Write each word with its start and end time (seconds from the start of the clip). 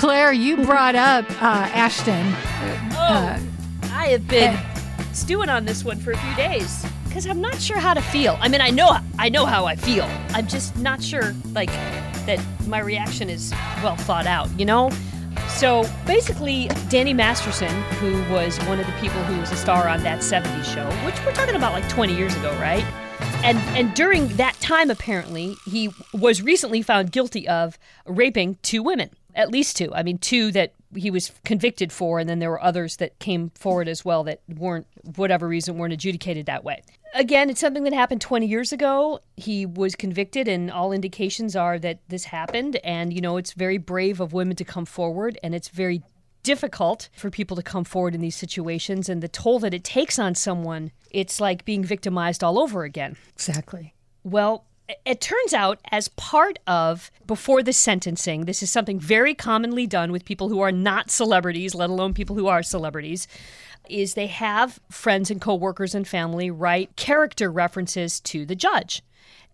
Claire, 0.00 0.32
you 0.32 0.56
brought 0.56 0.94
up 0.94 1.30
uh, 1.42 1.68
Ashton. 1.74 2.26
Oh, 2.96 3.38
I 3.92 4.06
have 4.06 4.26
been 4.26 4.58
stewing 5.12 5.50
on 5.50 5.66
this 5.66 5.84
one 5.84 5.98
for 6.00 6.12
a 6.12 6.16
few 6.16 6.34
days 6.36 6.86
because 7.04 7.26
I'm 7.26 7.42
not 7.42 7.60
sure 7.60 7.78
how 7.78 7.92
to 7.92 8.00
feel. 8.00 8.38
I 8.40 8.48
mean, 8.48 8.62
I 8.62 8.70
know 8.70 8.96
I 9.18 9.28
know 9.28 9.44
how 9.44 9.66
I 9.66 9.76
feel. 9.76 10.08
I'm 10.30 10.46
just 10.46 10.74
not 10.78 11.02
sure 11.02 11.34
like 11.52 11.68
that 12.24 12.42
my 12.66 12.78
reaction 12.78 13.28
is 13.28 13.52
well 13.82 13.94
thought 13.94 14.26
out. 14.26 14.48
You 14.58 14.64
know. 14.64 14.90
So 15.48 15.84
basically, 16.06 16.70
Danny 16.88 17.12
Masterson, 17.12 17.82
who 17.98 18.22
was 18.32 18.56
one 18.60 18.80
of 18.80 18.86
the 18.86 18.92
people 18.92 19.22
who 19.24 19.38
was 19.38 19.52
a 19.52 19.56
star 19.56 19.86
on 19.86 20.02
that 20.04 20.20
70s 20.20 20.64
show, 20.64 20.88
which 21.04 21.22
we're 21.26 21.34
talking 21.34 21.56
about 21.56 21.74
like 21.74 21.86
20 21.90 22.16
years 22.16 22.34
ago, 22.36 22.52
right? 22.58 22.84
And 23.44 23.58
and 23.76 23.92
during 23.92 24.28
that 24.38 24.54
time, 24.60 24.88
apparently, 24.88 25.56
he 25.66 25.90
was 26.14 26.40
recently 26.40 26.80
found 26.80 27.12
guilty 27.12 27.46
of 27.46 27.78
raping 28.06 28.56
two 28.62 28.82
women, 28.82 29.10
at 29.34 29.50
least 29.50 29.76
two. 29.76 29.92
I 29.94 30.02
mean, 30.02 30.18
two 30.18 30.52
that 30.52 30.74
he 30.94 31.10
was 31.10 31.32
convicted 31.44 31.92
for, 31.92 32.18
and 32.18 32.28
then 32.28 32.38
there 32.38 32.50
were 32.50 32.62
others 32.62 32.96
that 32.96 33.18
came 33.18 33.50
forward 33.50 33.88
as 33.88 34.04
well 34.04 34.24
that 34.24 34.40
weren't, 34.48 34.86
whatever 35.16 35.46
reason, 35.46 35.78
weren't 35.78 35.92
adjudicated 35.92 36.46
that 36.46 36.64
way. 36.64 36.82
Again, 37.14 37.50
it's 37.50 37.60
something 37.60 37.84
that 37.84 37.92
happened 37.92 38.20
20 38.20 38.46
years 38.46 38.72
ago. 38.72 39.20
He 39.36 39.66
was 39.66 39.94
convicted, 39.96 40.48
and 40.48 40.70
all 40.70 40.92
indications 40.92 41.56
are 41.56 41.78
that 41.78 42.00
this 42.08 42.24
happened. 42.24 42.76
And, 42.84 43.12
you 43.12 43.20
know, 43.20 43.36
it's 43.36 43.52
very 43.52 43.78
brave 43.78 44.20
of 44.20 44.32
women 44.32 44.56
to 44.56 44.64
come 44.64 44.84
forward, 44.84 45.38
and 45.42 45.54
it's 45.54 45.68
very 45.68 46.02
difficult 46.42 47.08
for 47.14 47.30
people 47.30 47.56
to 47.56 47.62
come 47.62 47.84
forward 47.84 48.14
in 48.14 48.20
these 48.20 48.36
situations. 48.36 49.08
And 49.08 49.22
the 49.22 49.28
toll 49.28 49.58
that 49.60 49.74
it 49.74 49.84
takes 49.84 50.18
on 50.18 50.34
someone, 50.34 50.92
it's 51.10 51.40
like 51.40 51.64
being 51.64 51.84
victimized 51.84 52.42
all 52.42 52.58
over 52.58 52.84
again. 52.84 53.16
Exactly. 53.34 53.94
Well, 54.22 54.64
it 55.04 55.20
turns 55.20 55.52
out, 55.52 55.78
as 55.90 56.08
part 56.08 56.58
of 56.66 57.10
before 57.26 57.62
the 57.62 57.72
sentencing, 57.72 58.44
this 58.44 58.62
is 58.62 58.70
something 58.70 58.98
very 58.98 59.34
commonly 59.34 59.86
done 59.86 60.12
with 60.12 60.24
people 60.24 60.48
who 60.48 60.60
are 60.60 60.72
not 60.72 61.10
celebrities, 61.10 61.74
let 61.74 61.90
alone 61.90 62.14
people 62.14 62.36
who 62.36 62.46
are 62.46 62.62
celebrities, 62.62 63.26
is 63.88 64.14
they 64.14 64.26
have 64.28 64.80
friends 64.90 65.30
and 65.30 65.40
coworkers 65.40 65.94
and 65.94 66.06
family 66.06 66.50
write 66.50 66.94
character 66.96 67.50
references 67.50 68.20
to 68.20 68.46
the 68.46 68.54
judge 68.54 69.02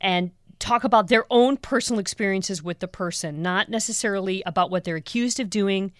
and 0.00 0.30
talk 0.58 0.84
about 0.84 1.08
their 1.08 1.24
own 1.30 1.56
personal 1.56 2.00
experiences 2.00 2.62
with 2.62 2.78
the 2.78 2.88
person, 2.88 3.42
not 3.42 3.68
necessarily 3.68 4.42
about 4.46 4.70
what 4.70 4.84
they're 4.84 4.96
accused 4.96 5.38
of 5.38 5.50
doing, 5.50 5.92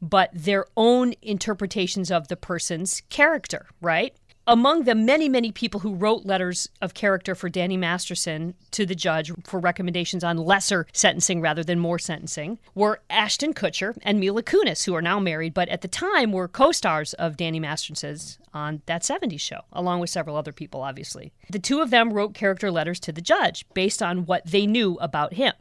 but 0.00 0.30
their 0.32 0.66
own 0.76 1.14
interpretations 1.22 2.10
of 2.10 2.28
the 2.28 2.36
person's 2.36 3.02
character, 3.08 3.66
right? 3.80 4.14
Among 4.46 4.84
the 4.84 4.94
many, 4.94 5.28
many 5.28 5.50
people 5.50 5.80
who 5.80 5.94
wrote 5.94 6.26
letters 6.26 6.68
of 6.82 6.94
character 6.94 7.34
for 7.34 7.48
Danny 7.48 7.76
Masterson 7.76 8.54
to 8.72 8.84
the 8.84 8.94
judge 8.94 9.32
for 9.44 9.58
recommendations 9.58 10.22
on 10.22 10.36
lesser 10.36 10.86
sentencing 10.92 11.40
rather 11.40 11.64
than 11.64 11.78
more 11.78 11.98
sentencing 11.98 12.58
were 12.74 13.00
Ashton 13.08 13.54
Kutcher 13.54 13.96
and 14.02 14.20
Mila 14.20 14.42
Kunis, 14.42 14.84
who 14.84 14.94
are 14.94 15.02
now 15.02 15.18
married, 15.18 15.54
but 15.54 15.68
at 15.68 15.80
the 15.80 15.88
time 15.88 16.32
were 16.32 16.48
co 16.48 16.72
stars 16.72 17.14
of 17.14 17.36
Danny 17.36 17.60
Masterson's 17.60 18.38
on 18.52 18.82
that 18.86 19.02
70s 19.02 19.40
show, 19.40 19.62
along 19.72 20.00
with 20.00 20.10
several 20.10 20.36
other 20.36 20.52
people, 20.52 20.82
obviously. 20.82 21.32
The 21.50 21.58
two 21.58 21.80
of 21.80 21.90
them 21.90 22.12
wrote 22.12 22.34
character 22.34 22.70
letters 22.70 23.00
to 23.00 23.12
the 23.12 23.20
judge 23.20 23.66
based 23.74 24.02
on 24.02 24.26
what 24.26 24.46
they 24.46 24.66
knew 24.66 24.96
about 25.00 25.34
him. 25.34 25.54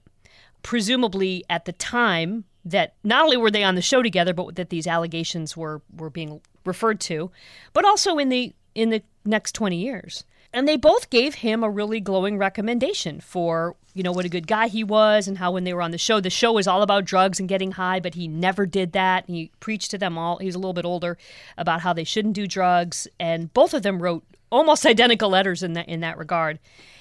Presumably, 0.62 1.44
at 1.50 1.66
the 1.66 1.74
time, 1.74 2.46
that 2.66 2.94
not 3.04 3.24
only 3.24 3.36
were 3.36 3.52
they 3.52 3.64
on 3.64 3.76
the 3.76 3.82
show 3.82 4.02
together, 4.02 4.34
but 4.34 4.56
that 4.56 4.70
these 4.70 4.88
allegations 4.88 5.58
were, 5.58 5.82
were 5.96 6.10
being 6.10 6.40
referred 6.66 7.00
to, 7.02 7.30
but 7.74 7.84
also 7.84 8.18
in 8.18 8.30
the 8.30 8.54
in 8.76 8.90
the 8.90 9.02
next 9.26 9.54
20 9.54 9.78
years. 9.78 10.24
And 10.54 10.68
they 10.68 10.78
both 10.78 11.10
gave 11.10 11.36
him 11.36 11.64
a 11.64 11.70
really 11.70 12.00
glowing 12.00 12.38
recommendation 12.38 13.20
for, 13.20 13.76
you 13.96 14.04
know, 14.04 14.12
what 14.12 14.26
a 14.26 14.30
good 14.30 14.46
guy 14.46 14.68
he 14.68 14.84
was 14.84 15.28
and 15.28 15.40
how 15.40 15.52
when 15.52 15.64
they 15.64 15.74
were 15.74 15.82
on 15.82 15.90
the 15.90 15.98
show, 15.98 16.20
the 16.20 16.30
show 16.30 16.54
was 16.54 16.68
all 16.68 16.84
about 16.84 17.06
drugs 17.06 17.40
and 17.40 17.50
getting 17.50 17.72
high, 17.72 18.00
but 18.00 18.14
he 18.14 18.28
never 18.28 18.68
did 18.68 18.92
that. 18.92 19.26
He 19.28 19.52
preached 19.60 19.90
to 19.92 19.98
them 19.98 20.16
all, 20.16 20.38
he's 20.38 20.54
a 20.54 20.60
little 20.60 20.74
bit 20.74 20.86
older, 20.86 21.18
about 21.58 21.82
how 21.82 21.92
they 21.92 22.04
shouldn't 22.04 22.36
do 22.36 22.46
drugs. 22.46 23.08
And 23.20 23.52
both 23.54 23.74
of 23.74 23.82
them 23.82 24.02
wrote 24.02 24.24
almost 24.52 24.86
identical 24.86 25.30
letters 25.30 25.64
in 25.64 25.74
that 25.74 25.90
in 25.90 26.02
that 26.02 26.20
regard. 26.20 26.60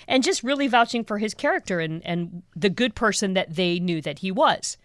And 0.09 0.25
just 0.25 0.43
really 0.43 0.67
vouching 0.67 1.05
for 1.05 1.19
his 1.19 1.35
character 1.35 1.79
and, 1.79 2.05
and 2.05 2.43
the 2.57 2.71
good 2.71 2.95
person 2.95 3.35
that 3.35 3.55
they 3.55 3.79
knew 3.79 4.01
that 4.01 4.19
he 4.19 4.33
was. 4.33 4.77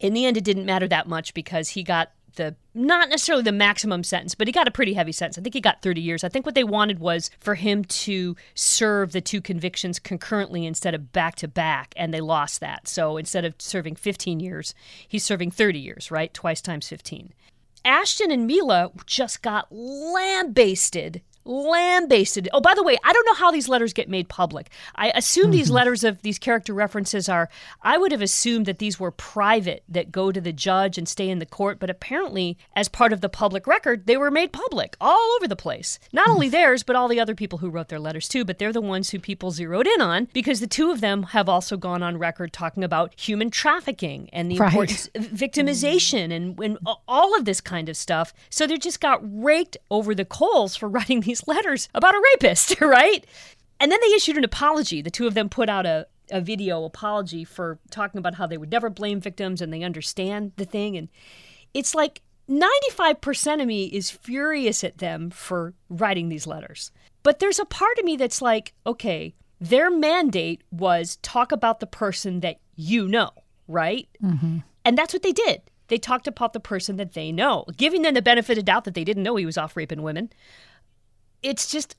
In 0.00 0.14
the 0.14 0.24
end, 0.24 0.36
it 0.36 0.44
didn't 0.44 0.64
matter 0.64 0.88
that 0.88 1.06
much 1.06 1.34
because 1.34 1.68
he 1.68 1.82
got 1.82 2.10
the 2.36 2.56
not 2.74 3.08
necessarily 3.08 3.42
the 3.42 3.52
maximum 3.52 4.04
sentence, 4.04 4.34
but 4.34 4.46
he 4.46 4.52
got 4.52 4.68
a 4.68 4.70
pretty 4.70 4.94
heavy 4.94 5.12
sentence. 5.12 5.38
I 5.38 5.42
think 5.42 5.54
he 5.54 5.60
got 5.60 5.82
30 5.82 6.00
years. 6.00 6.22
I 6.22 6.28
think 6.28 6.46
what 6.46 6.54
they 6.54 6.64
wanted 6.64 6.98
was 6.98 7.30
for 7.40 7.56
him 7.56 7.84
to 7.84 8.36
serve 8.54 9.12
the 9.12 9.20
two 9.20 9.40
convictions 9.40 9.98
concurrently 9.98 10.64
instead 10.64 10.94
of 10.94 11.12
back 11.12 11.34
to 11.36 11.48
back, 11.48 11.92
and 11.96 12.14
they 12.14 12.20
lost 12.20 12.60
that. 12.60 12.86
So 12.86 13.16
instead 13.16 13.44
of 13.44 13.54
serving 13.58 13.96
15 13.96 14.40
years, 14.40 14.74
he's 15.06 15.24
serving 15.24 15.50
30 15.50 15.78
years, 15.78 16.10
right? 16.10 16.32
Twice 16.32 16.60
times 16.60 16.88
15. 16.88 17.32
Ashton 17.84 18.30
and 18.30 18.46
Mila 18.46 18.90
just 19.06 19.42
got 19.42 19.66
lambasted 19.70 21.22
lambasted. 21.44 22.48
Oh, 22.52 22.60
by 22.60 22.74
the 22.74 22.82
way, 22.82 22.96
I 23.04 23.12
don't 23.12 23.26
know 23.26 23.34
how 23.34 23.50
these 23.50 23.68
letters 23.68 23.92
get 23.92 24.08
made 24.08 24.28
public. 24.28 24.70
I 24.94 25.10
assume 25.10 25.44
mm-hmm. 25.44 25.52
these 25.52 25.70
letters 25.70 26.04
of 26.04 26.22
these 26.22 26.38
character 26.38 26.74
references 26.74 27.28
are, 27.28 27.48
I 27.82 27.98
would 27.98 28.12
have 28.12 28.22
assumed 28.22 28.66
that 28.66 28.78
these 28.78 29.00
were 29.00 29.10
private, 29.10 29.82
that 29.88 30.12
go 30.12 30.32
to 30.32 30.40
the 30.40 30.52
judge 30.52 30.98
and 30.98 31.08
stay 31.08 31.28
in 31.28 31.38
the 31.38 31.46
court, 31.46 31.78
but 31.78 31.90
apparently, 31.90 32.58
as 32.74 32.88
part 32.88 33.12
of 33.12 33.20
the 33.20 33.28
public 33.28 33.66
record, 33.66 34.06
they 34.06 34.16
were 34.16 34.30
made 34.30 34.52
public 34.52 34.96
all 35.00 35.36
over 35.36 35.48
the 35.48 35.56
place. 35.56 35.98
Not 36.12 36.28
only 36.28 36.48
mm. 36.48 36.52
theirs, 36.52 36.82
but 36.82 36.96
all 36.96 37.08
the 37.08 37.20
other 37.20 37.34
people 37.34 37.58
who 37.58 37.70
wrote 37.70 37.88
their 37.88 38.00
letters 38.00 38.28
too, 38.28 38.44
but 38.44 38.58
they're 38.58 38.72
the 38.72 38.80
ones 38.80 39.10
who 39.10 39.18
people 39.18 39.50
zeroed 39.50 39.86
in 39.86 40.00
on 40.00 40.28
because 40.32 40.60
the 40.60 40.66
two 40.66 40.90
of 40.90 41.00
them 41.00 41.24
have 41.24 41.48
also 41.48 41.76
gone 41.76 42.02
on 42.02 42.18
record 42.18 42.52
talking 42.52 42.84
about 42.84 43.18
human 43.18 43.50
trafficking 43.50 44.28
and 44.32 44.50
the 44.50 44.58
right. 44.58 44.68
importance 44.68 45.08
of 45.14 45.24
victimization 45.26 46.32
and, 46.32 46.58
and 46.60 46.78
all 47.08 47.36
of 47.36 47.44
this 47.44 47.60
kind 47.60 47.88
of 47.88 47.96
stuff. 47.96 48.32
So 48.50 48.66
they 48.66 48.76
just 48.76 49.00
got 49.00 49.20
raked 49.22 49.76
over 49.90 50.14
the 50.14 50.24
coals 50.24 50.76
for 50.76 50.88
writing 51.00 51.20
these 51.20 51.29
letters 51.46 51.88
about 51.94 52.14
a 52.14 52.22
rapist, 52.34 52.80
right? 52.80 53.26
And 53.78 53.90
then 53.90 53.98
they 54.02 54.14
issued 54.14 54.36
an 54.36 54.44
apology. 54.44 55.02
The 55.02 55.10
two 55.10 55.26
of 55.26 55.34
them 55.34 55.48
put 55.48 55.68
out 55.68 55.86
a, 55.86 56.06
a 56.30 56.40
video 56.40 56.84
apology 56.84 57.44
for 57.44 57.78
talking 57.90 58.18
about 58.18 58.34
how 58.34 58.46
they 58.46 58.58
would 58.58 58.70
never 58.70 58.90
blame 58.90 59.20
victims 59.20 59.60
and 59.62 59.72
they 59.72 59.82
understand 59.82 60.52
the 60.56 60.64
thing. 60.64 60.96
And 60.96 61.08
it's 61.72 61.94
like 61.94 62.20
95% 62.48 63.60
of 63.60 63.66
me 63.66 63.86
is 63.86 64.10
furious 64.10 64.84
at 64.84 64.98
them 64.98 65.30
for 65.30 65.74
writing 65.88 66.28
these 66.28 66.46
letters. 66.46 66.90
But 67.22 67.38
there's 67.38 67.58
a 67.58 67.64
part 67.64 67.98
of 67.98 68.04
me 68.04 68.16
that's 68.16 68.42
like, 68.42 68.74
okay, 68.86 69.34
their 69.60 69.90
mandate 69.90 70.62
was 70.70 71.16
talk 71.22 71.52
about 71.52 71.80
the 71.80 71.86
person 71.86 72.40
that 72.40 72.58
you 72.76 73.06
know, 73.06 73.30
right? 73.68 74.08
Mm-hmm. 74.22 74.58
And 74.84 74.98
that's 74.98 75.12
what 75.12 75.22
they 75.22 75.32
did. 75.32 75.62
They 75.88 75.98
talked 75.98 76.26
about 76.26 76.52
the 76.52 76.60
person 76.60 76.96
that 76.96 77.12
they 77.12 77.30
know, 77.32 77.64
giving 77.76 78.02
them 78.02 78.14
the 78.14 78.22
benefit 78.22 78.58
of 78.58 78.64
doubt 78.64 78.84
that 78.84 78.94
they 78.94 79.04
didn't 79.04 79.22
know 79.22 79.36
he 79.36 79.46
was 79.46 79.58
off 79.58 79.76
raping 79.76 80.02
women 80.02 80.30
it's 81.42 81.70
just 81.70 81.96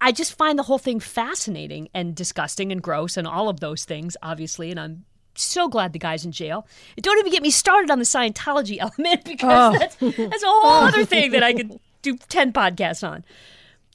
I 0.00 0.12
just 0.12 0.36
find 0.36 0.58
the 0.58 0.62
whole 0.64 0.78
thing 0.78 1.00
fascinating 1.00 1.88
and 1.92 2.14
disgusting 2.14 2.70
and 2.70 2.80
gross 2.80 3.16
and 3.16 3.26
all 3.26 3.48
of 3.48 3.60
those 3.60 3.84
things, 3.84 4.16
obviously. 4.22 4.70
And 4.70 4.78
I'm 4.78 5.04
so 5.34 5.68
glad 5.68 5.92
the 5.92 5.98
guy's 5.98 6.24
in 6.24 6.32
jail. 6.32 6.66
And 6.96 7.02
don't 7.02 7.18
even 7.18 7.32
get 7.32 7.42
me 7.42 7.50
started 7.50 7.90
on 7.90 7.98
the 7.98 8.04
Scientology 8.04 8.78
element 8.80 9.24
because 9.24 9.74
oh. 9.74 9.78
that's, 9.78 9.96
that's 9.96 10.42
a 10.42 10.46
whole 10.46 10.70
other 10.84 11.04
thing 11.06 11.32
that 11.32 11.42
I 11.42 11.52
could 11.52 11.80
do 12.02 12.16
10 12.16 12.52
podcasts 12.52 13.06
on. 13.06 13.24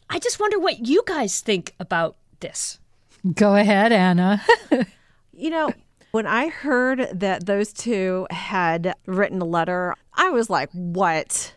I 0.09 0.19
just 0.19 0.39
wonder 0.39 0.59
what 0.59 0.85
you 0.85 1.03
guys 1.05 1.39
think 1.39 1.73
about 1.79 2.17
this. 2.41 2.79
Go 3.33 3.55
ahead, 3.55 3.93
Anna. 3.93 4.43
you 5.33 5.49
know, 5.49 5.71
when 6.11 6.27
I 6.27 6.49
heard 6.49 7.07
that 7.13 7.45
those 7.45 7.71
two 7.71 8.27
had 8.29 8.93
written 9.05 9.41
a 9.41 9.45
letter, 9.45 9.95
I 10.13 10.29
was 10.29 10.49
like, 10.49 10.69
what? 10.73 11.55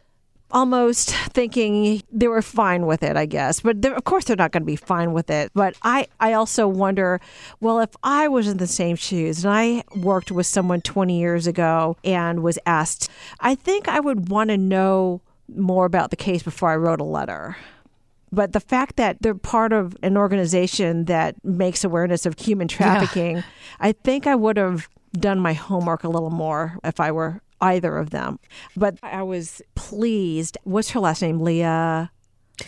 Almost 0.51 1.11
thinking 1.11 2.03
they 2.13 2.29
were 2.29 2.43
fine 2.43 2.87
with 2.87 3.03
it, 3.03 3.17
I 3.17 3.27
guess. 3.27 3.61
But 3.61 3.85
of 3.85 4.05
course, 4.05 4.25
they're 4.25 4.37
not 4.37 4.53
going 4.53 4.63
to 4.63 4.67
be 4.67 4.77
fine 4.77 5.13
with 5.13 5.31
it. 5.31 5.51
But 5.55 5.77
I, 5.83 6.07
I 6.21 6.33
also 6.33 6.69
wonder 6.69 7.21
well, 7.61 7.81
if 7.81 7.91
I 8.03 8.29
was 8.29 8.49
in 8.49 8.59
the 8.59 8.67
same 8.67 8.97
shoes 8.97 9.45
and 9.45 9.53
I 9.53 9.83
worked 9.97 10.31
with 10.31 10.47
someone 10.47 10.81
20 10.81 11.19
years 11.19 11.47
ago 11.47 11.97
and 12.05 12.43
was 12.43 12.59
asked, 12.67 13.11
I 13.41 13.55
think 13.55 13.89
I 13.89 14.01
would 14.01 14.29
want 14.29 14.51
to 14.51 14.59
know 14.59 15.21
more 15.55 15.85
about 15.85 16.11
the 16.11 16.17
case 16.17 16.43
before 16.43 16.71
I 16.71 16.77
wrote 16.77 17.01
a 17.01 17.05
letter. 17.05 17.57
But 18.33 18.53
the 18.53 18.61
fact 18.61 18.97
that 18.97 19.23
they're 19.23 19.35
part 19.35 19.73
of 19.73 19.97
an 20.03 20.17
organization 20.17 21.05
that 21.05 21.43
makes 21.45 21.85
awareness 21.85 22.27
of 22.27 22.39
human 22.39 22.69
trafficking, 22.69 23.37
yeah. 23.37 23.43
I 23.81 23.93
think 23.93 24.27
I 24.27 24.35
would 24.35 24.57
have 24.57 24.89
done 25.13 25.41
my 25.41 25.53
homework 25.53 26.05
a 26.05 26.09
little 26.09 26.31
more 26.31 26.79
if 26.85 27.01
I 27.01 27.13
were 27.13 27.41
either 27.61 27.97
of 27.97 28.11
them. 28.11 28.39
But 28.77 28.99
I 29.03 29.23
was 29.23 29.63
pleased. 29.75 30.59
What's 30.65 30.91
her 30.91 31.01
last 31.01 31.23
name? 31.23 31.41
Leah. 31.41 32.11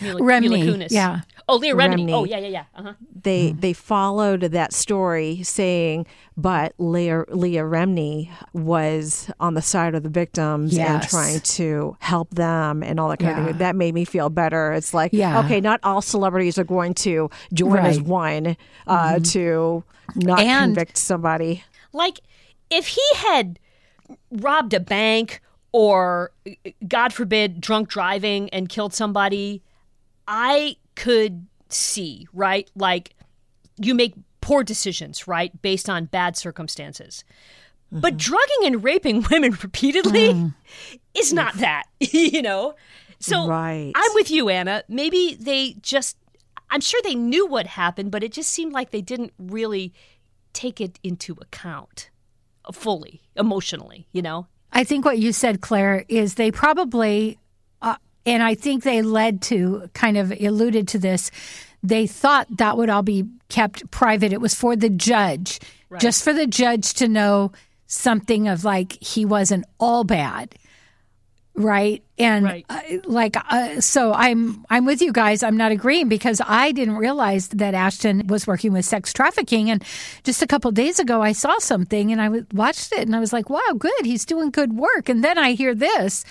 Mila, 0.01 0.21
Remini. 0.21 0.65
Mila 0.65 0.87
yeah. 0.91 1.21
Oh, 1.47 1.55
Leah 1.55 1.73
Remini. 1.73 2.05
Remini. 2.05 2.13
Oh, 2.13 2.23
yeah, 2.23 2.37
yeah, 2.37 2.47
yeah. 2.47 2.63
Uh-huh. 2.75 2.93
They 3.23 3.53
mm. 3.53 3.59
they 3.59 3.73
followed 3.73 4.41
that 4.41 4.71
story 4.71 5.41
saying, 5.41 6.05
but 6.37 6.73
Leah 6.77 7.25
Leah 7.29 7.63
Remini 7.63 8.29
was 8.53 9.31
on 9.39 9.55
the 9.55 9.63
side 9.63 9.95
of 9.95 10.03
the 10.03 10.09
victims 10.09 10.77
yes. 10.77 10.87
and 10.87 11.09
trying 11.09 11.39
to 11.39 11.97
help 12.01 12.29
them 12.29 12.83
and 12.83 12.99
all 12.99 13.09
that 13.09 13.17
kind 13.17 13.35
yeah. 13.35 13.39
of 13.41 13.47
thing. 13.47 13.57
That 13.57 13.75
made 13.75 13.95
me 13.95 14.05
feel 14.05 14.29
better. 14.29 14.73
It's 14.73 14.93
like, 14.93 15.11
yeah. 15.11 15.39
okay, 15.43 15.59
not 15.59 15.79
all 15.81 16.03
celebrities 16.03 16.59
are 16.59 16.63
going 16.63 16.93
to 16.95 17.31
join 17.51 17.71
right. 17.71 17.85
as 17.85 17.99
one 17.99 18.57
uh, 18.85 19.13
mm-hmm. 19.13 19.23
to 19.23 19.83
not 20.15 20.39
and, 20.39 20.75
convict 20.75 20.97
somebody. 20.97 21.63
Like, 21.93 22.19
if 22.69 22.85
he 22.89 23.01
had 23.15 23.57
robbed 24.31 24.73
a 24.73 24.79
bank 24.79 25.41
or, 25.71 26.31
God 26.87 27.13
forbid, 27.13 27.61
drunk 27.61 27.89
driving 27.89 28.49
and 28.49 28.69
killed 28.69 28.93
somebody, 28.93 29.61
I 30.27 30.77
could 30.95 31.45
see, 31.69 32.27
right? 32.33 32.69
Like 32.75 33.15
you 33.77 33.93
make 33.93 34.15
poor 34.41 34.63
decisions, 34.63 35.27
right? 35.27 35.59
Based 35.61 35.89
on 35.89 36.05
bad 36.05 36.35
circumstances. 36.37 37.23
Mm-hmm. 37.91 38.01
But 38.01 38.17
drugging 38.17 38.65
and 38.65 38.83
raping 38.83 39.25
women 39.31 39.51
repeatedly 39.61 40.33
mm. 40.33 40.53
is 41.13 41.33
not 41.33 41.55
that, 41.55 41.83
you 41.99 42.41
know? 42.41 42.75
So 43.19 43.47
right. 43.47 43.91
I'm 43.95 44.11
with 44.15 44.31
you, 44.31 44.49
Anna. 44.49 44.83
Maybe 44.87 45.37
they 45.39 45.75
just, 45.81 46.17
I'm 46.69 46.81
sure 46.81 47.01
they 47.03 47.15
knew 47.15 47.45
what 47.45 47.67
happened, 47.67 48.11
but 48.11 48.23
it 48.23 48.31
just 48.31 48.49
seemed 48.49 48.73
like 48.73 48.91
they 48.91 49.01
didn't 49.01 49.33
really 49.37 49.93
take 50.53 50.81
it 50.81 50.99
into 51.03 51.37
account 51.41 52.09
fully, 52.71 53.21
emotionally, 53.35 54.07
you 54.11 54.21
know? 54.21 54.47
I 54.71 54.83
think 54.83 55.05
what 55.05 55.19
you 55.19 55.33
said, 55.33 55.61
Claire, 55.61 56.05
is 56.07 56.35
they 56.35 56.51
probably, 56.51 57.39
uh, 57.81 57.95
and 58.25 58.43
I 58.43 58.55
think 58.55 58.83
they 58.83 59.01
led 59.01 59.41
to 59.43 59.89
kind 59.93 60.17
of 60.17 60.31
alluded 60.31 60.87
to 60.89 60.99
this. 60.99 61.31
They 61.81 62.07
thought 62.07 62.47
that 62.57 62.77
would 62.77 62.89
all 62.89 63.01
be 63.01 63.25
kept 63.47 63.89
private. 63.89 64.33
It 64.33 64.41
was 64.41 64.53
for 64.53 64.75
the 64.75 64.89
judge, 64.89 65.59
right. 65.89 66.01
just 66.01 66.23
for 66.23 66.33
the 66.33 66.47
judge 66.47 66.93
to 66.95 67.07
know 67.07 67.51
something 67.87 68.47
of 68.47 68.63
like 68.63 69.01
he 69.01 69.25
wasn't 69.25 69.65
all 69.79 70.03
bad 70.03 70.55
right? 71.59 72.01
And 72.17 72.45
right. 72.45 72.65
Uh, 72.69 72.81
like 73.05 73.35
uh, 73.51 73.81
so 73.81 74.13
i'm 74.13 74.65
i'm 74.69 74.85
with 74.85 75.01
you 75.01 75.11
guys. 75.11 75.43
I'm 75.43 75.57
not 75.57 75.71
agreeing 75.71 76.07
because 76.07 76.41
i 76.47 76.71
didn't 76.71 76.95
realize 76.95 77.49
that 77.49 77.73
ashton 77.73 78.27
was 78.27 78.47
working 78.47 78.71
with 78.71 78.85
sex 78.85 79.11
trafficking. 79.11 79.69
And 79.69 79.83
just 80.23 80.41
a 80.41 80.47
couple 80.47 80.71
days 80.71 80.99
ago 80.99 81.21
i 81.21 81.33
saw 81.33 81.57
something 81.59 82.11
and 82.11 82.21
i 82.21 82.29
watched 82.53 82.93
it 82.93 83.01
and 83.01 83.15
i 83.15 83.19
was 83.19 83.33
like 83.33 83.49
wow 83.49 83.73
good. 83.77 84.05
He's 84.05 84.25
doing 84.25 84.51
good 84.51 84.73
work. 84.73 85.09
And 85.09 85.23
then 85.23 85.37
i 85.37 85.51
hear 85.51 85.75
this. 85.75 86.23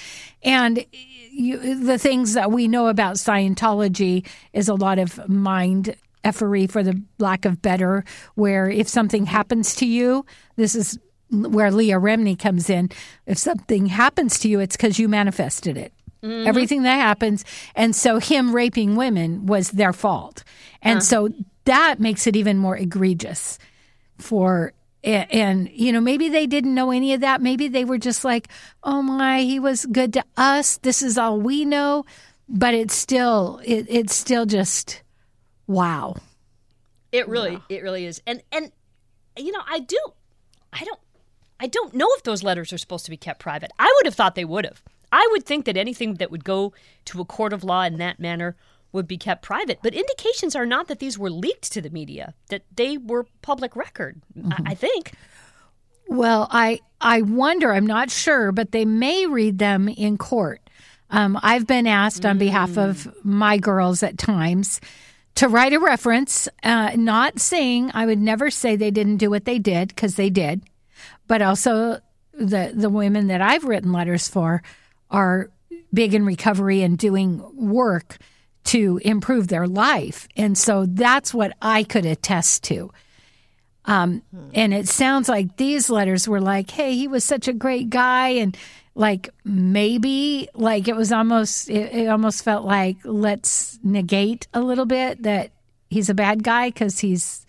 And 0.43 0.85
you, 1.31 1.85
the 1.85 1.99
things 1.99 2.33
that 2.33 2.51
we 2.51 2.67
know 2.67 2.89
about 2.89 3.17
scientology 3.17 4.27
is 4.53 4.69
a 4.69 4.75
lot 4.75 4.99
of 4.99 5.29
mind 5.29 5.95
effery 6.25 6.67
for 6.67 6.83
the 6.83 7.01
lack 7.19 7.45
of 7.45 7.63
better 7.63 8.05
where 8.35 8.69
if 8.69 8.89
something 8.89 9.25
happens 9.25 9.77
to 9.77 9.87
you 9.87 10.27
this 10.57 10.75
is 10.75 10.99
where 11.31 11.71
Leah 11.71 12.01
Remini 12.01 12.39
comes 12.39 12.71
in. 12.71 12.91
If 13.27 13.39
something 13.39 13.87
happens 13.87 14.39
to 14.41 14.49
you, 14.49 14.61
it's 14.61 14.77
because 14.77 14.99
you 14.99 15.09
manifested 15.09 15.77
it. 15.77 15.93
Mm-hmm. 16.23 16.49
Everything 16.49 16.83
that 16.83 16.97
happens. 16.97 17.45
And 17.75 17.95
so 17.95 18.19
him 18.19 18.55
raping 18.55 18.97
women 18.97 19.47
was 19.47 19.71
their 19.71 19.93
fault. 19.93 20.43
And 20.83 20.99
uh-huh. 20.99 21.05
so 21.05 21.29
that 21.65 22.01
makes 22.01 22.27
it 22.27 22.35
even 22.35 22.59
more 22.59 22.77
egregious 22.77 23.59
for 24.17 24.73
and 25.05 25.71
you 25.73 25.93
know 25.93 26.01
maybe 26.01 26.29
they 26.29 26.47
didn't 26.47 26.75
know 26.75 26.91
any 26.91 27.15
of 27.15 27.21
that 27.21 27.41
maybe 27.41 27.69
they 27.69 27.85
were 27.85 27.99
just 27.99 28.25
like 28.25 28.49
oh 28.83 29.01
my 29.01 29.43
he 29.43 29.61
was 29.61 29.87
good 29.87 30.13
to 30.13 30.25
us 30.37 30.79
this 30.79 31.03
is 31.03 31.17
all 31.17 31.41
we 31.41 31.65
know 31.65 32.05
but 32.49 32.75
it's 32.75 32.95
still 32.95 33.61
it, 33.65 33.87
it's 33.89 34.15
still 34.15 34.45
just 34.45 35.03
wow 35.69 36.17
it 37.13 37.29
really 37.29 37.53
yeah. 37.53 37.77
it 37.77 37.83
really 37.83 38.07
is 38.07 38.21
and 38.27 38.43
and 38.51 38.73
you 39.37 39.53
know 39.53 39.63
i 39.69 39.79
do 39.79 39.99
i 40.73 40.83
don't 40.83 41.01
I 41.61 41.67
don't 41.67 41.95
know 41.95 42.09
if 42.17 42.23
those 42.23 42.43
letters 42.43 42.73
are 42.73 42.79
supposed 42.79 43.05
to 43.07 43.11
be 43.11 43.17
kept 43.17 43.41
private. 43.41 43.73
I 43.79 43.93
would 43.97 44.07
have 44.07 44.15
thought 44.15 44.35
they 44.35 44.45
would 44.45 44.65
have. 44.65 44.83
I 45.11 45.27
would 45.33 45.45
think 45.45 45.65
that 45.65 45.77
anything 45.77 46.15
that 46.15 46.31
would 46.31 46.45
go 46.45 46.73
to 47.07 47.21
a 47.21 47.25
court 47.25 47.53
of 47.53 47.65
law 47.65 47.83
in 47.83 47.99
that 47.99 48.21
manner 48.21 48.57
would 48.93 49.09
be 49.09 49.19
kept 49.19 49.43
private. 49.43 49.81
But 49.83 49.95
indications 49.95 50.55
are 50.55 50.67
not 50.67 50.89
that 50.89 50.99
these 50.99 51.19
were 51.19 51.31
leaked 51.31 51.73
to 51.73 51.81
the 51.81 51.91
media, 51.91 52.35
that 52.49 52.63
they 52.75 52.97
were 52.97 53.27
public 53.43 53.77
record, 53.77 54.21
mm-hmm. 54.37 54.53
I, 54.67 54.73
I 54.73 54.75
think. 54.75 55.13
Well, 56.07 56.49
I 56.51 56.81
I 57.01 57.23
wonder, 57.23 57.73
I'm 57.73 57.87
not 57.87 58.11
sure, 58.11 58.51
but 58.53 58.73
they 58.73 58.85
may 58.85 59.27
read 59.27 59.59
them 59.59 59.89
in 59.89 60.17
court. 60.17 60.61
Um, 61.11 61.39
I've 61.43 61.67
been 61.67 61.87
asked 61.87 62.25
on 62.25 62.39
behalf 62.39 62.77
of 62.77 63.05
mm. 63.05 63.15
my 63.25 63.57
girls 63.57 64.03
at 64.03 64.19
times 64.19 64.81
to 65.37 65.49
write 65.49 65.73
a 65.73 65.79
reference, 65.79 66.49
uh, 66.63 66.93
not 66.97 67.41
saying 67.41 67.91
I 67.95 68.05
would 68.07 68.19
never 68.19 68.51
say 68.51 68.75
they 68.75 68.91
didn't 68.91 69.19
do 69.19 69.31
what 69.31 69.45
they 69.45 69.59
did, 69.59 69.89
because 69.89 70.17
they 70.17 70.31
did 70.31 70.63
but 71.29 71.43
also 71.43 72.01
the 72.33 72.73
the 72.75 72.91
women 72.91 73.29
that 73.29 73.41
I've 73.41 73.65
written 73.65 73.93
letters 73.93 74.29
for 74.29 74.63
are 75.11 75.51
big 75.93 76.15
in 76.15 76.25
recovery 76.25 76.83
and 76.83 76.99
doing 76.99 77.43
work 77.55 78.19
to 78.65 79.01
improve 79.03 79.49
their 79.49 79.67
life. 79.67 80.29
And 80.37 80.57
so 80.57 80.85
that's 80.87 81.33
what 81.33 81.57
I 81.63 81.85
could 81.85 82.05
attest 82.05 82.65
to. 82.65 82.91
Um, 83.87 84.23
and 84.53 84.75
it 84.75 84.89
sounds 84.89 85.31
like 85.31 85.57
these 85.57 85.89
letters 85.89 86.29
were 86.29 86.43
like, 86.43 86.71
hey, 86.71 86.95
he 86.95 87.09
was 87.09 87.25
such 87.25 87.49
a 87.49 87.55
great 87.55 87.89
guy. 87.89 88.29
And 88.29 88.55
like 88.95 89.31
maybe 89.45 90.51
like 90.53 90.89
it 90.89 90.97
was 90.97 91.11
almost, 91.13 91.71
it, 91.71 91.95
it 91.95 92.09
almost 92.09 92.45
felt 92.45 92.67
like 92.67 92.99
let's 93.05 93.79
negate 93.83 94.47
a 94.53 94.61
little 94.61 94.85
bit 94.85 95.23
that 95.23 95.53
he's 95.89 96.11
a 96.11 96.15
bad 96.15 96.43
guy 96.43 96.69
because 96.69 96.99
he's 96.99 97.47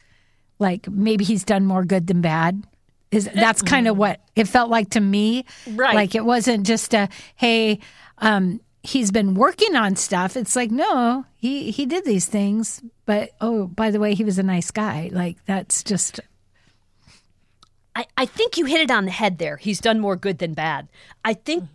like 0.60 0.88
maybe 0.90 1.26
he's 1.26 1.44
done 1.44 1.66
more 1.66 1.84
good 1.84 2.08
than 2.08 2.22
bad 2.22 2.64
is 3.12 3.30
that's 3.34 3.62
kind 3.62 3.88
of 3.88 3.98
what 3.98 4.20
it 4.36 4.48
felt 4.48 4.70
like 4.70 4.92
to 4.92 5.00
me. 5.00 5.46
Right. 5.68 5.96
Like 5.96 6.16
it 6.16 6.26
wasn't 6.26 6.66
just 6.66 6.94
a 6.94 7.10
hey, 7.36 7.80
um, 8.20 8.62
he's 8.84 9.12
been 9.12 9.34
working 9.34 9.76
on 9.76 9.96
stuff. 9.96 10.38
It's 10.38 10.56
like 10.56 10.72
no, 10.72 11.26
he 11.36 11.72
he 11.72 11.86
did 11.86 12.06
these 12.06 12.26
things, 12.26 12.82
but 13.06 13.32
oh, 13.42 13.68
by 13.68 13.92
the 13.92 14.00
way, 14.00 14.14
he 14.14 14.24
was 14.24 14.38
a 14.38 14.44
nice 14.44 14.72
guy. 14.72 15.10
Like 15.12 15.38
that's 15.46 15.84
just. 15.84 16.20
I, 17.96 18.06
I 18.16 18.26
think 18.28 18.58
you 18.58 18.66
hit 18.66 18.82
it 18.82 18.92
on 18.92 19.06
the 19.06 19.12
head 19.12 19.40
there. 19.40 19.58
He's 19.58 19.82
done 19.82 20.00
more 20.00 20.16
good 20.16 20.38
than 20.38 20.54
bad. 20.54 20.88
I 21.26 21.34
think 21.34 21.66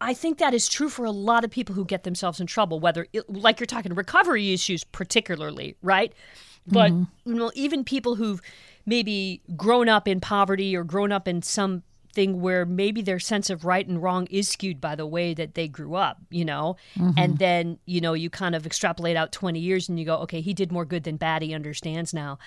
I 0.00 0.14
think 0.14 0.38
that 0.38 0.54
is 0.54 0.68
true 0.68 0.88
for 0.88 1.04
a 1.04 1.10
lot 1.10 1.44
of 1.44 1.50
people 1.50 1.74
who 1.74 1.84
get 1.84 2.04
themselves 2.04 2.40
in 2.40 2.46
trouble, 2.46 2.78
whether 2.78 3.06
it, 3.12 3.28
like 3.28 3.58
you're 3.58 3.66
talking 3.66 3.94
recovery 3.94 4.52
issues 4.52 4.84
particularly, 4.84 5.76
right? 5.82 6.12
But 6.66 6.92
mm-hmm. 6.92 7.30
you 7.30 7.34
know, 7.34 7.50
even 7.54 7.82
people 7.82 8.14
who've 8.14 8.40
maybe 8.88 9.42
grown 9.56 9.88
up 9.88 10.08
in 10.08 10.20
poverty 10.20 10.74
or 10.74 10.82
grown 10.82 11.12
up 11.12 11.28
in 11.28 11.42
some 11.42 11.82
thing 12.14 12.40
where 12.40 12.64
maybe 12.64 13.02
their 13.02 13.20
sense 13.20 13.50
of 13.50 13.64
right 13.64 13.86
and 13.86 14.02
wrong 14.02 14.26
is 14.30 14.48
skewed 14.48 14.80
by 14.80 14.94
the 14.94 15.06
way 15.06 15.34
that 15.34 15.54
they 15.54 15.68
grew 15.68 15.94
up, 15.94 16.18
you 16.30 16.44
know? 16.44 16.76
Mm-hmm. 16.96 17.18
And 17.18 17.38
then, 17.38 17.78
you 17.84 18.00
know, 18.00 18.14
you 18.14 18.30
kind 18.30 18.54
of 18.54 18.66
extrapolate 18.66 19.16
out 19.16 19.30
20 19.30 19.60
years 19.60 19.88
and 19.88 19.98
you 19.98 20.06
go, 20.06 20.16
okay, 20.18 20.40
he 20.40 20.54
did 20.54 20.72
more 20.72 20.84
good 20.84 21.04
than 21.04 21.16
bad. 21.16 21.42
He 21.42 21.54
understands 21.54 22.14
now. 22.14 22.38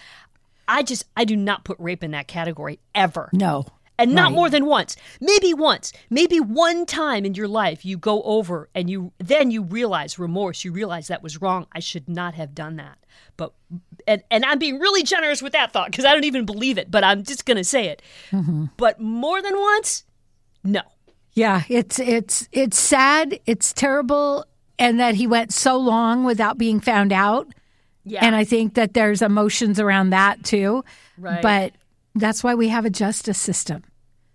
I 0.67 0.83
just, 0.83 1.05
I 1.15 1.25
do 1.25 1.35
not 1.35 1.63
put 1.63 1.77
rape 1.79 2.03
in 2.03 2.11
that 2.11 2.27
category 2.27 2.79
ever. 2.95 3.29
No 3.33 3.65
and 4.01 4.15
not 4.15 4.27
right. 4.27 4.35
more 4.35 4.49
than 4.49 4.65
once 4.65 4.95
maybe 5.19 5.53
once 5.53 5.93
maybe 6.09 6.39
one 6.39 6.85
time 6.85 7.25
in 7.25 7.33
your 7.35 7.47
life 7.47 7.85
you 7.85 7.97
go 7.97 8.21
over 8.23 8.69
and 8.73 8.89
you 8.89 9.11
then 9.19 9.51
you 9.51 9.61
realize 9.61 10.17
remorse 10.17 10.63
you 10.63 10.71
realize 10.71 11.07
that 11.07 11.21
was 11.21 11.41
wrong 11.41 11.67
i 11.73 11.79
should 11.79 12.09
not 12.09 12.33
have 12.33 12.55
done 12.55 12.77
that 12.77 12.97
but 13.37 13.53
and, 14.07 14.23
and 14.31 14.45
i'm 14.45 14.59
being 14.59 14.79
really 14.79 15.03
generous 15.03 15.41
with 15.41 15.53
that 15.53 15.71
thought 15.71 15.89
because 15.89 16.05
i 16.05 16.13
don't 16.13 16.23
even 16.23 16.45
believe 16.45 16.77
it 16.77 16.89
but 16.89 17.03
i'm 17.03 17.23
just 17.23 17.45
going 17.45 17.57
to 17.57 17.63
say 17.63 17.87
it 17.87 18.01
mm-hmm. 18.31 18.65
but 18.77 18.99
more 18.99 19.41
than 19.41 19.57
once 19.57 20.03
no 20.63 20.81
yeah 21.33 21.63
it's 21.69 21.99
it's 21.99 22.47
it's 22.51 22.77
sad 22.77 23.39
it's 23.45 23.73
terrible 23.73 24.45
and 24.79 24.99
that 24.99 25.15
he 25.15 25.27
went 25.27 25.53
so 25.53 25.77
long 25.77 26.23
without 26.23 26.57
being 26.57 26.79
found 26.79 27.11
out 27.11 27.47
yeah. 28.03 28.23
and 28.23 28.35
i 28.35 28.43
think 28.43 28.73
that 28.73 28.93
there's 28.93 29.21
emotions 29.21 29.79
around 29.79 30.09
that 30.09 30.43
too 30.43 30.83
right. 31.17 31.41
but 31.41 31.73
that's 32.15 32.43
why 32.43 32.55
we 32.55 32.67
have 32.67 32.85
a 32.85 32.89
justice 32.89 33.39
system 33.39 33.83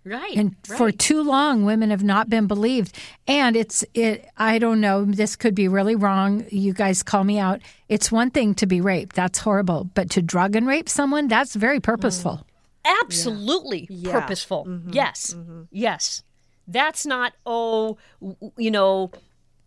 Right. 0.07 0.37
And 0.37 0.55
right. 0.69 0.77
for 0.77 0.91
too 0.91 1.21
long 1.21 1.65
women 1.65 1.89
have 1.89 2.03
not 2.03 2.29
been 2.29 2.47
believed. 2.47 2.97
And 3.27 3.55
it's 3.55 3.83
it 3.93 4.29
I 4.37 4.57
don't 4.57 4.79
know, 4.79 5.03
this 5.03 5.35
could 5.35 5.53
be 5.53 5.67
really 5.67 5.95
wrong. 5.95 6.45
You 6.49 6.73
guys 6.73 7.03
call 7.03 7.23
me 7.23 7.39
out. 7.39 7.61
It's 7.89 8.11
one 8.11 8.31
thing 8.31 8.55
to 8.55 8.65
be 8.65 8.79
raped. 8.79 9.15
That's 9.15 9.39
horrible. 9.39 9.89
But 9.93 10.09
to 10.11 10.21
drug 10.21 10.55
and 10.55 10.65
rape 10.65 10.87
someone, 10.87 11.27
that's 11.27 11.55
very 11.55 11.81
purposeful. 11.81 12.45
Mm. 12.85 12.93
Absolutely 13.03 13.87
yeah. 13.89 14.13
purposeful. 14.13 14.63
Yeah. 14.65 14.73
Mm-hmm. 14.73 14.89
Yes. 14.93 15.33
Mm-hmm. 15.33 15.61
Yes. 15.71 16.23
That's 16.67 17.05
not 17.05 17.33
oh, 17.45 17.97
you 18.57 18.71
know, 18.71 19.11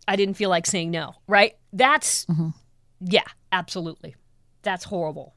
I 0.07 0.15
didn't 0.15 0.35
feel 0.35 0.49
like 0.49 0.65
saying 0.65 0.89
no, 0.89 1.15
right? 1.27 1.55
That's 1.71 2.25
mm-hmm. 2.25 2.49
yeah, 2.99 3.27
absolutely. 3.51 4.15
That's 4.63 4.85
horrible. 4.85 5.35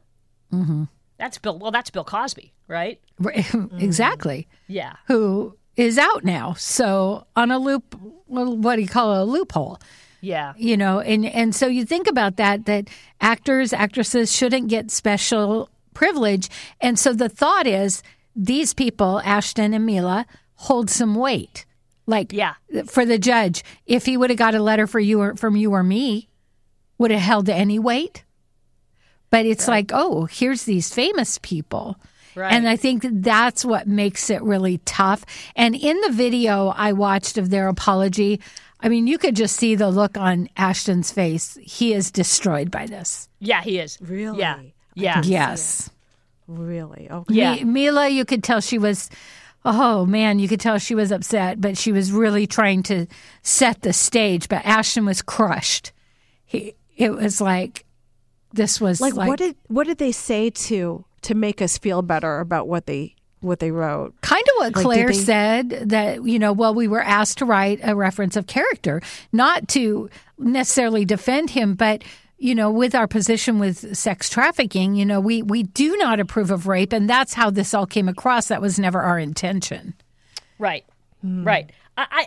Mm-hmm. 0.53 0.85
That's 1.19 1.39
Bill. 1.39 1.59
Well, 1.59 1.71
that's 1.71 1.91
Bill 1.91 2.05
Cosby, 2.05 2.54
right? 2.69 3.01
exactly. 3.79 4.49
Mm. 4.51 4.57
Yeah. 4.69 4.93
Who 5.09 5.57
is 5.77 5.99
out 5.99 6.25
now? 6.25 6.55
So 6.55 7.27
on 7.37 7.51
a 7.51 7.59
loop, 7.59 7.95
what 8.27 8.77
do 8.77 8.83
you 8.83 8.89
call 8.89 9.15
it, 9.15 9.21
a 9.21 9.25
loophole? 9.25 9.79
Yeah. 10.21 10.55
You 10.57 10.77
know, 10.77 11.01
and 11.01 11.27
and 11.27 11.55
so 11.55 11.67
you 11.67 11.85
think 11.85 12.07
about 12.07 12.37
that 12.37 12.65
that 12.65 12.89
actors, 13.21 13.73
actresses 13.73 14.35
shouldn't 14.35 14.69
get 14.69 14.91
special 14.91 15.69
privilege, 15.93 16.49
and 16.81 16.99
so 16.99 17.13
the 17.13 17.29
thought 17.29 17.67
is 17.67 18.03
these 18.35 18.73
people, 18.73 19.21
Ashton 19.21 19.75
and 19.75 19.85
Mila, 19.85 20.27
hold 20.55 20.89
some 20.89 21.15
weight. 21.15 21.67
Like 22.07 22.33
yeah. 22.33 22.55
for 22.87 23.05
the 23.05 23.19
judge, 23.19 23.65
if 23.87 24.07
he 24.07 24.17
would 24.17 24.31
have 24.31 24.39
got 24.39 24.55
a 24.55 24.63
letter 24.63 24.87
for 24.87 25.01
you 25.01 25.21
or 25.21 25.37
from 25.37 25.57
you 25.57 25.73
or 25.73 25.83
me, 25.83 26.29
would 26.99 27.11
have 27.11 27.21
held 27.21 27.49
any 27.49 27.79
weight? 27.79 28.25
But 29.31 29.47
it's 29.47 29.67
right. 29.67 29.91
like, 29.91 29.93
oh, 29.93 30.27
here's 30.27 30.65
these 30.65 30.93
famous 30.93 31.39
people. 31.43 31.97
Right. 32.35 32.53
And 32.53 32.69
I 32.69 32.77
think 32.77 33.05
that's 33.07 33.65
what 33.65 33.87
makes 33.87 34.31
it 34.31 34.43
really 34.43 34.79
tough. 34.79 35.25
And 35.55 35.75
in 35.75 36.01
the 36.01 36.11
video 36.11 36.69
I 36.69 36.93
watched 36.93 37.39
of 37.39 37.51
their 37.51 37.69
apology, 37.69 38.41
I 38.81 38.89
mean, 38.89 39.07
you 39.07 39.19
could 39.19 39.37
just 39.37 39.57
see 39.57 39.75
the 39.77 39.91
look 39.91 40.19
on 40.19 40.49
Ashton's 40.57 41.11
face. 41.11 41.57
He 41.63 41.95
is 41.95 42.11
destroyed 42.11 42.71
by 42.71 42.87
this. 42.87 43.29
Yeah, 43.41 43.63
he 43.63 43.79
is. 43.79 43.99
Really? 44.01 44.41
Yeah. 44.41 44.61
Yeah. 44.95 45.23
Yes. 45.25 45.91
Really? 46.47 47.09
Okay. 47.11 47.35
Yeah. 47.35 47.55
Mi- 47.55 47.65
Mila, 47.65 48.09
you 48.09 48.25
could 48.25 48.45
tell 48.45 48.61
she 48.61 48.79
was, 48.79 49.09
oh 49.65 50.05
man, 50.05 50.39
you 50.39 50.49
could 50.49 50.61
tell 50.61 50.79
she 50.79 50.95
was 50.95 51.11
upset, 51.13 51.61
but 51.61 51.79
she 51.79 51.93
was 51.93 52.13
really 52.13 52.47
trying 52.47 52.83
to 52.85 53.07
set 53.43 53.83
the 53.83 53.93
stage. 53.93 54.49
But 54.49 54.65
Ashton 54.67 55.07
was 55.07 55.23
crushed. 55.23 55.93
He, 56.45 56.75
it 56.97 57.15
was 57.15 57.41
like, 57.41 57.85
this 58.53 58.81
was 58.81 59.01
Like, 59.01 59.15
like, 59.15 59.29
what 59.29 59.39
did 59.39 59.57
what 59.67 59.87
did 59.87 59.99
they 59.99 60.13
say 60.13 60.51
to 60.51 61.05
to 61.25 61.35
make 61.35 61.61
us 61.63 61.79
feel 61.79 62.03
better 62.03 62.41
about 62.41 62.69
what 62.69 62.87
they 62.87 63.15
what 63.41 63.59
they 63.59 63.71
wrote? 63.71 64.19
kind 64.23 64.43
of 64.43 64.53
what 64.57 64.77
Like, 64.77 64.85
Claire 64.85 65.07
they- 65.09 65.13
said 65.13 65.69
that, 65.91 66.25
you 66.25 66.39
know, 66.39 66.53
well, 66.53 66.73
we 66.75 66.89
were 66.89 67.03
asked 67.03 67.39
to 67.39 67.45
write 67.45 67.79
a 67.83 67.95
reference 67.95 68.37
of 68.37 68.47
character, 68.47 69.03
not 69.33 69.69
to 69.69 70.09
necessarily 70.39 71.05
defend 71.05 71.51
him, 71.51 71.75
but 71.75 72.03
you 72.39 72.55
know, 72.55 72.71
with 72.71 72.95
our 72.95 73.07
position 73.07 73.59
with 73.59 73.97
sex 73.97 74.29
trafficking, 74.29 74.95
you 74.97 75.07
know, 75.07 75.21
we, 75.21 75.41
we 75.43 75.63
do 75.63 75.97
not 75.97 76.21
approve 76.21 76.51
of 76.51 76.67
rape, 76.67 76.93
and 76.93 77.09
that's 77.09 77.33
how 77.35 77.49
this 77.49 77.73
all 77.73 77.87
came 77.87 78.09
across. 78.09 78.49
That 78.49 78.61
was 78.61 78.79
never 78.79 79.01
our 79.01 79.19
intention. 79.19 79.95
Right. 80.59 80.85
Hmm. 81.23 81.45
Right. 81.45 81.71
I, 81.97 82.07
I 82.11 82.27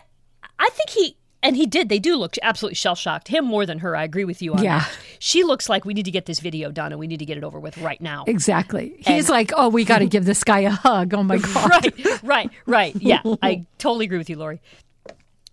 I 0.60 0.70
think 0.70 0.89
he 0.89 1.18
and 1.44 1.56
he 1.56 1.65
did. 1.65 1.89
They 1.89 2.00
do 2.00 2.15
look 2.15 2.36
absolutely 2.41 2.75
shell 2.75 2.96
shocked. 2.96 3.27
Him 3.27 3.46
more 3.46 3.65
than 3.65 3.79
her. 3.79 3.96
I 3.96 4.03
agree 4.03 4.25
with 4.25 4.41
you 4.41 4.53
on 4.53 4.63
Yeah. 4.63 4.79
that. 4.79 4.98
She 5.20 5.44
looks 5.44 5.70
like 5.70 5.86
we 5.86 5.94
need 5.94 6.06
to 6.06 6.12
get 6.12 6.25
this 6.25 6.39
video 6.39 6.72
done 6.72 6.91
and 6.91 7.00
we 7.00 7.08
need 7.08 7.20
to 7.20 7.25
get 7.25 7.38
it 7.38 7.44
over 7.44 7.60
with 7.60 7.77
right 7.77 8.01
now. 8.01 8.24
Exactly. 8.27 8.96
He's 9.00 9.29
like, 9.29 9.51
oh, 9.56 9.70
we 9.70 9.86
got 9.86 10.00
to 10.00 10.06
give 10.08 10.25
this 10.25 10.44
guy 10.44 10.60
a 10.60 10.72
hug. 10.72 11.13
Oh 11.13 11.24
my 11.24 11.38
God. 11.38 11.70
right, 11.70 12.24
right, 12.24 12.50
right. 12.65 12.96
Yeah, 12.96 13.22
I 13.41 13.65
totally 13.77 14.06
agree 14.06 14.17
with 14.17 14.29
you, 14.29 14.38
Laurie. 14.38 14.62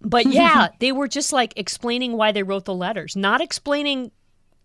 But 0.01 0.27
yeah, 0.33 0.69
they 0.81 0.93
were 0.93 1.09
just 1.09 1.33
like 1.33 1.53
explaining 1.57 2.17
why 2.17 2.33
they 2.33 2.43
wrote 2.43 2.65
the 2.65 2.75
letters, 2.75 3.17
not 3.17 3.41
explaining 3.41 4.11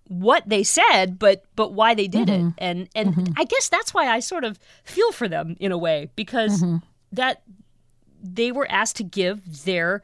what 0.08 0.44
they 0.48 0.64
said, 0.64 1.20
but 1.20 1.44
but 1.56 1.74
why 1.74 1.94
they 1.96 2.08
did 2.08 2.30
it. 2.30 2.42
Mm-hmm. 2.42 2.50
And 2.58 2.90
and 2.96 3.16
mm-hmm. 3.16 3.34
I 3.38 3.44
guess 3.46 3.70
that's 3.70 3.94
why 3.94 4.08
I 4.08 4.20
sort 4.20 4.44
of 4.44 4.60
feel 4.84 5.12
for 5.12 5.28
them 5.28 5.56
in 5.60 5.72
a 5.72 5.78
way 5.78 6.10
because 6.16 6.62
mm-hmm. 6.62 6.78
that 7.14 7.44
they 8.22 8.52
were 8.52 8.70
asked 8.70 8.98
to 8.98 9.04
give 9.04 9.64
their 9.66 10.04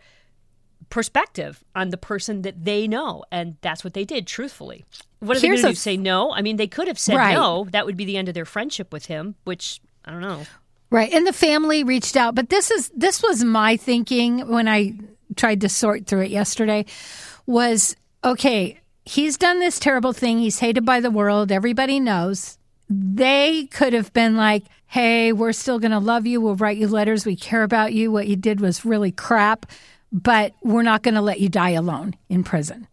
perspective 0.95 1.61
on 1.75 1.89
the 1.89 1.97
person 1.97 2.41
that 2.43 2.63
they 2.63 2.87
know, 2.87 3.21
and 3.29 3.57
that's 3.59 3.83
what 3.83 3.93
they 3.93 4.05
did, 4.05 4.25
truthfully. 4.25 4.85
What 5.19 5.35
are 5.35 5.41
they 5.41 5.47
Here's 5.47 5.61
going 5.61 5.73
to? 5.73 5.79
Say 5.79 5.97
no? 5.97 6.31
I 6.31 6.41
mean, 6.41 6.55
they 6.55 6.67
could 6.67 6.87
have 6.87 6.97
said 6.97 7.17
Right. 7.17 7.33
no. 7.33 7.67
That 7.71 7.85
would 7.85 7.97
be 7.97 8.05
the 8.05 8.15
end 8.15 8.29
of 8.29 8.33
their 8.33 8.45
friendship 8.45 8.93
with 8.93 9.07
him, 9.07 9.35
which 9.43 9.81
I 10.05 10.11
don't 10.11 10.21
know. 10.21 10.43
Right. 10.89 11.11
And 11.11 11.27
the 11.27 11.33
family 11.33 11.83
reached 11.83 12.15
out, 12.15 12.33
but 12.33 12.47
this 12.47 12.71
is 12.71 12.89
this 12.95 13.21
was 13.21 13.43
my 13.43 13.75
thinking 13.75 14.47
when 14.47 14.69
I 14.69 14.93
tried 15.35 15.59
to 15.61 15.69
sort 15.69 16.07
through 16.07 16.21
it 16.21 16.31
yesterday 16.31 16.85
was 17.45 17.97
okay, 18.23 18.79
he's 19.03 19.37
done 19.37 19.59
this 19.59 19.77
terrible 19.79 20.13
thing, 20.13 20.39
he's 20.39 20.59
hated 20.59 20.85
by 20.85 21.01
the 21.01 21.11
world, 21.11 21.51
everybody 21.51 21.99
knows. 21.99 22.57
They 22.89 23.65
could 23.65 23.91
have 23.91 24.13
been 24.13 24.37
like, 24.37 24.63
"Hey, 24.87 25.33
we're 25.33 25.51
still 25.53 25.79
going 25.79 25.91
to 25.91 25.99
love 25.99 26.25
you. 26.25 26.39
We'll 26.39 26.55
write 26.55 26.77
you 26.77 26.87
letters. 26.87 27.25
We 27.25 27.35
care 27.35 27.63
about 27.63 27.91
you. 27.93 28.11
What 28.11 28.27
you 28.27 28.35
did 28.37 28.61
was 28.61 28.85
really 28.85 29.11
crap, 29.11 29.65
but 30.11 30.53
we're 30.63 30.83
not 30.83 31.03
going 31.03 31.15
to 31.15 31.21
let 31.21 31.39
you 31.39 31.49
die 31.49 31.71
alone 31.71 32.15
in 32.29 32.43
prison." 32.43 32.87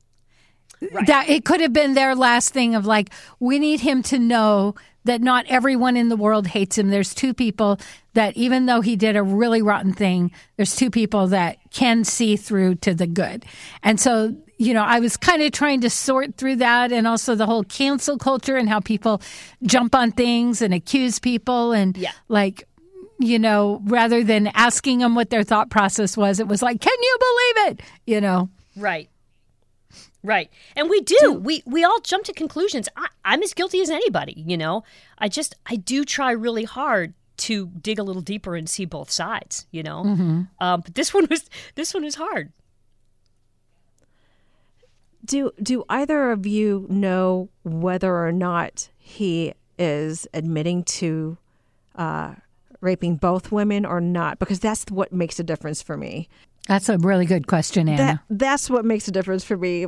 That 1.07 1.29
it 1.29 1.45
could 1.45 1.61
have 1.61 1.73
been 1.73 1.95
their 1.95 2.17
last 2.17 2.53
thing 2.53 2.75
of 2.75 2.87
like, 2.87 3.11
we 3.39 3.61
need 3.61 3.81
him 3.81 4.03
to 4.05 4.19
know 4.19 4.75
that 5.05 5.21
not 5.21 5.45
everyone 5.49 5.97
in 5.97 6.09
the 6.09 6.17
world 6.17 6.49
hates 6.49 6.77
him. 6.77 6.91
There's 6.91 7.15
two 7.15 7.33
people 7.35 7.79
that 8.15 8.37
even 8.37 8.67
though 8.67 8.81
he 8.81 8.97
did 8.97 9.15
a 9.17 9.23
really 9.23 9.63
rotten 9.63 9.93
thing, 9.93 10.33
there's 10.57 10.75
two 10.75 10.91
people 10.91 11.29
that 11.29 11.59
can 11.71 12.03
see 12.03 12.37
through 12.37 12.77
to 12.77 12.95
the 12.95 13.07
good. 13.07 13.45
And 13.85 14.01
so, 14.01 14.37
you 14.59 14.75
know, 14.75 14.83
I 14.83 14.99
was 14.99 15.17
kind 15.17 15.41
of 15.43 15.53
trying 15.53 15.81
to 15.83 15.91
sort 15.91 16.37
through 16.37 16.57
that 16.57 16.91
and 16.93 17.07
also 17.07 17.37
the 17.37 17.47
whole 17.47 17.63
cancel 17.65 18.19
culture 18.19 18.57
and 18.57 18.69
how 18.69 18.81
people 18.81 19.23
jump 19.63 19.95
on 19.95 20.11
things 20.11 20.63
and 20.63 20.75
accuse 20.75 21.21
people 21.21 21.73
and 21.73 21.97
Yeah. 21.97 22.11
like 22.29 22.67
you 23.23 23.39
know, 23.39 23.81
rather 23.85 24.23
than 24.25 24.49
asking 24.49 24.99
them 24.99 25.15
what 25.15 25.31
their 25.31 25.43
thought 25.43 25.71
process 25.71 26.17
was, 26.17 26.41
it 26.41 26.49
was 26.49 26.63
like, 26.63 26.81
"Can 26.81 26.97
you 27.01 27.17
believe 27.21 27.71
it?" 27.71 27.81
You 28.07 28.21
know. 28.21 28.51
Right. 28.77 29.09
Right. 30.25 30.51
And 30.77 30.89
we 30.89 31.01
do. 31.01 31.33
We 31.33 31.63
we 31.67 31.85
all 31.85 32.01
jump 32.01 32.25
to 32.25 32.33
conclusions. 32.33 32.89
I, 32.97 33.09
I'm 33.25 33.43
as 33.43 33.55
guilty 33.55 33.81
as 33.81 33.91
anybody, 33.91 34.35
you 34.47 34.57
know. 34.57 34.85
I 35.19 35.29
just 35.29 35.55
I 35.67 35.77
do 35.77 36.05
try 36.05 36.31
really 36.33 36.65
hard 36.65 37.15
to 37.39 37.67
dig 37.81 37.99
a 37.99 38.03
little 38.03 38.23
deeper 38.23 38.55
and 38.55 38.69
see 38.69 38.85
both 38.85 39.11
sides, 39.11 39.67
you 39.73 39.83
know. 39.83 40.05
Um, 40.61 40.81
but 40.83 40.95
this 40.95 41.13
one 41.15 41.27
was 41.29 41.49
this 41.75 41.93
one 41.93 42.05
was 42.05 42.15
hard. 42.15 42.53
Do 45.25 45.53
do 45.63 45.85
either 45.89 46.31
of 46.31 46.47
you 46.47 46.87
know 46.89 47.49
whether 47.65 48.25
or 48.25 48.33
not 48.33 48.91
he 48.99 49.55
is 49.79 50.29
admitting 50.33 50.85
to 50.85 51.37
uh, 51.97 52.35
raping 52.83 53.17
both 53.17 53.51
women 53.51 53.87
or 53.87 54.01
not? 54.01 54.39
Because 54.39 54.61
that's 54.61 54.85
what 54.91 55.13
makes 55.13 55.39
a 55.39 55.45
difference 55.45 55.81
for 55.81 55.97
me. 55.97 56.29
That's 56.69 56.89
a 56.89 56.97
really 56.99 57.27
good 57.27 57.49
question, 57.49 57.89
Anna. 57.89 57.97
That 58.29 58.39
that's 58.39 58.71
what 58.71 58.85
makes 58.85 59.09
a 59.09 59.11
difference 59.11 59.43
for 59.43 59.57
me. 59.57 59.87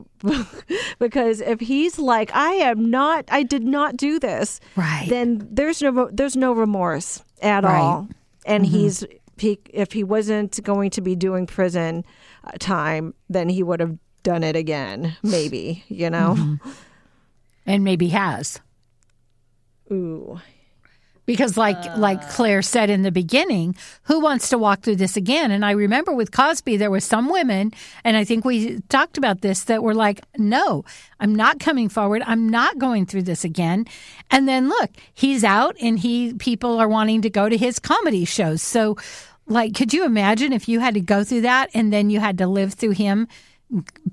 because 0.99 1.41
if 1.41 1.61
he's 1.61 1.99
like, 1.99 2.35
I 2.35 2.53
am 2.55 2.91
not, 2.91 3.27
I 3.31 3.43
did 3.45 3.63
not 3.63 3.97
do 3.97 4.19
this, 4.19 4.61
Right. 4.75 5.07
Then 5.09 5.47
there's 5.51 5.81
no 5.83 6.09
there's 6.13 6.37
no 6.37 6.53
remorse 6.53 7.23
at 7.43 7.63
Right. 7.65 7.79
all, 7.79 8.09
and 8.45 8.67
he's 8.67 9.05
he 9.39 9.61
if 9.71 9.93
he 9.93 10.03
wasn't 10.03 10.61
going 10.65 10.91
to 10.91 11.01
be 11.01 11.15
doing 11.15 11.47
prison 11.47 12.05
uh, 12.43 12.53
time, 12.59 13.15
then 13.29 13.49
he 13.49 13.63
would 13.63 13.79
have 13.81 13.97
done 14.25 14.43
it 14.43 14.57
again, 14.57 15.17
maybe. 15.23 15.85
You 15.89 16.11
know. 16.11 16.59
and 17.67 17.85
maybe 17.85 18.09
has 18.09 18.61
Ooh. 19.93 20.41
Because 21.27 21.57
like 21.57 21.83
like 21.97 22.21
ah. 22.23 22.29
claire 22.31 22.63
said 22.63 22.91
in 22.91 23.03
the 23.03 23.13
beginning 23.13 23.75
who 24.05 24.21
wants 24.21 24.49
to 24.49 24.59
walk 24.59 24.83
through 24.83 24.97
this 24.97 25.17
again? 25.17 25.51
And 25.51 25.65
i 25.65 25.71
remember 25.71 26.13
with 26.13 26.31
cosby 26.33 26.77
there 26.77 26.91
were 26.91 27.01
some 27.01 27.29
women 27.29 27.73
and 28.05 28.17
i 28.17 28.25
think 28.25 28.45
we 28.45 28.81
talked 28.89 29.19
about 29.19 29.41
this 29.41 29.65
that 29.65 29.83
were 29.83 29.95
like 29.95 30.23
no 30.37 30.85
i'm 31.21 31.35
not 31.35 31.61
coming 31.61 31.89
forward. 31.89 32.23
I'm 32.27 32.49
not 32.49 32.79
going 32.79 33.07
through 33.07 33.23
this 33.23 33.45
again. 33.45 33.87
And 34.31 34.49
then 34.49 34.69
look 34.69 34.91
he's 35.15 35.45
out 35.45 35.77
and 35.81 35.99
he 35.99 36.35
people 36.35 36.79
are 36.79 36.89
wanting 36.89 37.23
to 37.23 37.31
go 37.31 37.49
to 37.49 37.57
his 37.57 37.79
comedy 37.79 38.25
shows. 38.25 38.63
So 38.63 38.97
like 39.47 39.75
could 39.75 39.93
you 39.93 40.05
imagine 40.05 40.53
if 40.53 40.69
you 40.69 40.81
had 40.81 40.95
to 40.95 41.01
go 41.01 41.25
through 41.25 41.43
that 41.43 41.71
and 41.75 41.93
then 41.93 42.11
you 42.11 42.21
had 42.21 42.39
to 42.39 42.47
live 42.47 42.75
through 42.75 42.93
him 42.93 43.29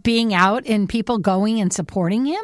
being 0.03 0.34
out 0.34 0.65
and 0.65 0.89
people 0.89 1.18
going 1.18 1.60
and 1.60 1.72
supporting 1.72 2.25
him 2.25 2.41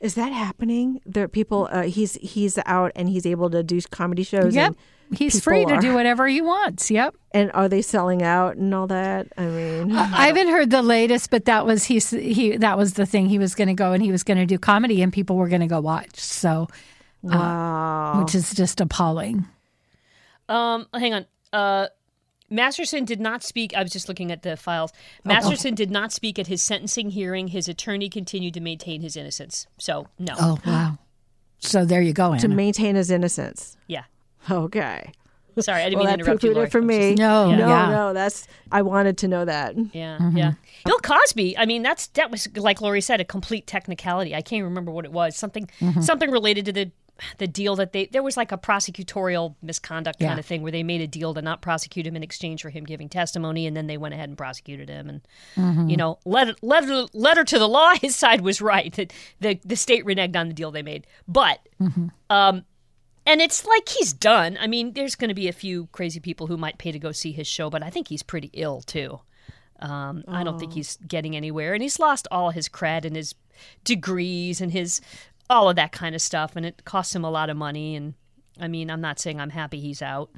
Is 0.00 0.14
that 0.14 0.32
happening? 0.32 1.00
There 1.04 1.24
are 1.24 1.28
people. 1.28 1.68
Uh, 1.70 1.82
he's 1.82 2.14
he's 2.14 2.58
out 2.66 2.92
and 2.96 3.08
he's 3.08 3.26
able 3.26 3.50
to 3.50 3.62
do 3.62 3.80
comedy 3.82 4.22
shows. 4.22 4.54
Yep. 4.54 4.68
And, 4.68 4.76
He's 5.12 5.40
free 5.40 5.64
to 5.64 5.74
are- 5.74 5.80
do 5.80 5.92
whatever 5.92 6.28
he 6.28 6.40
wants. 6.40 6.88
Yep. 6.88 7.16
and 7.32 7.50
are 7.52 7.68
they 7.68 7.82
selling 7.82 8.22
out 8.22 8.56
and 8.56 8.72
all 8.72 8.86
that? 8.86 9.26
I 9.36 9.46
mean, 9.46 9.90
I 9.92 10.28
haven't 10.28 10.46
heard 10.48 10.70
the 10.70 10.82
latest, 10.82 11.30
but 11.30 11.46
that 11.46 11.66
was 11.66 11.84
he's 11.84 12.10
he 12.10 12.56
that 12.58 12.78
was 12.78 12.94
the 12.94 13.06
thing 13.06 13.28
he 13.28 13.38
was 13.38 13.56
going 13.56 13.66
to 13.68 13.74
go 13.74 13.92
and 13.92 14.02
he 14.04 14.12
was 14.12 14.22
going 14.22 14.38
to 14.38 14.46
do 14.46 14.56
comedy 14.56 15.02
and 15.02 15.12
people 15.12 15.34
were 15.36 15.48
going 15.48 15.62
to 15.62 15.66
go 15.66 15.80
watch. 15.80 16.14
So, 16.20 16.68
wow. 17.22 18.20
which 18.22 18.34
is 18.36 18.54
just 18.54 18.80
appalling. 18.80 19.46
Um, 20.48 20.86
hang 20.94 21.14
on. 21.14 21.26
Uh, 21.52 21.86
Masterson 22.50 23.04
did 23.04 23.20
not 23.20 23.42
speak. 23.42 23.74
I 23.74 23.82
was 23.82 23.92
just 23.92 24.08
looking 24.08 24.30
at 24.32 24.42
the 24.42 24.56
files. 24.56 24.92
Oh. 24.94 25.28
Masterson 25.28 25.74
did 25.74 25.90
not 25.90 26.12
speak 26.12 26.38
at 26.38 26.48
his 26.48 26.60
sentencing 26.60 27.10
hearing. 27.10 27.48
His 27.48 27.68
attorney 27.68 28.08
continued 28.08 28.54
to 28.54 28.60
maintain 28.60 29.00
his 29.00 29.16
innocence. 29.16 29.66
So 29.78 30.08
no. 30.18 30.34
Oh 30.38 30.58
wow! 30.66 30.98
So 31.60 31.84
there 31.84 32.02
you 32.02 32.12
go, 32.12 32.36
to 32.36 32.48
maintain 32.48 32.96
his 32.96 33.10
innocence. 33.10 33.76
Yeah. 33.86 34.04
Okay. 34.50 35.12
Sorry, 35.58 35.82
I 35.82 35.84
didn't 35.90 35.98
Well, 35.98 36.06
mean 36.06 36.10
that 36.12 36.24
to 36.24 36.30
interrupt 36.30 36.44
you. 36.44 36.54
Laurie. 36.54 36.66
it 36.66 36.72
for 36.72 36.80
me. 36.80 37.10
just- 37.10 37.18
No, 37.18 37.50
no, 37.54 37.68
yeah. 37.68 37.90
no. 37.90 38.12
That's 38.14 38.46
I 38.72 38.82
wanted 38.82 39.18
to 39.18 39.28
know 39.28 39.44
that. 39.44 39.74
Yeah, 39.92 40.16
mm-hmm. 40.18 40.36
yeah. 40.36 40.52
Bill 40.84 40.98
Cosby. 40.98 41.58
I 41.58 41.66
mean, 41.66 41.82
that's 41.82 42.06
that 42.08 42.30
was 42.30 42.48
like 42.56 42.80
Laurie 42.80 43.00
said, 43.00 43.20
a 43.20 43.24
complete 43.24 43.66
technicality. 43.66 44.34
I 44.34 44.42
can't 44.42 44.64
remember 44.64 44.90
what 44.90 45.04
it 45.04 45.12
was. 45.12 45.36
Something, 45.36 45.68
mm-hmm. 45.80 46.00
something 46.00 46.30
related 46.30 46.64
to 46.66 46.72
the 46.72 46.90
the 47.38 47.46
deal 47.46 47.76
that 47.76 47.92
they 47.92 48.06
there 48.06 48.22
was 48.22 48.36
like 48.36 48.52
a 48.52 48.58
prosecutorial 48.58 49.54
misconduct 49.62 50.20
Yeah. 50.20 50.28
kind 50.28 50.40
of 50.40 50.46
thing 50.46 50.62
where 50.62 50.72
they 50.72 50.82
made 50.82 51.00
a 51.00 51.06
deal 51.06 51.34
to 51.34 51.42
not 51.42 51.62
prosecute 51.62 52.06
him 52.06 52.16
in 52.16 52.22
exchange 52.22 52.62
for 52.62 52.70
him 52.70 52.84
giving 52.84 53.08
testimony, 53.08 53.66
and 53.66 53.76
then 53.76 53.86
they 53.86 53.96
went 53.96 54.14
ahead 54.14 54.28
and 54.28 54.38
prosecuted 54.38 54.88
him. 54.88 55.08
And 55.56 55.90
you 55.90 55.96
know, 55.96 56.18
letter 56.24 56.54
letter 56.62 57.06
letter 57.12 57.44
to 57.44 57.58
the 57.58 57.68
law, 57.68 57.94
his 58.00 58.16
side 58.16 58.40
was 58.40 58.60
right 58.60 58.92
that 58.94 59.12
the 59.40 59.58
the 59.64 59.76
state 59.76 60.04
reneged 60.04 60.36
on 60.36 60.48
the 60.48 60.54
deal 60.54 60.70
they 60.70 60.82
made, 60.82 61.06
but. 61.28 61.60
Um, 62.28 62.64
and 63.26 63.40
it's 63.42 63.64
like 63.66 63.88
he's 63.88 64.12
done. 64.12 64.56
I 64.60 64.66
mean, 64.66 64.94
there's 64.94 65.14
going 65.14 65.28
to 65.28 65.34
be 65.34 65.46
a 65.46 65.52
few 65.52 65.88
crazy 65.92 66.20
people 66.20 66.46
who 66.46 66.56
might 66.56 66.78
pay 66.78 66.90
to 66.90 66.98
go 66.98 67.12
see 67.12 67.32
his 67.32 67.46
show, 67.46 67.68
but 67.70 67.82
I 67.82 67.90
think 67.90 68.08
he's 68.08 68.22
pretty 68.22 68.50
ill 68.54 68.80
too. 68.80 69.20
Um, 69.78 70.24
I 70.28 70.42
don't 70.42 70.58
think 70.58 70.72
he's 70.72 70.96
getting 71.06 71.36
anywhere, 71.36 71.72
and 71.74 71.82
he's 71.82 71.98
lost 71.98 72.26
all 72.30 72.50
his 72.50 72.68
cred 72.68 73.04
and 73.04 73.14
his 73.16 73.34
degrees 73.84 74.60
and 74.60 74.72
his 74.72 75.00
all 75.50 75.68
of 75.68 75.76
that 75.76 75.92
kind 75.92 76.14
of 76.14 76.22
stuff, 76.22 76.56
and 76.56 76.64
it 76.64 76.84
costs 76.84 77.14
him 77.14 77.24
a 77.24 77.30
lot 77.30 77.50
of 77.50 77.56
money. 77.56 77.96
And 77.96 78.14
I 78.58 78.68
mean, 78.68 78.90
I'm 78.90 79.00
not 79.02 79.18
saying 79.18 79.40
I'm 79.40 79.50
happy 79.50 79.80
he's 79.80 80.00
out 80.00 80.30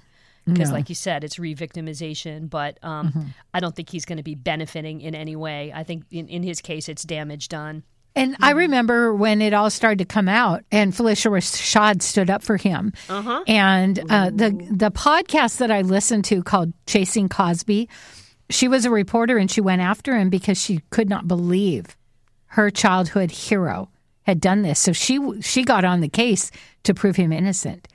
because, 0.47 0.71
No. 0.71 0.75
like 0.76 0.88
you 0.88 0.95
said, 0.97 1.23
it's 1.23 1.38
re-victimization. 1.38 2.50
But 2.50 2.78
um, 2.83 3.35
I 3.54 3.61
don't 3.61 3.76
think 3.76 3.90
he's 3.90 4.04
going 4.04 4.16
to 4.16 4.23
be 4.25 4.35
benefiting 4.35 5.00
in 5.00 5.14
any 5.14 5.37
way. 5.37 5.73
I 5.73 5.85
think 5.85 6.04
in, 6.11 6.28
in 6.28 6.42
his 6.42 6.61
case, 6.61 6.88
it's 6.88 7.02
damage 7.04 7.49
done. 7.49 7.85
And 8.14 8.37
I 8.40 8.50
remember 8.50 9.14
when 9.14 9.40
it 9.40 9.54
all 9.54 9.71
started 9.71 9.99
to 10.00 10.04
come 10.04 10.28
out, 10.28 10.64
and 10.71 10.92
Phylicia 10.92 11.31
Rashad 11.31 12.02
stood 12.02 12.28
up 12.28 12.42
for 12.42 12.59
him. 12.59 12.92
Uh-huh. 13.09 13.42
And 13.47 13.99
uh, 14.11 14.31
the 14.31 14.50
the 14.71 14.90
podcast 14.90 15.59
that 15.59 15.71
I 15.71 15.81
listened 15.83 16.26
to 16.26 16.42
called 16.42 16.75
Chasing 16.87 17.31
Cosby, 17.31 17.88
she 18.50 18.69
was 18.69 18.85
a 18.85 18.90
reporter 18.90 19.38
and 19.38 19.50
she 19.50 19.62
went 19.62 19.81
after 19.81 20.19
him 20.19 20.28
because 20.28 20.61
she 20.61 20.81
could 20.90 21.09
not 21.09 21.26
believe 21.26 21.97
her 22.49 22.69
childhood 22.71 23.31
hero 23.31 23.88
had 24.23 24.41
done 24.41 24.62
this. 24.62 24.79
So 24.79 24.93
she 24.93 25.19
she 25.41 25.64
got 25.64 25.85
on 25.85 26.00
the 26.00 26.09
case 26.09 26.50
to 26.85 26.95
prove 26.95 27.17
him 27.17 27.33
innocent, 27.33 27.88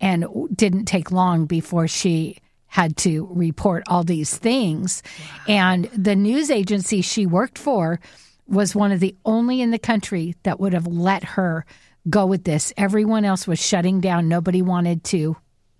and 0.00 0.26
didn't 0.54 0.86
take 0.86 1.10
long 1.10 1.46
before 1.46 1.88
she 1.88 2.38
had 2.66 2.96
to 2.96 3.28
report 3.30 3.84
all 3.86 4.02
these 4.02 4.36
things. 4.36 5.02
And 5.46 5.84
the 5.96 6.16
news 6.16 6.50
agency 6.50 7.02
she 7.02 7.26
worked 7.26 7.58
for 7.58 8.00
was 8.46 8.74
one 8.74 8.92
of 8.92 9.00
the 9.00 9.14
only 9.24 9.60
in 9.60 9.70
the 9.70 9.78
country 9.78 10.34
that 10.42 10.58
would 10.58 10.72
have 10.72 10.86
let 10.86 11.22
her 11.22 11.66
go 12.08 12.26
with 12.26 12.44
this. 12.44 12.72
Everyone 12.76 13.24
else 13.24 13.46
was 13.46 13.64
shutting 13.64 14.00
down. 14.00 14.28
Nobody 14.28 14.62
wanted 14.62 15.04
to 15.04 15.36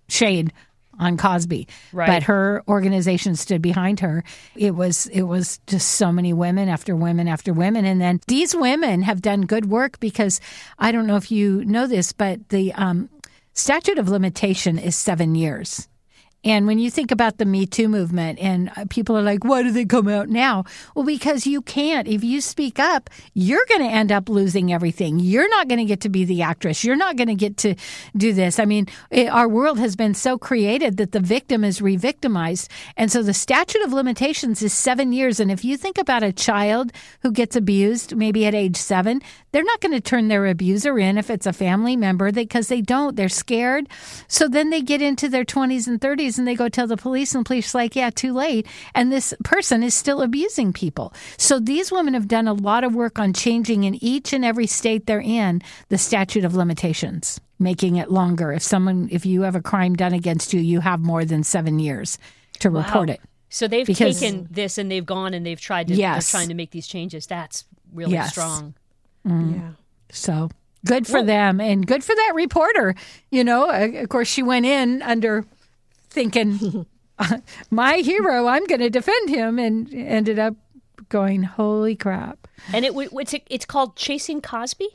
shade 0.07 0.53
on 0.99 1.17
Cosby. 1.17 1.67
Right. 1.91 2.07
But 2.07 2.23
her 2.23 2.63
organization 2.67 3.35
stood 3.35 3.61
behind 3.61 3.99
her. 4.01 4.23
It 4.55 4.75
was 4.75 5.07
it 5.07 5.23
was 5.23 5.59
just 5.67 5.93
so 5.93 6.11
many 6.11 6.33
women 6.33 6.69
after 6.69 6.95
women 6.95 7.27
after 7.27 7.53
women. 7.53 7.85
And 7.85 7.99
then 8.01 8.19
these 8.27 8.55
women 8.55 9.01
have 9.03 9.21
done 9.21 9.41
good 9.41 9.65
work 9.65 9.99
because 9.99 10.39
I 10.79 10.91
don't 10.91 11.07
know 11.07 11.15
if 11.15 11.31
you 11.31 11.65
know 11.65 11.87
this, 11.87 12.11
but 12.11 12.49
the 12.49 12.73
um, 12.73 13.09
statute 13.53 13.97
of 13.97 14.09
limitation 14.09 14.77
is 14.77 14.95
seven 14.95 15.35
years. 15.35 15.87
And 16.43 16.67
when 16.67 16.79
you 16.79 16.91
think 16.91 17.11
about 17.11 17.37
the 17.37 17.45
Me 17.45 17.65
Too 17.65 17.87
movement, 17.87 18.39
and 18.39 18.69
uh, 18.75 18.85
people 18.89 19.17
are 19.17 19.21
like, 19.21 19.45
why 19.45 19.63
do 19.63 19.71
they 19.71 19.85
come 19.85 20.07
out 20.07 20.29
now? 20.29 20.65
Well, 20.95 21.05
because 21.05 21.47
you 21.47 21.61
can't. 21.61 22.07
If 22.07 22.23
you 22.23 22.41
speak 22.41 22.79
up, 22.79 23.09
you're 23.33 23.65
going 23.69 23.81
to 23.81 23.87
end 23.87 24.11
up 24.11 24.27
losing 24.27 24.73
everything. 24.73 25.19
You're 25.19 25.49
not 25.49 25.67
going 25.67 25.79
to 25.79 25.85
get 25.85 26.01
to 26.01 26.09
be 26.09 26.25
the 26.25 26.41
actress. 26.41 26.83
You're 26.83 26.95
not 26.95 27.15
going 27.15 27.29
to 27.29 27.35
get 27.35 27.57
to 27.57 27.75
do 28.17 28.33
this. 28.33 28.59
I 28.59 28.65
mean, 28.65 28.87
it, 29.09 29.29
our 29.29 29.47
world 29.47 29.79
has 29.79 29.95
been 29.95 30.13
so 30.13 30.37
created 30.37 30.97
that 30.97 31.13
the 31.13 31.19
victim 31.19 31.63
is 31.63 31.81
re 31.81 31.95
victimized. 31.95 32.69
And 32.97 33.11
so 33.11 33.23
the 33.23 33.33
statute 33.33 33.83
of 33.83 33.93
limitations 33.93 34.61
is 34.61 34.73
seven 34.73 35.13
years. 35.13 35.39
And 35.39 35.51
if 35.51 35.63
you 35.63 35.77
think 35.77 35.97
about 35.97 36.23
a 36.23 36.33
child 36.33 36.91
who 37.21 37.31
gets 37.31 37.55
abused, 37.55 38.15
maybe 38.15 38.45
at 38.45 38.53
age 38.53 38.75
seven, 38.75 39.21
they're 39.51 39.63
not 39.63 39.81
going 39.81 39.93
to 39.93 40.01
turn 40.01 40.27
their 40.27 40.47
abuser 40.47 40.97
in 40.99 41.17
if 41.17 41.29
it's 41.29 41.45
a 41.45 41.53
family 41.53 41.95
member 41.95 42.31
because 42.31 42.67
they 42.67 42.81
don't. 42.81 43.15
They're 43.15 43.29
scared. 43.29 43.87
So 44.27 44.47
then 44.47 44.69
they 44.69 44.81
get 44.81 45.01
into 45.01 45.29
their 45.29 45.45
20s 45.45 45.87
and 45.87 46.01
30s 46.01 46.32
and 46.37 46.47
they 46.47 46.55
go 46.55 46.69
tell 46.69 46.87
the 46.87 46.97
police, 46.97 47.33
and 47.35 47.43
the 47.45 47.47
police 47.47 47.73
are 47.73 47.77
like, 47.77 47.95
yeah, 47.95 48.09
too 48.09 48.33
late. 48.33 48.67
And 48.95 49.11
this 49.11 49.33
person 49.43 49.83
is 49.83 49.93
still 49.93 50.21
abusing 50.21 50.73
people. 50.73 51.13
So 51.37 51.59
these 51.59 51.91
women 51.91 52.13
have 52.13 52.27
done 52.27 52.47
a 52.47 52.53
lot 52.53 52.83
of 52.83 52.95
work 52.95 53.19
on 53.19 53.33
changing 53.33 53.83
in 53.83 53.95
each 54.03 54.33
and 54.33 54.43
every 54.45 54.67
state 54.67 55.05
they're 55.05 55.21
in 55.21 55.61
the 55.89 55.97
statute 55.97 56.45
of 56.45 56.55
limitations, 56.55 57.39
making 57.59 57.95
it 57.97 58.11
longer. 58.11 58.51
If 58.51 58.63
someone, 58.63 59.07
if 59.11 59.25
you 59.25 59.41
have 59.43 59.55
a 59.55 59.61
crime 59.61 59.95
done 59.95 60.13
against 60.13 60.53
you, 60.53 60.59
you 60.59 60.79
have 60.81 60.99
more 60.99 61.25
than 61.25 61.43
seven 61.43 61.79
years 61.79 62.17
to 62.59 62.69
report 62.69 63.09
it. 63.09 63.21
So 63.49 63.67
they've 63.67 63.85
Because- 63.85 64.19
taken 64.19 64.47
this 64.49 64.77
and 64.77 64.89
they've 64.89 65.05
gone 65.05 65.33
and 65.33 65.45
they've 65.45 65.59
tried 65.61 65.87
to 65.89 65.93
Yes. 65.93 66.31
trying 66.31 66.47
to 66.49 66.55
make 66.55 66.71
these 66.71 66.87
changes. 66.87 67.27
That's 67.27 67.65
really 67.93 68.13
Yes. 68.13 68.31
strong. 68.31 68.73
Yeah. 69.25 69.71
So 70.11 70.49
good 70.85 71.07
for 71.07 71.23
them 71.23 71.61
and 71.61 71.85
good 71.87 72.03
for 72.03 72.13
that 72.15 72.31
reporter. 72.35 72.95
You 73.31 73.43
know, 73.43 73.69
Uh, 73.69 74.01
of 74.01 74.09
course, 74.09 74.27
she 74.27 74.43
went 74.43 74.65
in 74.65 75.01
under 75.03 75.45
thinking, 76.13 76.85
my 77.71 77.97
hero, 77.97 78.47
I'm 78.47 78.65
going 78.65 78.81
to 78.81 78.89
defend 78.89 79.29
him, 79.29 79.59
and 79.59 79.93
ended 79.93 80.39
up 80.39 80.55
going, 81.09 81.43
holy 81.43 81.95
crap. 81.95 82.47
And 82.73 82.85
it 82.85 82.93
it's 82.95 83.35
it's 83.49 83.65
called 83.65 83.95
Chasing 83.95 84.41
Cosby. 84.41 84.87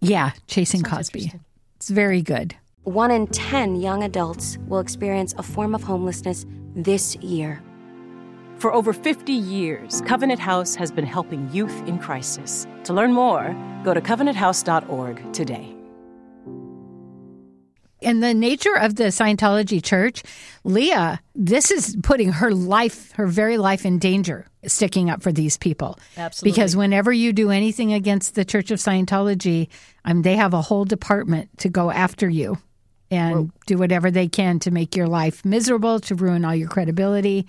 Yeah, 0.00 0.32
Chasing 0.46 0.82
Cosby. 0.82 1.32
It's 1.76 1.88
very 1.90 2.22
good. 2.22 2.56
One 2.84 3.10
in 3.10 3.26
10 3.28 3.76
young 3.76 4.02
adults 4.02 4.58
will 4.66 4.80
experience 4.80 5.34
a 5.38 5.42
form 5.42 5.74
of 5.74 5.82
homelessness 5.82 6.44
this 6.74 7.16
year. 7.16 7.62
For 8.58 8.72
over 8.72 8.92
50 8.92 9.32
years, 9.32 10.02
Covenant 10.02 10.40
House 10.40 10.74
has 10.74 10.92
been 10.92 11.06
helping 11.06 11.50
youth 11.50 11.76
in 11.88 11.98
crisis. 11.98 12.66
To 12.84 12.92
learn 12.92 13.12
more, 13.12 13.54
go 13.84 13.94
to 13.94 14.00
covenanthouse.org 14.00 15.32
today. 15.32 15.73
And 18.04 18.22
the 18.22 18.34
nature 18.34 18.76
of 18.76 18.96
the 18.96 19.04
Scientology 19.04 19.82
church, 19.82 20.22
Leah, 20.62 21.20
this 21.34 21.70
is 21.70 21.96
putting 22.02 22.32
her 22.32 22.52
life, 22.52 23.12
her 23.12 23.26
very 23.26 23.56
life 23.58 23.84
in 23.84 23.98
danger, 23.98 24.46
sticking 24.66 25.10
up 25.10 25.22
for 25.22 25.32
these 25.32 25.56
people. 25.56 25.98
Absolutely. 26.16 26.52
Because 26.54 26.76
whenever 26.76 27.12
you 27.12 27.32
do 27.32 27.50
anything 27.50 27.92
against 27.92 28.34
the 28.34 28.44
Church 28.44 28.70
of 28.70 28.78
Scientology, 28.78 29.68
um, 30.04 30.22
they 30.22 30.36
have 30.36 30.54
a 30.54 30.62
whole 30.62 30.84
department 30.84 31.56
to 31.58 31.68
go 31.68 31.90
after 31.90 32.28
you 32.28 32.58
and 33.10 33.52
do 33.66 33.78
whatever 33.78 34.10
they 34.10 34.28
can 34.28 34.58
to 34.60 34.70
make 34.70 34.96
your 34.96 35.06
life 35.06 35.44
miserable, 35.44 36.00
to 36.00 36.14
ruin 36.14 36.44
all 36.44 36.54
your 36.54 36.68
credibility. 36.68 37.46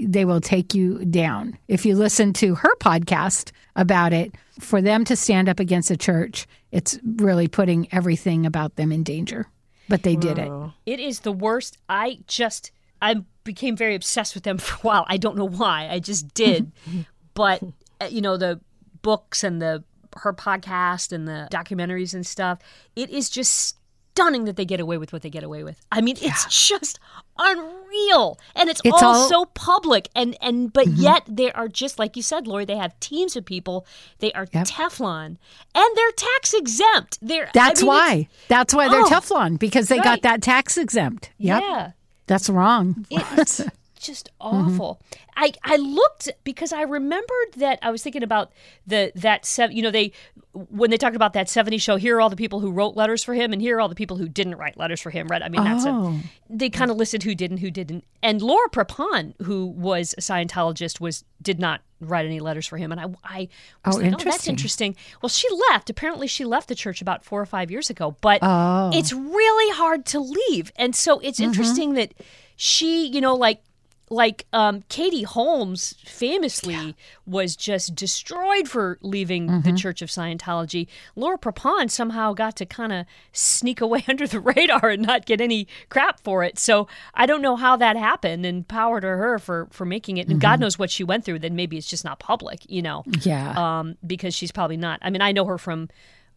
They 0.00 0.24
will 0.24 0.40
take 0.40 0.74
you 0.74 1.04
down. 1.04 1.58
If 1.66 1.84
you 1.84 1.96
listen 1.96 2.32
to 2.34 2.54
her 2.56 2.76
podcast 2.76 3.50
about 3.74 4.12
it, 4.12 4.34
for 4.60 4.82
them 4.82 5.04
to 5.04 5.16
stand 5.16 5.48
up 5.48 5.60
against 5.60 5.90
a 5.90 5.96
church, 5.96 6.46
it's 6.72 6.98
really 7.04 7.48
putting 7.48 7.88
everything 7.92 8.44
about 8.44 8.76
them 8.76 8.92
in 8.92 9.02
danger. 9.02 9.46
But 9.88 10.02
they 10.02 10.16
did 10.16 10.38
it. 10.38 10.52
It 10.86 11.00
is 11.00 11.20
the 11.20 11.32
worst. 11.32 11.78
I 11.88 12.18
just 12.26 12.70
I 13.00 13.22
became 13.44 13.76
very 13.76 13.94
obsessed 13.94 14.34
with 14.34 14.44
them 14.44 14.58
for 14.58 14.74
a 14.74 14.80
while. 14.80 15.06
I 15.08 15.16
don't 15.16 15.36
know 15.36 15.48
why. 15.48 15.88
I 15.90 15.98
just 15.98 16.32
did. 16.34 16.72
but 17.34 17.62
uh, 18.00 18.08
you 18.10 18.20
know 18.20 18.36
the 18.36 18.60
books 19.02 19.44
and 19.44 19.62
the 19.62 19.84
her 20.16 20.32
podcast 20.32 21.12
and 21.12 21.26
the 21.28 21.48
documentaries 21.50 22.14
and 22.14 22.26
stuff. 22.26 22.58
It 22.96 23.10
is 23.10 23.30
just 23.30 23.77
stunning 24.18 24.44
that 24.46 24.56
they 24.56 24.64
get 24.64 24.80
away 24.80 24.98
with 24.98 25.12
what 25.12 25.22
they 25.22 25.30
get 25.30 25.44
away 25.44 25.62
with. 25.62 25.80
I 25.92 26.00
mean, 26.00 26.16
it's 26.20 26.44
just 26.68 26.98
unreal. 27.38 28.38
And 28.56 28.68
it's, 28.68 28.80
It's 28.84 29.02
all, 29.02 29.14
all- 29.14 29.28
so 29.28 29.44
public 29.46 30.08
and 30.14 30.36
and 30.40 30.72
but 30.72 30.86
mm-hmm. 30.86 31.00
yet 31.00 31.22
they 31.28 31.52
are 31.52 31.68
just 31.68 31.98
like 31.98 32.16
you 32.16 32.22
said, 32.22 32.46
Laurie, 32.46 32.64
they 32.64 32.76
have 32.76 32.98
teams 33.00 33.36
of 33.36 33.44
people. 33.44 33.86
They 34.18 34.32
are 34.32 34.46
Yep. 34.52 34.66
Teflon 34.66 35.36
and 35.74 35.96
they're 35.96 36.10
tax 36.12 36.52
exempt. 36.54 37.18
They're 37.22 37.50
That's 37.54 37.80
I 37.80 37.84
mean, 37.84 37.88
why. 37.88 38.28
That's 38.48 38.74
why 38.74 38.88
they're 38.88 39.02
Oh, 39.02 39.04
Teflon 39.04 39.58
because 39.58 39.88
they 39.88 39.96
right. 39.98 40.04
got 40.04 40.22
that 40.22 40.42
tax 40.42 40.76
exempt. 40.76 41.30
Yep. 41.38 41.62
Yeah. 41.62 41.90
That's 42.26 42.50
wrong. 42.50 43.06
It's 43.10 43.62
just 43.98 44.30
mm-hmm. 44.40 44.56
awful. 44.70 45.00
I 45.36 45.52
I 45.62 45.76
looked 45.76 46.30
because 46.44 46.72
I 46.72 46.82
remembered 46.82 47.52
that 47.56 47.78
I 47.82 47.90
was 47.90 48.02
thinking 48.02 48.22
about 48.22 48.52
the 48.86 49.12
that 49.14 49.44
seven. 49.46 49.76
You 49.76 49.82
know, 49.82 49.90
they 49.90 50.12
when 50.52 50.90
they 50.90 50.96
talked 50.96 51.16
about 51.16 51.32
that 51.34 51.46
'70s 51.46 51.80
show. 51.80 51.96
Here 51.96 52.16
are 52.16 52.20
all 52.20 52.30
the 52.30 52.36
people 52.36 52.60
who 52.60 52.70
wrote 52.70 52.96
letters 52.96 53.22
for 53.22 53.34
him, 53.34 53.52
and 53.52 53.62
here 53.62 53.76
are 53.76 53.80
all 53.80 53.88
the 53.88 53.94
people 53.94 54.16
who 54.16 54.28
didn't 54.28 54.56
write 54.56 54.76
letters 54.76 55.00
for 55.00 55.10
him. 55.10 55.28
Right? 55.28 55.42
I 55.42 55.48
mean, 55.48 55.64
that's 55.64 55.86
Oh. 55.86 56.18
a, 56.18 56.56
they 56.56 56.70
kind 56.70 56.90
of 56.90 56.96
listed 56.96 57.22
who 57.22 57.34
did 57.34 57.50
and 57.50 57.60
who 57.60 57.70
didn't. 57.70 58.04
And 58.22 58.42
Laura 58.42 58.68
Prepon, 58.68 59.34
who 59.42 59.66
was 59.66 60.14
a 60.18 60.20
Scientologist, 60.20 61.00
was 61.00 61.24
did 61.40 61.60
not 61.60 61.82
write 62.00 62.26
any 62.26 62.40
letters 62.40 62.66
for 62.66 62.76
him. 62.76 62.92
And 62.92 63.00
I 63.00 63.04
I 63.24 63.48
was 63.84 63.96
Oh, 63.96 63.98
like, 64.00 64.06
oh, 64.06 64.10
that's 64.10 64.48
interesting. 64.48 64.52
interesting. 64.52 64.96
Well, 65.22 65.28
she 65.30 65.48
left. 65.70 65.90
Apparently, 65.90 66.26
she 66.26 66.44
left 66.44 66.68
the 66.68 66.74
church 66.74 67.00
about 67.00 67.24
four 67.24 67.40
or 67.40 67.46
five 67.46 67.70
years 67.70 67.90
ago. 67.90 68.16
But 68.20 68.40
Oh. 68.42 68.90
it's 68.92 69.12
really 69.12 69.74
hard 69.76 70.04
to 70.06 70.20
leave, 70.20 70.72
and 70.76 70.96
so 70.96 71.20
it's 71.20 71.38
mm-hmm. 71.38 71.48
interesting 71.50 71.94
that 71.94 72.14
she, 72.56 73.06
you 73.06 73.20
know, 73.20 73.36
like 73.36 73.62
like 74.10 74.46
um, 74.52 74.84
Katie 74.88 75.22
Holmes 75.24 75.94
famously 76.04 76.94
was 77.26 77.56
just 77.56 77.94
destroyed 77.94 78.68
for 78.68 78.98
leaving 79.02 79.60
the 79.62 79.72
Church 79.72 80.02
of 80.02 80.08
Scientology. 80.08 80.86
Laura 81.16 81.38
Prepon 81.38 81.90
somehow 81.90 82.32
got 82.32 82.56
to 82.56 82.66
kind 82.66 82.92
of 82.92 83.06
sneak 83.32 83.80
away 83.80 84.04
under 84.08 84.26
the 84.26 84.40
radar 84.40 84.90
and 84.90 85.02
not 85.02 85.26
get 85.26 85.40
any 85.40 85.66
crap 85.88 86.20
for 86.20 86.42
it. 86.44 86.58
So 86.58 86.88
I 87.14 87.26
don't 87.26 87.42
know 87.42 87.56
how 87.56 87.76
that 87.76 87.96
happened, 87.96 88.44
and 88.46 88.66
power 88.66 89.00
to 89.00 89.06
her 89.06 89.38
for 89.38 89.68
for 89.70 89.84
making 89.84 90.16
it. 90.18 90.28
And 90.28 90.40
God 90.40 90.60
knows 90.60 90.78
what 90.78 90.90
she 90.90 91.04
went 91.04 91.24
through. 91.24 91.38
Then 91.40 91.56
maybe 91.56 91.76
it's 91.76 91.88
just 91.88 92.04
not 92.04 92.18
public, 92.18 92.60
you 92.70 92.82
know 92.82 93.04
Yeah. 93.22 93.54
um, 93.80 93.96
because 94.06 94.34
she's 94.34 94.52
probably 94.52 94.76
not. 94.76 94.98
I 95.02 95.10
mean, 95.10 95.22
I 95.22 95.32
know 95.32 95.44
her 95.44 95.58
from 95.58 95.88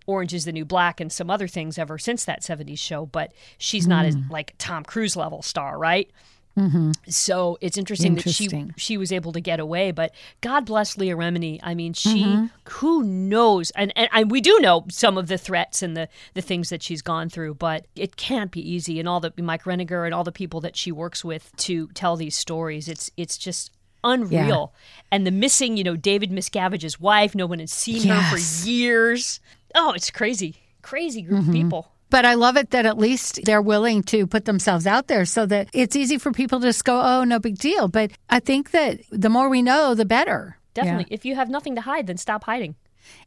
Orange 0.07 0.33
is 0.33 0.45
the 0.45 0.51
New 0.51 0.65
Black 0.65 0.99
and 0.99 1.11
some 1.11 1.29
other 1.29 1.47
things 1.47 1.77
ever 1.77 1.97
since 1.97 2.25
that 2.25 2.41
70s 2.41 2.79
show, 2.79 3.05
but 3.05 3.31
she's 3.57 3.87
not 3.87 4.05
as 4.05 4.15
like 4.29 4.55
Tom 4.57 4.83
Cruise 4.83 5.15
level 5.15 5.41
star, 5.41 5.77
right? 5.77 6.09
Mm-hmm. 6.57 6.91
So 7.07 7.57
it's 7.61 7.77
interesting, 7.77 8.15
that 8.15 8.29
she 8.29 8.49
she 8.75 8.97
was 8.97 9.11
able 9.11 9.31
to 9.31 9.39
get 9.39 9.59
away. 9.59 9.91
But 9.91 10.13
God 10.41 10.65
bless 10.65 10.97
Leah 10.97 11.15
Remini. 11.15 11.59
I 11.63 11.73
mean, 11.73 11.93
she 11.93 12.23
mm-hmm. 12.23 12.45
who 12.69 13.03
knows, 13.03 13.71
and, 13.71 13.93
and 13.95 14.09
and 14.11 14.29
we 14.29 14.41
do 14.41 14.59
know 14.59 14.85
some 14.89 15.17
of 15.17 15.27
the 15.27 15.37
threats 15.37 15.81
and 15.81 15.95
the 15.95 16.09
the 16.33 16.41
things 16.41 16.69
that 16.69 16.83
she's 16.83 17.01
gone 17.01 17.29
through, 17.29 17.55
but 17.55 17.85
it 17.95 18.17
can't 18.17 18.51
be 18.51 18.59
easy. 18.59 18.99
And 18.99 19.07
all 19.07 19.19
the 19.19 19.33
Mike 19.37 19.63
Rinder 19.63 20.05
and 20.05 20.13
all 20.13 20.23
the 20.23 20.31
people 20.31 20.59
that 20.61 20.75
she 20.75 20.91
works 20.91 21.23
with 21.23 21.55
to 21.57 21.87
tell 21.89 22.17
these 22.17 22.35
stories, 22.35 22.89
it's 22.89 23.09
it's 23.15 23.37
just 23.37 23.71
unreal. 24.03 24.73
And 25.11 25.25
the 25.25 25.31
missing, 25.31 25.77
you 25.77 25.83
know, 25.83 25.95
David 25.95 26.31
Miscavige's 26.31 26.99
wife, 26.99 27.33
no 27.35 27.45
one 27.45 27.59
had 27.59 27.69
seen 27.69 28.07
her 28.09 28.21
for 28.29 28.67
years. 28.67 29.39
Oh, 29.73 29.93
it's 29.93 30.11
crazy, 30.11 30.55
crazy 30.81 31.21
group 31.21 31.39
of 31.39 31.45
mm-hmm. 31.45 31.53
people. 31.53 31.91
But 32.11 32.25
I 32.25 32.35
love 32.35 32.57
it 32.57 32.71
that 32.71 32.85
at 32.85 32.97
least 32.97 33.39
they're 33.45 33.61
willing 33.61 34.03
to 34.03 34.27
put 34.27 34.43
themselves 34.45 34.85
out 34.85 35.07
there 35.07 35.25
so 35.25 35.45
that 35.45 35.69
it's 35.73 35.95
easy 35.95 36.17
for 36.17 36.31
people 36.31 36.59
to 36.59 36.67
just 36.67 36.83
go, 36.83 37.01
oh, 37.01 37.23
no 37.23 37.39
big 37.39 37.57
deal. 37.57 37.87
But 37.87 38.11
I 38.29 38.41
think 38.41 38.71
that 38.71 38.99
the 39.09 39.29
more 39.29 39.47
we 39.49 39.61
know, 39.61 39.95
the 39.95 40.05
better. 40.05 40.57
Definitely. 40.73 41.07
If 41.09 41.25
you 41.25 41.35
have 41.35 41.49
nothing 41.49 41.75
to 41.75 41.81
hide, 41.81 42.07
then 42.07 42.17
stop 42.17 42.43
hiding. 42.43 42.75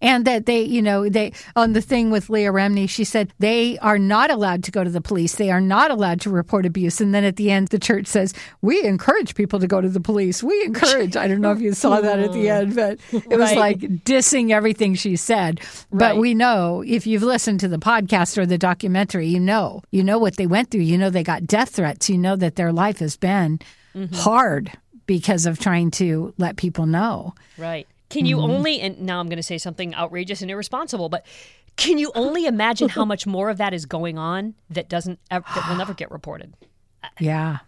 And 0.01 0.25
that 0.27 0.47
they, 0.47 0.63
you 0.63 0.83
know, 0.83 1.09
they, 1.09 1.33
on 1.57 1.73
the 1.73 1.81
thing 1.81 2.11
with 2.11 2.29
Leah 2.29 2.53
Remini, 2.53 2.89
she 2.89 3.05
said 3.05 3.33
they 3.39 3.79
are 3.79 3.99
not 3.99 4.31
allowed 4.31 4.65
to 4.65 4.71
go 4.71 4.85
to 4.85 4.91
the 4.91 5.01
police. 5.01 5.37
They 5.37 5.51
are 5.51 5.61
not 5.61 5.91
allowed 5.91 6.21
to 6.23 6.31
report 6.31 6.67
abuse. 6.67 7.01
And 7.01 7.15
then 7.15 7.25
at 7.25 7.37
the 7.37 7.51
end, 7.51 7.69
the 7.69 7.79
church 7.79 8.07
says, 8.07 8.35
we 8.63 8.83
encourage 8.85 9.35
people 9.35 9.59
to 9.61 9.67
go 9.67 9.81
to 9.81 9.89
the 9.89 10.01
police. 10.01 10.43
We 10.43 10.63
encourage. 10.65 11.17
I 11.17 11.29
don't 11.29 11.41
know 11.41 11.53
if 11.53 11.61
you 11.61 11.73
saw 11.73 12.01
that 12.01 12.19
at 12.19 12.33
the 12.33 12.49
end, 12.51 12.75
but 12.75 12.99
it 13.13 13.39
was 13.39 13.51
Right. 13.51 13.59
like 13.59 13.79
dissing 14.05 14.51
everything 14.51 14.95
she 14.95 15.17
said. 15.17 15.61
But 15.91 16.13
Right. 16.13 16.21
we 16.21 16.35
know 16.35 16.83
if 16.87 17.07
you've 17.07 17.23
listened 17.23 17.61
to 17.61 17.69
the 17.69 17.79
podcast 17.79 18.37
or 18.39 18.47
the 18.47 18.59
documentary, 18.59 19.27
you 19.29 19.41
know, 19.41 19.83
you 19.91 20.05
know 20.05 20.19
what 20.19 20.37
they 20.37 20.47
went 20.47 20.71
through. 20.71 20.83
You 20.83 20.99
know, 20.99 21.11
they 21.11 21.23
got 21.23 21.47
death 21.47 21.71
threats. 21.71 22.11
You 22.11 22.19
know 22.19 22.37
that 22.37 22.57
their 22.57 22.73
life 22.73 22.99
has 22.99 23.17
been 23.17 23.61
mm-hmm. 23.95 24.15
hard 24.15 24.73
because 25.07 25.47
of 25.47 25.59
trying 25.59 25.91
to 25.93 26.33
let 26.39 26.57
people 26.57 26.87
know. 26.87 27.35
Right. 27.59 27.87
Can 28.11 28.27
you 28.27 28.37
mm-hmm. 28.37 28.51
only, 28.51 28.81
and 28.81 29.01
now 29.01 29.21
I'm 29.21 29.29
going 29.29 29.39
to 29.39 29.43
say 29.43 29.59
something 29.59 29.95
outrageous 29.95 30.43
and 30.43 30.51
irresponsible, 30.51 31.09
but 31.09 31.25
can 31.77 31.99
you 31.99 32.13
only 32.15 32.47
imagine 32.47 32.89
how 32.89 33.05
much 33.05 33.27
more 33.27 33.51
of 33.51 33.59
that 33.59 33.75
is 33.75 33.87
going 33.87 34.19
on 34.19 34.55
that 34.71 34.89
doesn't, 34.89 35.19
that 35.31 35.45
will 35.69 35.77
never 35.77 35.95
get 35.95 36.11
reported? 36.11 36.55
Yeah. 37.21 37.59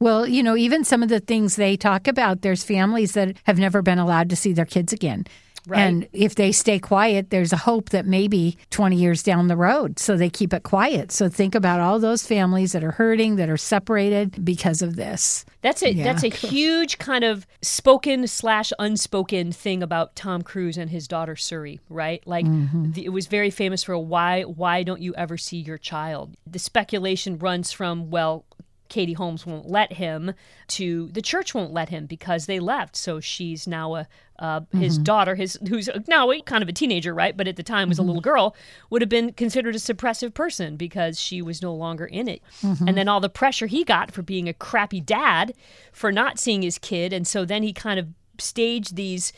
Well, 0.00 0.26
you 0.26 0.42
know, 0.42 0.54
even 0.54 0.84
some 0.84 1.02
of 1.02 1.08
the 1.08 1.18
things 1.18 1.56
they 1.56 1.76
talk 1.76 2.06
about, 2.06 2.42
there's 2.42 2.62
families 2.62 3.12
that 3.12 3.36
have 3.44 3.58
never 3.58 3.80
been 3.80 3.98
allowed 3.98 4.28
to 4.30 4.36
see 4.36 4.52
their 4.52 4.66
kids 4.66 4.92
again. 4.92 5.26
Right. 5.66 5.80
And 5.80 6.08
if 6.12 6.34
they 6.34 6.50
stay 6.50 6.80
quiet, 6.80 7.30
there's 7.30 7.52
a 7.52 7.56
hope 7.56 7.90
that 7.90 8.04
maybe 8.04 8.58
20 8.70 8.96
years 8.96 9.22
down 9.22 9.46
the 9.46 9.56
road, 9.56 9.98
so 9.98 10.16
they 10.16 10.28
keep 10.28 10.52
it 10.52 10.64
quiet. 10.64 11.12
So 11.12 11.28
think 11.28 11.54
about 11.54 11.78
all 11.78 12.00
those 12.00 12.26
families 12.26 12.72
that 12.72 12.82
are 12.82 12.90
hurting, 12.90 13.36
that 13.36 13.48
are 13.48 13.56
separated 13.56 14.44
because 14.44 14.82
of 14.82 14.96
this. 14.96 15.44
That's 15.60 15.82
a 15.82 15.94
Yeah. 15.94 16.04
that's 16.04 16.24
a 16.24 16.28
huge 16.28 16.98
kind 16.98 17.22
of 17.22 17.46
spoken 17.60 18.26
slash 18.26 18.72
unspoken 18.80 19.52
thing 19.52 19.82
about 19.82 20.16
Tom 20.16 20.42
Cruise 20.42 20.76
and 20.76 20.90
his 20.90 21.06
daughter 21.06 21.36
Suri, 21.36 21.78
right? 21.88 22.26
Like 22.26 22.46
mm-hmm. 22.46 22.92
the, 22.92 23.04
it 23.04 23.10
was 23.10 23.28
very 23.28 23.50
famous 23.50 23.84
for 23.84 23.96
why 23.96 24.42
why 24.42 24.82
don't 24.82 25.00
you 25.00 25.14
ever 25.14 25.38
see 25.38 25.58
your 25.58 25.78
child? 25.78 26.36
The 26.44 26.58
speculation 26.58 27.38
runs 27.38 27.70
from 27.72 28.10
well. 28.10 28.44
Katie 28.88 29.14
Holmes 29.14 29.46
won't 29.46 29.70
let 29.70 29.94
him 29.94 30.34
to 30.68 31.08
the 31.12 31.22
church 31.22 31.54
won't 31.54 31.72
let 31.72 31.88
him 31.88 32.04
because 32.04 32.44
they 32.44 32.60
left. 32.60 32.94
So 32.94 33.20
she's 33.20 33.66
now 33.66 33.94
a 33.94 34.06
uh, 34.42 34.60
his 34.72 34.94
mm-hmm. 34.94 35.04
daughter, 35.04 35.36
his 35.36 35.56
who's 35.68 35.88
now 36.08 36.28
kind 36.40 36.64
of 36.64 36.68
a 36.68 36.72
teenager, 36.72 37.14
right? 37.14 37.36
But 37.36 37.46
at 37.46 37.54
the 37.54 37.62
time 37.62 37.88
was 37.88 37.98
a 37.98 38.02
mm-hmm. 38.02 38.08
little 38.08 38.20
girl, 38.20 38.56
would 38.90 39.00
have 39.00 39.08
been 39.08 39.32
considered 39.34 39.76
a 39.76 39.78
suppressive 39.78 40.34
person 40.34 40.76
because 40.76 41.20
she 41.20 41.40
was 41.40 41.62
no 41.62 41.72
longer 41.72 42.04
in 42.04 42.26
it. 42.26 42.42
Mm-hmm. 42.60 42.88
And 42.88 42.96
then 42.98 43.06
all 43.06 43.20
the 43.20 43.28
pressure 43.28 43.68
he 43.68 43.84
got 43.84 44.10
for 44.10 44.22
being 44.22 44.48
a 44.48 44.52
crappy 44.52 45.00
dad 45.00 45.54
for 45.92 46.10
not 46.10 46.40
seeing 46.40 46.62
his 46.62 46.76
kid, 46.76 47.12
and 47.12 47.24
so 47.24 47.44
then 47.44 47.62
he 47.62 47.72
kind 47.72 48.00
of 48.00 48.08
staged 48.36 48.96
these 48.96 49.32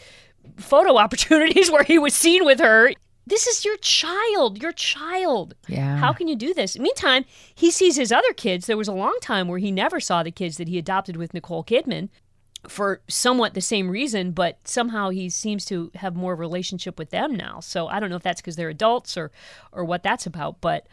photo 0.56 0.96
opportunities 0.96 1.70
where 1.70 1.84
he 1.84 1.98
was 1.98 2.14
seen 2.14 2.42
with 2.46 2.58
her. 2.58 2.90
This 3.26 3.46
is 3.46 3.62
your 3.62 3.76
child, 3.78 4.62
your 4.62 4.72
child. 4.72 5.54
Yeah. 5.68 5.98
How 5.98 6.14
can 6.14 6.28
you 6.28 6.36
do 6.36 6.54
this? 6.54 6.78
Meantime, 6.78 7.26
he 7.54 7.70
sees 7.70 7.96
his 7.96 8.10
other 8.10 8.32
kids. 8.32 8.66
There 8.66 8.76
was 8.76 8.88
a 8.88 8.92
long 8.92 9.16
time 9.20 9.48
where 9.48 9.58
he 9.58 9.70
never 9.70 10.00
saw 10.00 10.22
the 10.22 10.30
kids 10.30 10.56
that 10.56 10.68
he 10.68 10.78
adopted 10.78 11.16
with 11.16 11.34
Nicole 11.34 11.64
Kidman 11.64 12.08
for 12.68 13.00
somewhat 13.08 13.54
the 13.54 13.60
same 13.60 13.90
reason, 13.90 14.32
but 14.32 14.66
somehow 14.66 15.10
he 15.10 15.28
seems 15.28 15.64
to 15.66 15.90
have 15.96 16.14
more 16.14 16.34
relationship 16.34 16.98
with 16.98 17.10
them 17.10 17.34
now. 17.34 17.60
So 17.60 17.88
I 17.88 18.00
don't 18.00 18.10
know 18.10 18.16
if 18.16 18.22
that's 18.22 18.40
because 18.40 18.56
they're 18.56 18.68
adults 18.68 19.16
or 19.16 19.30
or 19.72 19.84
what 19.84 20.02
that's 20.02 20.26
about, 20.26 20.60
but 20.60 20.86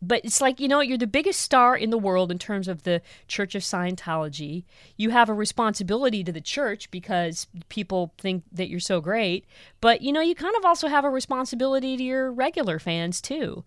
but 0.00 0.24
it's 0.24 0.40
like 0.40 0.60
you 0.60 0.68
know 0.68 0.80
you're 0.80 0.98
the 0.98 1.06
biggest 1.06 1.40
star 1.40 1.76
in 1.76 1.90
the 1.90 1.98
world 1.98 2.30
in 2.30 2.38
terms 2.38 2.68
of 2.68 2.84
the 2.84 3.02
Church 3.26 3.54
of 3.54 3.62
Scientology. 3.62 4.64
You 4.96 5.10
have 5.10 5.28
a 5.28 5.34
responsibility 5.34 6.22
to 6.24 6.32
the 6.32 6.40
church 6.40 6.90
because 6.90 7.46
people 7.68 8.12
think 8.18 8.44
that 8.52 8.68
you're 8.68 8.80
so 8.80 9.00
great, 9.00 9.44
but 9.80 10.02
you 10.02 10.12
know 10.12 10.20
you 10.20 10.34
kind 10.34 10.56
of 10.56 10.64
also 10.64 10.88
have 10.88 11.04
a 11.04 11.10
responsibility 11.10 11.96
to 11.96 12.02
your 12.02 12.32
regular 12.32 12.78
fans 12.78 13.20
too. 13.20 13.64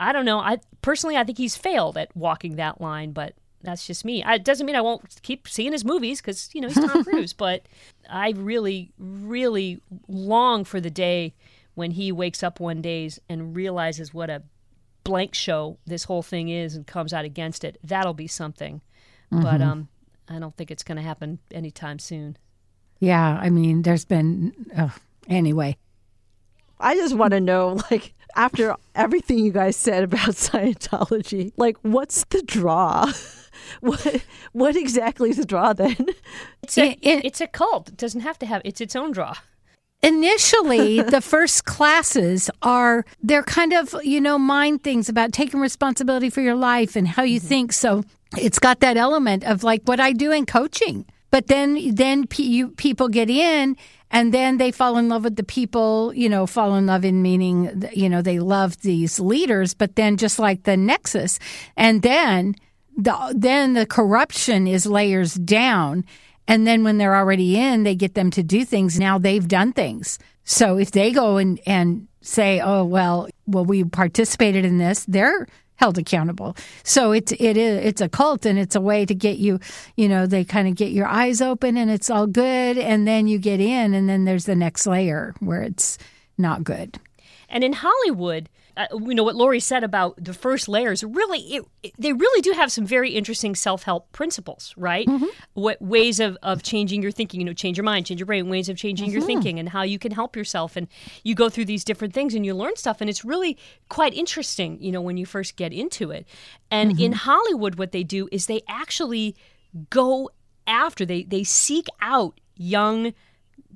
I 0.00 0.12
don't 0.12 0.24
know. 0.24 0.40
I 0.40 0.58
personally, 0.82 1.16
I 1.16 1.24
think 1.24 1.38
he's 1.38 1.56
failed 1.56 1.96
at 1.96 2.14
walking 2.16 2.56
that 2.56 2.80
line, 2.80 3.12
but 3.12 3.34
that's 3.64 3.86
just 3.86 4.04
me. 4.04 4.22
I- 4.22 4.34
It 4.34 4.44
doesn't 4.44 4.64
mean 4.66 4.76
I 4.76 4.80
won't 4.80 5.02
keep 5.22 5.48
seeing 5.48 5.72
his 5.72 5.84
movies 5.84 6.20
because 6.20 6.50
you 6.54 6.60
know 6.60 6.68
he's 6.68 6.76
Tom 6.76 7.02
Cruise, 7.08 7.32
but 7.32 7.62
I 8.08 8.30
really, 8.36 8.92
really 8.98 9.80
long 10.08 10.64
for 10.64 10.80
the 10.80 10.90
day 10.90 11.34
when 11.74 11.90
he 11.92 12.12
wakes 12.12 12.42
up 12.42 12.60
one 12.60 12.80
days 12.80 13.18
and 13.28 13.56
realizes 13.56 14.14
what 14.14 14.30
a 14.30 14.42
blank 15.02 15.34
show 15.34 15.76
this 15.86 16.04
whole 16.04 16.22
thing 16.22 16.48
is 16.48 16.76
and 16.76 16.86
comes 16.86 17.12
out 17.12 17.24
against 17.24 17.64
it. 17.64 17.78
That'll 17.82 18.14
be 18.14 18.26
something, 18.28 18.80
but 19.30 19.60
um, 19.60 19.88
I 20.28 20.38
don't 20.38 20.56
think 20.56 20.70
it's 20.70 20.84
going 20.84 20.96
to 20.96 21.02
happen 21.02 21.40
anytime 21.50 21.98
soon. 21.98 22.36
Yeah. 23.00 23.38
I 23.42 23.50
mean, 23.50 23.82
there's 23.82 24.04
been, 24.04 24.54
oh, 24.78 24.94
anyway. 25.28 25.76
I 26.80 26.94
just 26.94 27.14
want 27.16 27.32
to 27.32 27.40
know, 27.40 27.80
like, 27.90 28.14
after 28.36 28.76
everything 28.94 29.38
you 29.38 29.52
guys 29.52 29.76
said 29.76 30.04
about 30.04 30.30
Scientology, 30.34 31.52
like, 31.56 31.76
what's 31.82 32.24
the 32.24 32.42
draw? 32.42 33.10
what 33.80 34.22
what 34.52 34.76
exactly 34.76 35.30
is 35.30 35.36
the 35.36 35.44
draw 35.44 35.72
then? 35.72 35.96
It's 36.62 36.78
a 36.78 36.92
It- 36.92 36.98
it- 37.02 37.24
it's 37.24 37.40
a 37.40 37.46
cult. 37.46 37.88
It 37.88 37.96
doesn't 37.96 38.20
have 38.20 38.38
to 38.40 38.46
have. 38.46 38.62
It's 38.64 38.80
its 38.80 38.96
own 38.96 39.12
draw. 39.12 39.34
Initially, 40.02 41.00
the 41.16 41.20
first 41.20 41.64
classes 41.64 42.50
are 42.62 43.04
they're 43.22 43.42
kind 43.42 43.72
of 43.72 43.94
you 44.02 44.20
know 44.20 44.38
mind 44.38 44.82
things 44.82 45.08
about 45.08 45.32
taking 45.32 45.60
responsibility 45.60 46.30
for 46.30 46.40
your 46.42 46.54
life 46.54 46.96
and 46.96 47.08
how 47.08 47.22
you 47.22 47.38
mm-hmm. 47.38 47.48
think. 47.48 47.72
So 47.72 48.04
it's 48.36 48.58
got 48.58 48.80
that 48.80 48.96
element 48.96 49.44
of 49.44 49.62
like 49.64 49.82
what 49.84 50.00
I 50.00 50.12
do 50.12 50.30
in 50.30 50.46
coaching. 50.46 51.06
But 51.30 51.46
then 51.48 51.94
then 51.94 52.26
pe- 52.26 52.44
you, 52.44 52.68
people 52.68 53.08
get 53.08 53.28
in 53.30 53.76
and 54.14 54.32
then 54.32 54.58
they 54.58 54.70
fall 54.70 54.96
in 54.96 55.08
love 55.08 55.24
with 55.24 55.36
the 55.36 55.42
people. 55.42 56.14
You 56.14 56.28
know, 56.28 56.46
fall 56.46 56.76
in 56.76 56.86
love 56.86 57.04
in 57.04 57.20
meaning 57.20 57.82
you 57.92 58.08
know 58.08 58.22
they 58.22 58.38
love 58.38 58.80
these 58.80 59.20
leaders. 59.20 59.74
But 59.74 59.96
then 59.96 60.16
just 60.16 60.38
like 60.38 60.62
the 60.62 60.76
nexus, 60.76 61.38
and 61.76 62.00
then 62.00 62.54
the 62.96 63.34
then 63.36 63.74
the 63.74 63.84
corruption 63.84 64.66
is 64.66 64.86
layers 64.86 65.34
down. 65.34 66.04
And 66.46 66.66
then 66.66 66.84
when 66.84 66.98
they're 66.98 67.16
already 67.16 67.58
in, 67.58 67.82
they 67.82 67.94
get 67.94 68.14
them 68.14 68.30
to 68.32 68.42
do 68.42 68.64
things. 68.64 68.98
Now 68.98 69.18
they've 69.18 69.48
done 69.48 69.72
things. 69.72 70.18
So 70.44 70.76
if 70.76 70.90
they 70.90 71.10
go 71.10 71.38
and, 71.38 71.58
and 71.66 72.06
say, 72.20 72.60
oh, 72.60 72.84
well, 72.84 73.28
well, 73.46 73.64
we 73.64 73.82
participated 73.82 74.64
in 74.64 74.76
this, 74.76 75.06
they're 75.08 75.46
held 75.76 75.98
accountable. 75.98 76.56
So 76.82 77.12
it's, 77.12 77.32
it 77.32 77.56
is, 77.56 77.84
it's 77.84 78.00
a 78.00 78.08
cult 78.08 78.46
and 78.46 78.58
it's 78.58 78.76
a 78.76 78.80
way 78.80 79.04
to 79.06 79.14
get 79.14 79.38
you, 79.38 79.60
you 79.96 80.08
know, 80.08 80.26
they 80.26 80.44
kind 80.44 80.68
of 80.68 80.76
get 80.76 80.92
your 80.92 81.06
eyes 81.06 81.40
open 81.40 81.76
and 81.76 81.90
it's 81.90 82.10
all 82.10 82.26
good. 82.26 82.78
And 82.78 83.06
then 83.06 83.26
you 83.26 83.38
get 83.38 83.60
in 83.60 83.94
and 83.94 84.08
then 84.08 84.24
there's 84.24 84.46
the 84.46 84.54
next 84.54 84.86
layer 84.86 85.34
where 85.40 85.62
it's 85.62 85.98
not 86.38 86.64
good. 86.64 86.98
And 87.48 87.62
in 87.62 87.72
Hollywood, 87.72 88.48
uh, 88.76 88.86
you 88.92 89.14
know 89.14 89.22
what 89.22 89.36
Laurie 89.36 89.60
said 89.60 89.84
about 89.84 90.22
the 90.22 90.34
first 90.34 90.68
layers. 90.68 91.04
Really, 91.04 91.40
it, 91.40 91.64
it- 91.82 91.94
they 91.98 92.12
really 92.12 92.40
do 92.40 92.52
have 92.52 92.72
some 92.72 92.86
very 92.86 93.10
interesting 93.10 93.54
self-help 93.54 94.10
principles, 94.12 94.74
right? 94.76 95.06
Mm-hmm. 95.06 95.26
What 95.54 95.80
ways 95.80 96.20
of, 96.20 96.36
of 96.42 96.62
changing 96.62 97.02
your 97.02 97.12
thinking? 97.12 97.40
You 97.40 97.46
know, 97.46 97.52
change 97.52 97.76
your 97.76 97.84
mind, 97.84 98.06
change 98.06 98.20
your 98.20 98.26
brain. 98.26 98.48
Ways 98.48 98.68
of 98.68 98.76
changing 98.76 99.10
your 99.10 99.20
mm-hmm. 99.20 99.26
thinking, 99.26 99.58
and 99.58 99.68
how 99.68 99.82
you 99.82 99.98
can 99.98 100.12
help 100.12 100.36
yourself. 100.36 100.76
And 100.76 100.88
you 101.22 101.34
go 101.34 101.48
through 101.48 101.66
these 101.66 101.84
different 101.84 102.14
things, 102.14 102.34
and 102.34 102.44
you 102.44 102.54
learn 102.54 102.76
stuff, 102.76 103.00
and 103.00 103.08
it's 103.08 103.24
really 103.24 103.56
quite 103.88 104.14
interesting. 104.14 104.80
You 104.80 104.92
know, 104.92 105.00
when 105.00 105.16
you 105.16 105.26
first 105.26 105.56
get 105.56 105.72
into 105.72 106.10
it. 106.10 106.26
And 106.70 106.92
in 107.00 107.12
mm-hmm. 107.12 107.12
Hollywood, 107.12 107.76
what 107.76 107.92
they 107.92 108.02
do 108.02 108.28
is 108.32 108.46
they 108.46 108.62
actually 108.68 109.36
go 109.90 110.30
after 110.66 111.04
they 111.04 111.24
they 111.24 111.44
seek 111.44 111.86
out 112.00 112.40
young 112.56 113.12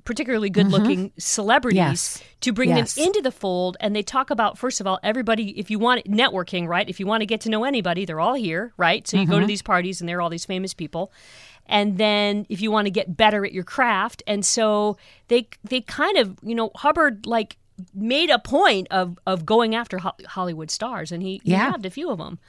particularly 0.09 0.49
good 0.49 0.71
looking 0.71 1.09
mm-hmm. 1.09 1.19
celebrities 1.19 1.75
Yes. 1.77 2.23
to 2.41 2.51
bring 2.51 2.69
Yes. 2.69 2.95
them 2.95 3.05
into 3.05 3.21
the 3.21 3.29
fold 3.31 3.77
and 3.79 3.95
they 3.95 4.01
talk 4.01 4.31
about 4.31 4.57
first 4.57 4.81
of 4.81 4.87
all 4.87 4.97
everybody 5.03 5.51
if 5.59 5.69
you 5.69 5.77
want 5.77 6.03
networking 6.05 6.67
right 6.67 6.89
if 6.89 6.99
you 6.99 7.05
want 7.05 7.21
to 7.21 7.27
get 7.27 7.41
to 7.41 7.49
know 7.51 7.63
anybody 7.63 8.05
they're 8.05 8.19
all 8.19 8.33
here 8.33 8.73
right 8.75 9.07
so 9.07 9.17
you 9.17 9.27
go 9.27 9.33
to 9.33 9.41
mm-hmm. 9.41 9.47
these 9.47 9.61
parties 9.61 10.01
and 10.01 10.09
there 10.09 10.17
are 10.17 10.21
all 10.23 10.31
these 10.31 10.45
famous 10.45 10.73
people 10.73 11.11
and 11.67 11.99
then 11.99 12.47
if 12.49 12.59
you 12.59 12.71
want 12.71 12.87
to 12.87 12.89
get 12.91 13.15
better 13.15 13.45
at 13.45 13.53
your 13.53 13.63
craft 13.63 14.23
and 14.25 14.43
so 14.43 14.97
they 15.27 15.47
they 15.63 15.79
kind 15.81 16.17
of 16.17 16.39
you 16.41 16.55
know 16.55 16.71
Hubbard 16.73 17.27
like 17.27 17.57
made 17.93 18.31
a 18.31 18.39
point 18.39 18.87
of 18.89 19.19
of 19.27 19.45
going 19.45 19.75
after 19.75 19.99
Ho- 19.99 20.13
Hollywood 20.25 20.71
stars 20.71 21.11
and 21.11 21.21
he, 21.21 21.39
he 21.43 21.51
Yeah. 21.51 21.69
nabbed 21.69 21.85
a 21.85 21.91
few 21.91 22.09
of 22.09 22.17
them 22.17 22.39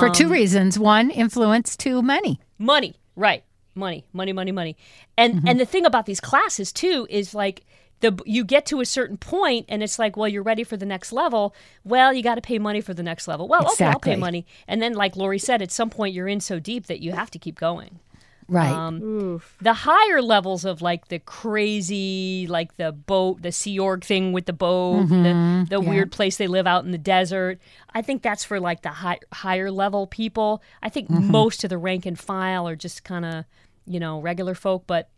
For 0.00 0.10
two 0.10 0.26
um, 0.26 0.32
reasons. 0.32 0.76
One, 0.76 1.10
influence, 1.10 1.76
two, 1.76 2.02
money. 2.02 2.40
money 2.58 2.96
right 3.14 3.44
money 3.76 4.04
money 4.12 4.32
money 4.32 4.52
money. 4.52 4.76
And 5.16 5.34
mm-hmm. 5.34 5.48
and 5.48 5.60
the 5.60 5.66
thing 5.66 5.84
about 5.84 6.06
these 6.06 6.20
classes 6.20 6.72
too 6.72 7.06
is 7.10 7.34
like 7.34 7.64
the 8.00 8.18
you 8.26 8.44
get 8.44 8.66
to 8.66 8.80
a 8.80 8.86
certain 8.86 9.16
point 9.16 9.66
and 9.68 9.82
it's 9.82 9.98
like 9.98 10.16
well 10.16 10.28
you're 10.28 10.42
ready 10.42 10.64
for 10.64 10.76
the 10.76 10.86
next 10.86 11.12
level. 11.12 11.54
Well 11.84 12.12
you 12.12 12.22
got 12.22 12.36
to 12.36 12.40
pay 12.40 12.58
money 12.58 12.80
for 12.80 12.94
the 12.94 13.02
next 13.02 13.28
level. 13.28 13.48
Well 13.48 13.70
okay 13.72 13.86
i'll 13.86 14.00
pay 14.00 14.16
money. 14.16 14.46
And 14.66 14.82
then 14.82 14.94
like 14.94 15.16
laurie 15.16 15.38
said 15.38 15.62
at 15.62 15.70
some 15.70 15.90
point 15.90 16.14
you're 16.14 16.28
in 16.28 16.40
so 16.40 16.58
deep 16.58 16.86
that 16.86 17.00
you 17.00 17.12
have 17.12 17.30
to 17.32 17.38
keep 17.38 17.58
going. 17.58 18.00
Right. 18.48 18.72
Um, 18.72 19.40
the 19.60 19.72
higher 19.72 20.22
levels 20.22 20.64
of 20.64 20.80
like 20.80 21.08
the 21.08 21.18
crazy, 21.18 22.46
like 22.48 22.76
the 22.76 22.92
boat, 22.92 23.42
the 23.42 23.50
Sea 23.50 23.78
Org 23.78 24.04
thing 24.04 24.32
with 24.32 24.46
the 24.46 24.52
boat, 24.52 25.08
the, 25.08 25.14
mm-hmm. 25.14 25.64
the 25.64 25.80
weird 25.80 26.12
place 26.12 26.36
they 26.36 26.46
live 26.46 26.66
out 26.66 26.84
in 26.84 26.92
the 26.92 26.98
desert. 26.98 27.58
I 27.92 28.02
think 28.02 28.22
that's 28.22 28.44
for 28.44 28.60
like 28.60 28.82
the 28.82 28.90
high, 28.90 29.18
higher 29.32 29.70
level 29.70 30.06
people. 30.06 30.62
I 30.80 30.88
think 30.88 31.08
mm-hmm. 31.08 31.30
most 31.30 31.64
of 31.64 31.70
the 31.70 31.78
rank 31.78 32.06
and 32.06 32.18
file 32.18 32.68
are 32.68 32.76
just 32.76 33.02
kind 33.02 33.24
of, 33.24 33.44
you 33.86 34.00
know, 34.00 34.20
regular 34.20 34.54
folk, 34.54 34.84
but 34.86 35.08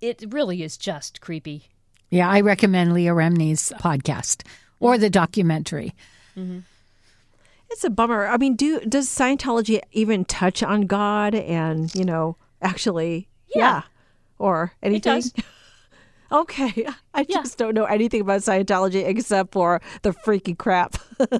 it 0.00 0.24
really 0.28 0.62
is 0.62 0.76
just 0.76 1.20
creepy. 1.20 1.64
yeah, 2.10 2.28
I 2.28 2.40
recommend 2.40 2.92
Leah 2.94 3.12
Remini's 3.14 3.72
podcast 3.80 4.46
or 4.80 4.98
the 4.98 5.10
documentary. 5.10 5.94
Mm-hmm. 6.36 6.58
It's 7.70 7.82
a 7.84 7.90
bummer. 7.90 8.26
I 8.26 8.36
mean, 8.36 8.54
do 8.56 8.80
does 8.80 9.08
Scientology 9.08 9.80
even 9.92 10.24
touch 10.24 10.62
on 10.62 10.82
God 10.82 11.34
and 11.34 11.92
you 11.94 12.04
know 12.04 12.36
actually? 12.62 13.28
Yeah. 13.54 13.82
or 14.38 14.72
anything. 14.82 15.14
does. 15.20 15.32
okay, 16.32 16.86
I 17.14 17.20
Yeah. 17.28 17.36
just 17.42 17.56
don't 17.58 17.74
know 17.74 17.84
anything 17.86 18.20
about 18.20 18.42
Scientology 18.42 19.06
except 19.06 19.52
for 19.52 19.80
the 20.02 20.12
freaky 20.12 20.54
crap. 20.54 20.96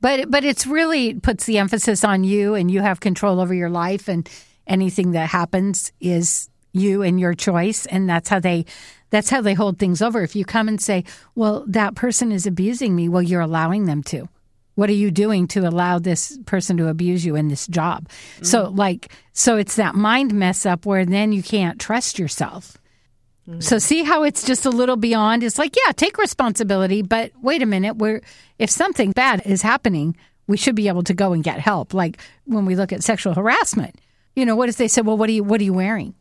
But 0.00 0.30
but 0.30 0.44
it's 0.44 0.66
really 0.66 1.14
puts 1.14 1.46
the 1.46 1.56
emphasis 1.56 2.04
on 2.04 2.24
you 2.24 2.52
and 2.54 2.70
you 2.70 2.82
have 2.82 3.00
control 3.00 3.40
over 3.40 3.54
your 3.54 3.70
life 3.70 4.06
and 4.06 4.28
anything 4.66 5.12
that 5.12 5.28
happens 5.28 5.92
is 6.00 6.48
you 6.72 7.02
and 7.02 7.20
your 7.20 7.34
choice 7.34 7.86
and 7.86 8.08
that's 8.08 8.28
how 8.28 8.40
they 8.40 8.64
that's 9.10 9.30
how 9.30 9.40
they 9.40 9.54
hold 9.54 9.78
things 9.78 10.02
over. 10.02 10.22
If 10.22 10.34
you 10.34 10.44
come 10.44 10.66
and 10.66 10.80
say, 10.80 11.04
"Well, 11.36 11.64
that 11.68 11.94
person 11.94 12.32
is 12.32 12.46
abusing 12.46 12.96
me," 12.96 13.08
well, 13.08 13.22
you're 13.22 13.40
allowing 13.40 13.86
them 13.86 14.02
to. 14.04 14.28
What 14.74 14.90
are 14.90 14.94
you 14.94 15.12
doing 15.12 15.46
to 15.48 15.68
allow 15.68 16.00
this 16.00 16.36
person 16.46 16.76
to 16.78 16.88
abuse 16.88 17.24
you 17.24 17.36
in 17.36 17.46
this 17.46 17.68
job? 17.68 18.08
Mm-hmm. 18.08 18.44
So 18.44 18.70
like 18.70 19.12
so 19.32 19.56
it's 19.56 19.76
that 19.76 19.94
mind 19.94 20.34
mess 20.34 20.66
up 20.66 20.84
where 20.84 21.04
then 21.04 21.32
you 21.32 21.44
can't 21.44 21.80
trust 21.80 22.18
yourself. 22.18 22.76
Mm-hmm. 23.48 23.60
So 23.60 23.78
see 23.78 24.02
how 24.02 24.24
it's 24.24 24.44
just 24.44 24.66
a 24.66 24.70
little 24.70 24.96
beyond. 24.96 25.42
It's 25.42 25.58
like, 25.58 25.76
yeah, 25.76 25.92
take 25.92 26.18
responsibility, 26.18 27.02
but 27.02 27.30
wait 27.40 27.62
a 27.62 27.66
minute. 27.66 27.96
We're 27.96 28.20
if 28.58 28.70
something 28.70 29.12
bad 29.12 29.42
is 29.44 29.62
happening, 29.62 30.16
we 30.46 30.56
should 30.56 30.74
be 30.74 30.88
able 30.88 31.04
to 31.04 31.14
go 31.14 31.32
and 31.32 31.44
get 31.44 31.60
help. 31.60 31.94
Like 31.94 32.18
when 32.46 32.64
we 32.66 32.74
look 32.74 32.92
at 32.92 33.04
sexual 33.04 33.34
harassment, 33.34 34.00
you 34.36 34.44
know, 34.46 34.56
what 34.56 34.68
if 34.68 34.76
they 34.76 34.88
say, 34.88 35.00
well, 35.02 35.16
what 35.16 35.28
are 35.28 35.32
you 35.32 35.44
what 35.44 35.60
are 35.60 35.64
you 35.64 35.72
wearing? 35.74 36.14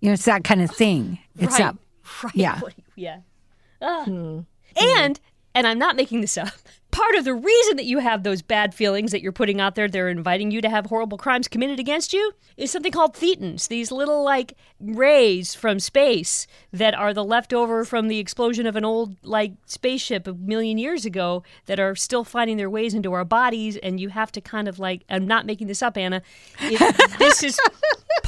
You 0.00 0.08
know, 0.08 0.12
it's 0.14 0.24
that 0.26 0.44
kind 0.44 0.62
of 0.62 0.70
thing. 0.70 1.18
It's 1.38 1.58
right. 1.58 1.74
that. 1.74 1.76
Right. 2.24 2.34
Yeah. 2.34 2.60
What 2.60 2.74
do 2.74 2.82
you- 2.96 3.02
yeah. 3.04 3.18
Ah. 3.82 4.04
And 4.80 5.20
and 5.54 5.66
I'm 5.66 5.78
not 5.78 5.96
making 5.96 6.20
this 6.20 6.36
up. 6.38 6.48
Part 6.90 7.14
of 7.16 7.24
the 7.24 7.34
reason 7.34 7.76
that 7.76 7.84
you 7.84 7.98
have 7.98 8.22
those 8.22 8.42
bad 8.42 8.74
feelings 8.74 9.12
that 9.12 9.20
you're 9.20 9.30
putting 9.30 9.60
out 9.60 9.74
there, 9.74 9.88
they're 9.88 10.08
inviting 10.08 10.50
you 10.50 10.60
to 10.60 10.70
have 10.70 10.86
horrible 10.86 11.18
crimes 11.18 11.46
committed 11.46 11.78
against 11.78 12.12
you, 12.12 12.32
is 12.56 12.70
something 12.70 12.92
called 12.92 13.14
thetans. 13.14 13.68
These 13.68 13.92
little 13.92 14.24
like 14.24 14.54
rays 14.80 15.54
from 15.54 15.80
space 15.80 16.46
that 16.72 16.94
are 16.94 17.12
the 17.12 17.24
leftover 17.24 17.84
from 17.84 18.08
the 18.08 18.18
explosion 18.18 18.66
of 18.66 18.74
an 18.74 18.84
old 18.84 19.16
like 19.22 19.52
spaceship 19.66 20.26
a 20.26 20.32
million 20.34 20.78
years 20.78 21.04
ago 21.04 21.42
that 21.66 21.78
are 21.78 21.94
still 21.94 22.24
finding 22.24 22.56
their 22.56 22.70
ways 22.70 22.94
into 22.94 23.12
our 23.12 23.24
bodies. 23.24 23.76
And 23.76 24.00
you 24.00 24.08
have 24.08 24.32
to 24.32 24.40
kind 24.40 24.66
of 24.66 24.78
like, 24.78 25.02
I'm 25.10 25.26
not 25.26 25.46
making 25.46 25.66
this 25.66 25.82
up, 25.82 25.96
Anna. 25.96 26.22
It, 26.60 26.78
this 27.18 27.42
is 27.42 27.60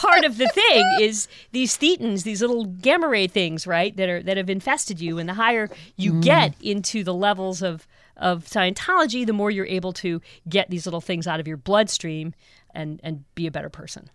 part 0.01 0.25
of 0.25 0.39
the 0.39 0.49
thing 0.49 0.85
is 1.01 1.29
these 1.53 1.77
thetans, 1.77 2.23
these 2.23 2.41
little 2.41 2.65
gamma 2.65 3.09
ray 3.09 3.27
things, 3.27 3.67
right? 3.67 3.97
That 3.97 4.09
are 4.09 4.23
that 4.23 4.37
have 4.37 4.51
infested 4.51 5.01
you, 5.01 5.19
and 5.19 5.29
the 5.29 5.35
higher 5.35 5.69
you 5.97 6.15
mm. 6.15 6.23
get 6.23 6.55
into 6.61 7.05
the 7.05 7.15
levels 7.15 7.63
of 7.63 7.87
of 8.21 8.45
Scientology, 8.45 9.27
the 9.27 9.33
more 9.33 9.51
you're 9.51 9.67
able 9.67 9.93
to 9.95 10.21
get 10.49 10.71
these 10.71 10.87
little 10.87 11.01
things 11.01 11.27
out 11.27 11.41
of 11.41 11.49
your 11.49 11.57
bloodstream 11.57 12.35
and 12.75 13.01
and 13.03 13.25
be 13.35 13.47
a 13.47 13.51
better 13.51 13.69
person. 13.71 14.09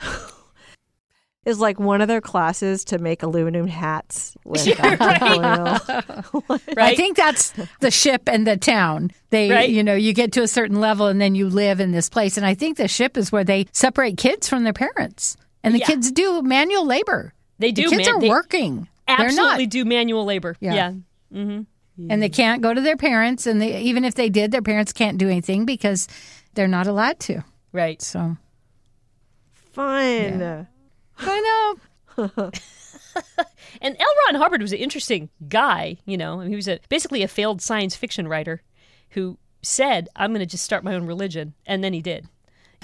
Is 1.44 1.60
like 1.60 1.78
one 1.78 2.00
of 2.00 2.08
their 2.08 2.22
classes 2.22 2.86
to 2.86 2.98
make 2.98 3.22
aluminum 3.22 3.66
hats 3.66 4.34
with 4.46 4.66
Yeah, 4.66 4.96
uh, 4.98 5.78
alcohol 5.90 6.42
oil. 6.50 6.58
Right? 6.74 6.78
I 6.78 6.94
think 6.94 7.18
that's 7.18 7.52
the 7.80 7.90
ship 7.90 8.22
and 8.28 8.46
the 8.46 8.56
town. 8.56 9.10
They, 9.28 9.50
Right. 9.50 9.68
you 9.68 9.82
know, 9.84 9.94
you 9.94 10.14
get 10.14 10.32
to 10.32 10.42
a 10.42 10.48
certain 10.48 10.80
level 10.80 11.06
and 11.06 11.20
then 11.20 11.34
you 11.34 11.50
live 11.50 11.80
in 11.80 11.92
this 11.92 12.08
place. 12.08 12.38
And 12.38 12.46
I 12.46 12.54
think 12.54 12.78
the 12.78 12.88
ship 12.88 13.18
is 13.18 13.30
where 13.30 13.44
they 13.44 13.66
separate 13.72 14.16
kids 14.16 14.48
from 14.48 14.64
their 14.64 14.72
parents, 14.72 15.36
and 15.62 15.74
the 15.74 15.80
Yeah. 15.80 15.86
kids 15.86 16.10
do 16.12 16.40
manual 16.40 16.86
labor. 16.86 17.34
They 17.58 17.72
The 17.72 17.82
do, 17.82 17.90
kids 17.90 18.06
man. 18.08 18.16
are 18.16 18.20
They 18.22 18.28
working. 18.30 18.88
They're 19.06 19.20
absolutely 19.26 19.64
not, 19.66 19.70
do 19.70 19.84
manual 19.84 20.24
labor. 20.24 20.56
Yeah. 20.60 20.74
yeah. 20.74 20.92
Mm-hmm. 21.34 21.62
And 21.96 22.22
they 22.22 22.28
can't 22.28 22.62
go 22.62 22.74
to 22.74 22.80
their 22.80 22.96
parents. 22.96 23.46
And 23.46 23.60
they, 23.60 23.80
even 23.80 24.04
if 24.04 24.14
they 24.14 24.28
did, 24.28 24.50
their 24.50 24.62
parents 24.62 24.92
can't 24.92 25.18
do 25.18 25.28
anything 25.28 25.64
because 25.64 26.08
they're 26.54 26.68
not 26.68 26.86
allowed 26.86 27.20
to. 27.20 27.44
Right. 27.72 28.00
So 28.02 28.36
Fun. 29.72 30.66
I 31.18 31.76
know. 32.16 32.50
And 33.80 33.96
L. 33.98 34.06
Ron 34.26 34.40
Hubbard 34.40 34.62
was 34.62 34.72
an 34.72 34.78
interesting 34.78 35.28
guy, 35.48 35.98
you 36.06 36.16
know. 36.16 36.40
He 36.40 36.56
was 36.56 36.68
a 36.68 36.80
basically 36.88 37.22
a 37.22 37.28
failed 37.28 37.60
science 37.60 37.94
fiction 37.94 38.28
writer 38.28 38.62
who 39.10 39.38
said, 39.62 40.08
"I'm 40.16 40.30
going 40.30 40.40
to 40.40 40.46
just 40.46 40.64
start 40.64 40.84
my 40.84 40.94
own 40.94 41.06
religion," 41.06 41.54
and 41.66 41.82
then 41.82 41.92
he 41.92 42.00
did. 42.00 42.28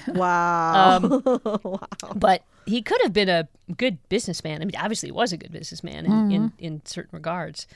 Wow. 0.08 0.96
Um, 0.96 1.80
But 2.16 2.42
he 2.66 2.82
could 2.82 3.00
have 3.02 3.12
been 3.12 3.28
a 3.28 3.48
good 3.76 3.98
businessman. 4.08 4.62
I 4.62 4.64
mean, 4.64 4.76
obviously, 4.76 5.08
he 5.08 5.12
was 5.12 5.32
a 5.32 5.36
good 5.36 5.52
businessman 5.52 6.06
in, 6.06 6.30
in, 6.30 6.52
in 6.58 6.82
certain 6.84 7.10
regards. 7.12 7.66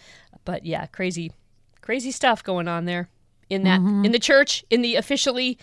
But 0.45 0.65
yeah, 0.67 0.87
crazy, 0.87 1.33
crazy 1.81 2.11
stuff 2.11 2.43
going 2.45 2.69
on 2.69 2.85
there 2.85 3.09
in 3.49 3.65
that 3.65 3.81
in 3.81 4.13
the 4.13 4.19
church, 4.19 4.65
in 4.71 4.83
the 4.83 4.97
officially 4.97 5.59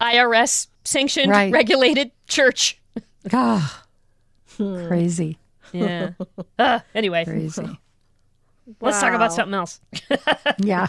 IRS 0.00 0.68
sanctioned, 0.84 1.30
Right. 1.30 1.52
regulated 1.52 2.10
church. 2.26 2.76
Ah, 3.32 3.84
crazy, 4.56 5.38
Yeah. 5.72 6.12
uh, 6.58 6.80
anyway, 6.94 7.24
crazy. 7.24 7.78
let's 8.80 8.98
talk 9.00 9.12
about 9.12 9.32
something 9.34 9.52
else. 9.54 9.80
Yeah. 10.58 10.88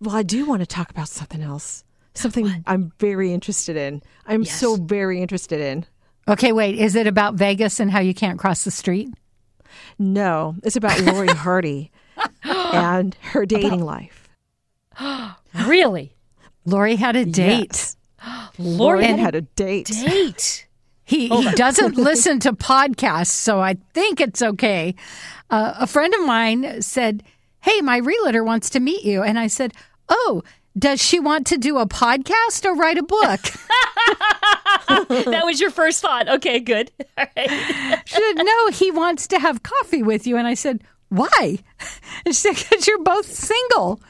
Well, 0.00 0.16
I 0.16 0.22
do 0.22 0.46
want 0.46 0.60
to 0.60 0.66
talk 0.66 0.90
about 0.90 1.08
something 1.08 1.42
else. 1.42 1.84
Something 2.14 2.62
I'm 2.66 2.92
very 2.98 3.32
interested 3.32 3.76
in. 3.76 4.02
I'm 4.26 4.44
so 4.44 4.76
very 4.76 5.20
interested 5.20 5.60
in. 5.60 5.86
Okay, 6.28 6.52
wait. 6.52 6.78
Is 6.78 6.94
it 6.96 7.06
about 7.06 7.34
Vegas 7.34 7.80
and 7.80 7.90
how 7.90 8.00
you 8.00 8.14
can't 8.14 8.38
cross 8.38 8.64
the 8.64 8.70
street? 8.70 9.08
No, 9.98 10.56
it's 10.62 10.76
about 10.76 11.00
Laurie 11.00 11.28
Hardie 11.44 11.90
and 12.44 13.16
her 13.22 13.46
dating 13.46 13.84
life. 13.84 14.28
Really, 15.66 16.16
Laurie 16.64 16.96
had 16.96 17.14
a 17.14 17.24
date. 17.24 17.68
Yes. 17.70 17.96
Laurie 18.58 18.76
Laurie 18.76 19.04
had 19.04 19.18
had 19.20 19.34
a 19.36 19.42
date. 19.42 19.86
date. 19.86 20.66
He, 21.04 21.28
he 21.28 21.50
doesn't 21.52 21.96
listen 21.96 22.40
to 22.40 22.52
podcasts, 22.52 23.28
so 23.28 23.60
I 23.60 23.76
think 23.92 24.20
it's 24.20 24.42
okay. 24.42 24.94
Uh, 25.50 25.74
a 25.78 25.86
friend 25.86 26.14
of 26.14 26.26
mine 26.26 26.82
said, 26.82 27.22
Hey, 27.60 27.80
my 27.82 27.98
realtor 27.98 28.42
wants 28.42 28.70
to 28.70 28.80
meet 28.80 29.04
you. 29.04 29.22
And 29.22 29.38
I 29.38 29.46
said, 29.46 29.74
Oh, 30.08 30.42
does 30.76 31.00
she 31.02 31.20
want 31.20 31.46
to 31.48 31.58
do 31.58 31.78
a 31.78 31.86
podcast 31.86 32.64
or 32.64 32.74
write 32.74 32.98
a 32.98 33.02
book? 33.02 33.40
that 34.88 35.42
was 35.44 35.60
your 35.60 35.70
first 35.70 36.00
thought. 36.02 36.28
Okay, 36.28 36.60
good. 36.60 36.90
All 37.18 37.26
right. 37.36 38.02
She 38.06 38.14
said, 38.14 38.44
No, 38.44 38.68
he 38.68 38.90
wants 38.90 39.28
to 39.28 39.38
have 39.38 39.62
coffee 39.62 40.02
with 40.02 40.26
you. 40.26 40.36
And 40.36 40.46
I 40.46 40.54
said, 40.54 40.82
Why? 41.10 41.28
And 41.40 41.58
she 42.26 42.32
said, 42.32 42.56
Because 42.56 42.86
you're 42.86 43.02
both 43.02 43.32
single. 43.32 44.00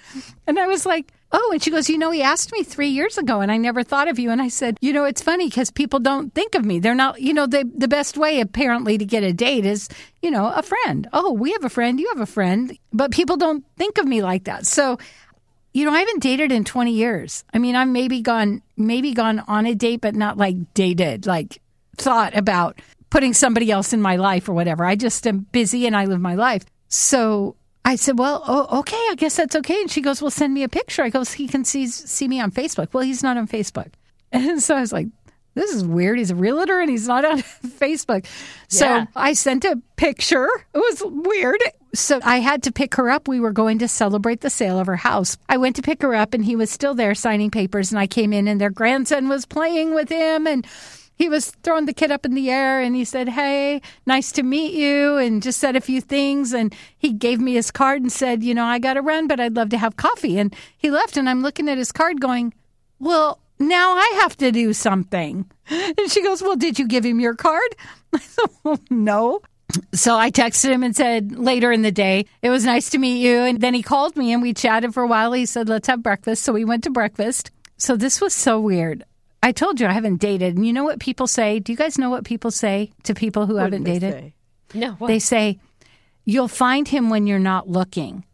And 0.47 0.59
I 0.59 0.67
was 0.67 0.87
like, 0.87 1.13
Oh, 1.37 1.51
and 1.53 1.63
she 1.63 1.71
goes, 1.71 1.91
You 1.91 1.99
know, 1.99 2.11
he 2.11 2.23
asked 2.23 2.53
me 2.53 2.63
three 2.63 2.89
years 2.89 3.19
ago 3.19 3.41
and 3.41 3.53
I 3.53 3.57
never 3.57 3.83
thought 3.83 4.09
of 4.09 4.19
you. 4.19 4.31
And 4.31 4.41
I 4.41 4.49
said, 4.49 4.79
You 4.81 4.93
know, 4.93 5.05
it's 5.05 5.21
funny 5.21 5.49
because 5.49 5.71
people 5.71 5.99
don't 5.99 6.33
think 6.33 6.55
of 6.55 6.65
me. 6.65 6.79
They're 6.79 6.95
not, 6.95 7.21
you 7.21 7.35
know, 7.35 7.47
the, 7.47 7.71
the 7.77 7.89
best 7.89 8.17
way 8.17 8.41
apparently 8.41 8.97
to 8.97 9.05
get 9.05 9.23
a 9.23 9.33
date 9.33 9.67
is, 9.67 9.89
you 10.23 10.31
know, 10.31 10.47
a 10.47 10.63
friend. 10.63 11.09
Oh, 11.13 11.33
we 11.33 11.53
have 11.53 11.65
a 11.65 11.69
friend. 11.69 12.01
You 12.01 12.09
have 12.09 12.21
a 12.21 12.27
friend. 12.27 12.79
But 12.93 13.11
people 13.11 13.37
don't 13.37 13.65
think 13.77 13.99
of 13.99 14.07
me 14.07 14.23
like 14.23 14.45
that. 14.45 14.65
So, 14.65 14.99
you 15.75 15.85
know, 15.85 15.93
I 15.93 15.99
haven't 15.99 16.23
dated 16.23 16.53
in 16.53 16.65
20 16.65 16.93
years. 16.93 17.45
I 17.53 17.59
mean, 17.59 17.75
I've 17.75 17.89
maybe 17.89 18.21
gone, 18.23 18.63
maybe 18.77 19.13
gone 19.13 19.41
on 19.41 19.67
a 19.67 19.75
date, 19.75 20.01
but 20.01 20.15
not 20.15 20.39
like 20.39 20.73
dated, 20.73 21.27
like 21.27 21.61
thought 21.99 22.37
about 22.37 22.81
putting 23.11 23.35
somebody 23.35 23.71
else 23.71 23.93
in 23.93 24.01
my 24.01 24.17
life 24.17 24.49
or 24.49 24.53
whatever. 24.55 24.85
I 24.85 24.95
just 24.95 25.27
am 25.27 25.47
busy 25.53 25.87
and 25.87 25.97
I 25.97 26.05
live 26.05 26.21
my 26.21 26.37
life. 26.37 26.65
So 26.89 27.57
I 27.85 27.97
said, 27.97 28.19
well, 28.19 28.43
oh, 28.47 28.79
okay, 28.81 28.97
I 29.11 29.15
guess 29.17 29.37
that's 29.37 29.57
okay. 29.57 29.81
And 29.81 29.91
she 29.91 30.01
goes, 30.01 30.23
well, 30.23 30.31
send 30.31 30.55
me 30.55 30.63
a 30.63 30.69
picture. 30.69 31.03
I 31.03 31.11
goes, 31.11 31.33
he 31.33 31.49
can 31.49 31.65
see, 31.65 31.89
see 31.89 32.29
me 32.29 32.41
on 32.41 32.53
Facebook. 32.53 32.95
Well, 32.95 33.03
he's 33.05 33.23
not 33.23 33.37
on 33.37 33.47
Facebook. 33.49 33.89
And 34.33 34.61
so 34.61 34.75
I 34.77 34.81
was 34.81 34.93
like, 34.93 35.07
this 35.55 35.73
is 35.73 35.85
weird. 35.85 36.19
He's 36.19 36.33
a 36.33 36.35
realtor 36.35 36.81
and 36.81 36.91
he's 36.91 37.07
not 37.07 37.25
on 37.25 37.39
Facebook. 37.43 38.27
So 38.69 38.85
Yeah. 38.85 39.07
I 39.15 39.33
sent 39.35 39.65
a 39.65 39.81
picture. 39.95 40.49
It 40.75 40.79
was 40.79 41.03
weird. 41.05 41.61
So 41.95 42.21
I 42.23 42.41
had 42.41 42.63
to 42.65 42.73
pick 42.73 42.97
her 42.97 43.11
up. 43.11 43.29
We 43.29 43.41
were 43.41 43.53
going 43.53 43.79
to 43.79 43.89
celebrate 43.89 44.41
the 44.41 44.51
sale 44.51 44.79
of 44.79 44.87
her 44.87 44.97
house. 44.97 45.37
I 45.49 45.57
went 45.57 45.77
to 45.77 45.83
pick 45.83 46.03
her 46.03 46.15
up 46.15 46.35
and 46.35 46.45
he 46.45 46.57
was 46.57 46.71
still 46.71 46.95
there 46.95 47.15
signing 47.15 47.51
papers. 47.51 47.93
And 47.93 47.99
I 47.99 48.07
came 48.07 48.33
in 48.33 48.49
and 48.49 48.61
their 48.61 48.71
grandson 48.71 49.29
was 49.29 49.47
playing 49.47 49.95
with 49.95 50.09
him 50.09 50.47
and 50.47 50.67
he 51.17 51.29
was 51.29 51.53
throwing 51.63 51.87
the 51.87 51.95
kid 51.95 52.11
up 52.11 52.27
in 52.27 52.35
the 52.35 52.51
air 52.51 52.81
and 52.81 52.97
he 52.97 53.05
said, 53.05 53.29
Hey, 53.29 53.81
nice 54.07 54.33
to 54.33 54.43
meet 54.43 54.75
you. 54.75 55.17
And 55.17 55.43
just 55.43 55.61
said 55.61 55.77
a 55.77 55.81
few 55.81 56.01
things. 56.01 56.53
And 56.53 56.75
he 56.99 57.13
gave 57.13 57.41
me 57.41 57.55
his 57.55 57.71
card 57.71 58.03
and 58.03 58.11
said, 58.11 58.43
You 58.43 58.55
know, 58.55 58.65
I 58.65 58.79
got 58.79 58.95
to 58.95 59.03
run, 59.03 59.29
but 59.29 59.39
I'd 59.39 59.57
love 59.57 59.69
to 59.71 59.79
have 59.79 59.97
coffee. 59.97 60.39
And 60.39 60.55
he 60.77 60.91
left. 60.91 61.17
And 61.17 61.29
I'm 61.29 61.43
looking 61.43 61.69
at 61.69 61.79
his 61.79 61.93
card 61.93 62.21
going, 62.21 62.53
Well, 62.99 63.39
now 63.61 63.93
I 63.93 64.19
have 64.23 64.37
to 64.39 64.51
do 64.51 64.73
something. 64.73 65.51
And 65.71 66.11
she 66.11 66.23
goes, 66.23 66.43
Well, 66.43 66.57
did 66.57 66.79
you 66.79 66.87
give 66.87 67.05
him 67.05 67.21
your 67.21 67.35
card? 67.35 67.77
I 68.13 68.19
said, 68.19 68.51
well, 68.65 68.81
No. 68.91 69.41
So 69.93 70.17
I 70.17 70.31
texted 70.31 70.71
him 70.71 70.83
and 70.83 70.95
said 70.95 71.37
later 71.39 71.73
in 71.73 71.83
the 71.83 71.91
day, 71.93 72.27
It 72.43 72.51
was 72.51 72.65
nice 72.65 72.91
to 72.91 72.99
meet 72.99 73.21
you. 73.21 73.39
And 73.41 73.61
then 73.61 73.75
he 73.75 73.83
called 73.83 74.17
me 74.17 74.33
and 74.33 74.43
we 74.43 74.53
chatted 74.55 74.95
for 74.95 75.03
a 75.03 75.07
while. 75.09 75.33
He 75.33 75.47
said, 75.47 75.69
Let's 75.69 75.89
have 75.89 76.03
breakfast. 76.03 76.43
So 76.43 76.53
we 76.53 76.65
went 76.65 76.85
to 76.85 76.91
breakfast. 76.91 77.51
So 77.77 77.97
this 77.97 78.21
was 78.21 78.33
so 78.35 78.61
weird. 78.61 79.05
I 79.43 79.53
told 79.53 79.81
you 79.81 79.87
I 79.87 79.93
haven't 79.93 80.21
dated. 80.21 80.57
And 80.57 80.67
you 80.67 80.73
know 80.73 80.85
what 80.85 81.01
people 81.01 81.27
say? 81.27 81.59
Do 81.59 81.73
you 81.73 81.77
guys 81.77 81.99
know 81.99 82.09
what 82.11 82.25
people 82.25 82.51
say 82.51 82.93
to 83.03 83.15
people 83.15 83.47
who 83.47 83.57
haven't 83.57 83.85
They 83.85 83.99
dated? 83.99 84.13
say. 84.13 84.35
No, 84.75 84.93
what? 84.93 85.09
They 85.09 85.19
say, 85.19 85.59
You'll 86.25 86.49
find 86.49 86.87
him 86.89 87.11
when 87.11 87.27
you're 87.27 87.39
not 87.39 87.69
looking. 87.69 88.25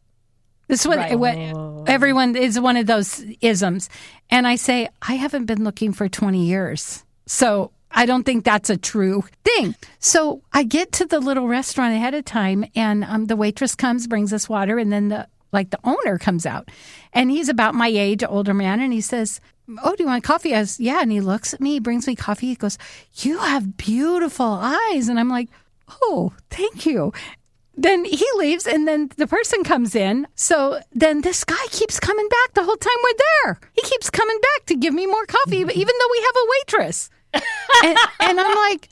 This 0.68 0.82
is 0.82 0.86
what, 0.86 0.98
Right. 0.98 1.18
what 1.18 1.36
oh. 1.36 1.84
everyone 1.88 2.36
is 2.36 2.60
one 2.60 2.76
of 2.76 2.86
those 2.86 3.24
isms. 3.40 3.88
And 4.30 4.46
I 4.46 4.54
say, 4.54 4.88
I 5.02 5.14
haven't 5.14 5.46
been 5.46 5.64
looking 5.64 5.92
for 5.92 6.08
20 6.08 6.44
years. 6.46 7.04
So 7.26 7.72
I 7.92 8.07
don't 8.07 8.24
think 8.24 8.44
that's 8.44 8.70
a 8.70 8.76
true 8.76 9.24
thing. 9.44 9.74
So 9.98 10.42
I 10.53 10.62
get 10.62 10.92
to 10.92 11.07
the 11.07 11.20
little 11.20 11.48
restaurant 11.48 11.94
ahead 11.94 12.14
of 12.14 12.24
time 12.24 12.64
and 12.74 13.05
um, 13.05 13.26
the 13.26 13.37
waitress 13.37 13.74
comes, 13.74 14.07
brings 14.07 14.33
us 14.33 14.48
water, 14.48 14.79
and 14.79 14.92
then 14.92 15.09
the 15.09 15.29
like 15.53 15.70
the 15.70 15.81
owner 15.83 16.16
comes 16.16 16.46
out 16.46 16.70
and 17.12 17.31
he's 17.31 17.48
about 17.48 17.74
my 17.74 17.88
age, 17.88 18.22
older 18.26 18.55
man, 18.55 18.81
and 18.81 18.92
he 18.92 19.00
says, 19.00 19.40
Oh, 19.85 19.94
do 19.94 20.03
you 20.03 20.09
want 20.09 20.24
coffee? 20.24 20.55
I 20.55 20.61
says, 20.61 20.81
Yeah. 20.81 21.00
And 21.03 21.12
he 21.12 21.20
looks 21.20 21.55
at 21.55 21.61
me, 21.61 21.72
he 21.72 21.81
brings 21.81 22.07
me 22.07 22.14
coffee. 22.14 22.48
He 22.48 22.55
goes, 22.55 22.79
You 23.16 23.38
have 23.38 23.76
beautiful 23.76 24.46
eyes. 24.46 25.09
And 25.09 25.18
I'm 25.18 25.29
like, 25.29 25.48
Oh, 26.03 26.33
thank 26.50 26.87
you. 26.87 27.12
Then 27.76 28.05
he 28.05 28.26
leaves 28.37 28.66
and 28.66 28.87
then 28.87 29.11
the 29.16 29.26
person 29.26 29.64
comes 29.64 29.94
in. 29.94 30.26
So 30.35 30.81
then 30.92 31.22
this 31.22 31.44
guy 31.44 31.66
keeps 31.70 31.98
coming 31.98 32.29
back 32.29 32.55
the 32.55 32.64
whole 32.64 32.76
time 32.76 32.92
we're 33.03 33.24
there. 33.44 33.61
He 33.72 33.83
keeps 33.83 34.11
coming 34.11 34.38
back 34.38 34.66
to 34.66 34.74
give 34.74 34.92
me 34.92 35.07
more 35.07 35.24
coffee, 35.26 35.59
even 35.59 35.68
though 35.70 36.11
we 36.11 36.18
have 36.20 36.37
a 36.37 36.48
waitress. 36.50 37.11
And, 37.34 37.98
and 38.20 38.40
I'm 38.40 38.56
like, 38.56 38.88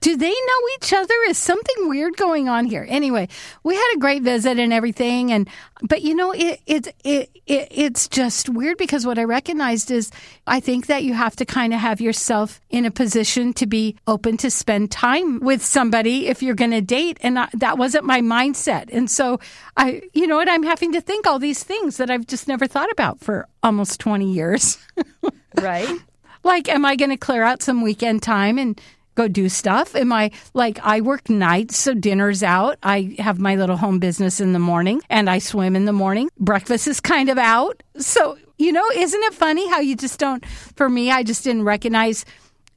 do 0.00 0.16
they 0.16 0.30
know 0.30 0.68
each 0.76 0.92
other? 0.92 1.14
Is 1.28 1.38
something 1.38 1.88
weird 1.88 2.16
going 2.16 2.48
on 2.48 2.66
here? 2.66 2.86
Anyway, 2.88 3.28
we 3.62 3.74
had 3.74 3.92
a 3.94 3.98
great 3.98 4.22
visit 4.22 4.58
and 4.58 4.72
everything, 4.72 5.32
and 5.32 5.48
but 5.82 6.02
you 6.02 6.14
know, 6.14 6.32
it 6.32 6.60
it 6.66 6.88
it, 7.04 7.30
it 7.46 7.68
it's 7.70 8.08
just 8.08 8.48
weird 8.48 8.78
because 8.78 9.06
what 9.06 9.18
I 9.18 9.24
recognized 9.24 9.90
is 9.90 10.10
I 10.46 10.60
think 10.60 10.86
that 10.86 11.04
you 11.04 11.14
have 11.14 11.36
to 11.36 11.44
kind 11.44 11.72
of 11.72 11.80
have 11.80 12.00
yourself 12.00 12.60
in 12.70 12.84
a 12.84 12.90
position 12.90 13.52
to 13.54 13.66
be 13.66 13.96
open 14.06 14.36
to 14.38 14.50
spend 14.50 14.90
time 14.90 15.40
with 15.40 15.64
somebody 15.64 16.26
if 16.26 16.42
you're 16.42 16.54
going 16.54 16.72
to 16.72 16.80
date, 16.80 17.18
and 17.22 17.38
I, 17.38 17.48
that 17.54 17.78
wasn't 17.78 18.04
my 18.04 18.20
mindset, 18.20 18.88
and 18.92 19.10
so 19.10 19.40
I, 19.76 20.02
you 20.12 20.26
know 20.26 20.36
what, 20.36 20.48
I'm 20.48 20.64
having 20.64 20.92
to 20.92 21.00
think 21.00 21.26
all 21.26 21.38
these 21.38 21.62
things 21.62 21.96
that 21.96 22.10
I've 22.10 22.26
just 22.26 22.48
never 22.48 22.66
thought 22.66 22.90
about 22.90 23.20
for 23.20 23.48
almost 23.62 24.00
20 24.00 24.30
years. 24.30 24.78
right? 25.60 25.98
Like, 26.42 26.68
am 26.68 26.84
I 26.84 26.96
going 26.96 27.10
to 27.10 27.16
clear 27.16 27.42
out 27.42 27.62
some 27.62 27.82
weekend 27.82 28.22
time 28.22 28.58
and 28.58 28.80
go 29.14 29.28
do 29.28 29.48
stuff? 29.48 29.94
Am 29.94 30.12
I 30.12 30.30
like, 30.54 30.78
I 30.82 31.00
work 31.00 31.28
nights, 31.28 31.76
so 31.76 31.94
dinner's 31.94 32.42
out. 32.42 32.78
I 32.82 33.14
have 33.18 33.38
my 33.38 33.56
little 33.56 33.76
home 33.76 33.98
business 33.98 34.40
in 34.40 34.52
the 34.52 34.58
morning 34.58 35.02
and 35.10 35.28
I 35.28 35.38
swim 35.38 35.76
in 35.76 35.84
the 35.84 35.92
morning. 35.92 36.30
Breakfast 36.38 36.88
is 36.88 37.00
kind 37.00 37.28
of 37.28 37.38
out. 37.38 37.82
So, 37.98 38.38
you 38.58 38.72
know, 38.72 38.84
isn't 38.94 39.22
it 39.22 39.34
funny 39.34 39.68
how 39.68 39.80
you 39.80 39.96
just 39.96 40.18
don't, 40.18 40.44
for 40.46 40.88
me, 40.88 41.10
I 41.10 41.22
just 41.22 41.44
didn't 41.44 41.64
recognize 41.64 42.24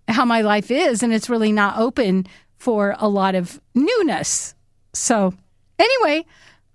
how 0.07 0.25
my 0.25 0.41
life 0.41 0.71
is 0.71 1.01
and 1.03 1.13
it's 1.13 1.29
really 1.29 1.51
not 1.51 1.77
open 1.77 2.27
for 2.57 2.95
a 2.99 3.07
lot 3.07 3.35
of 3.35 3.59
newness. 3.73 4.55
So, 4.93 5.33
anyway, 5.79 6.25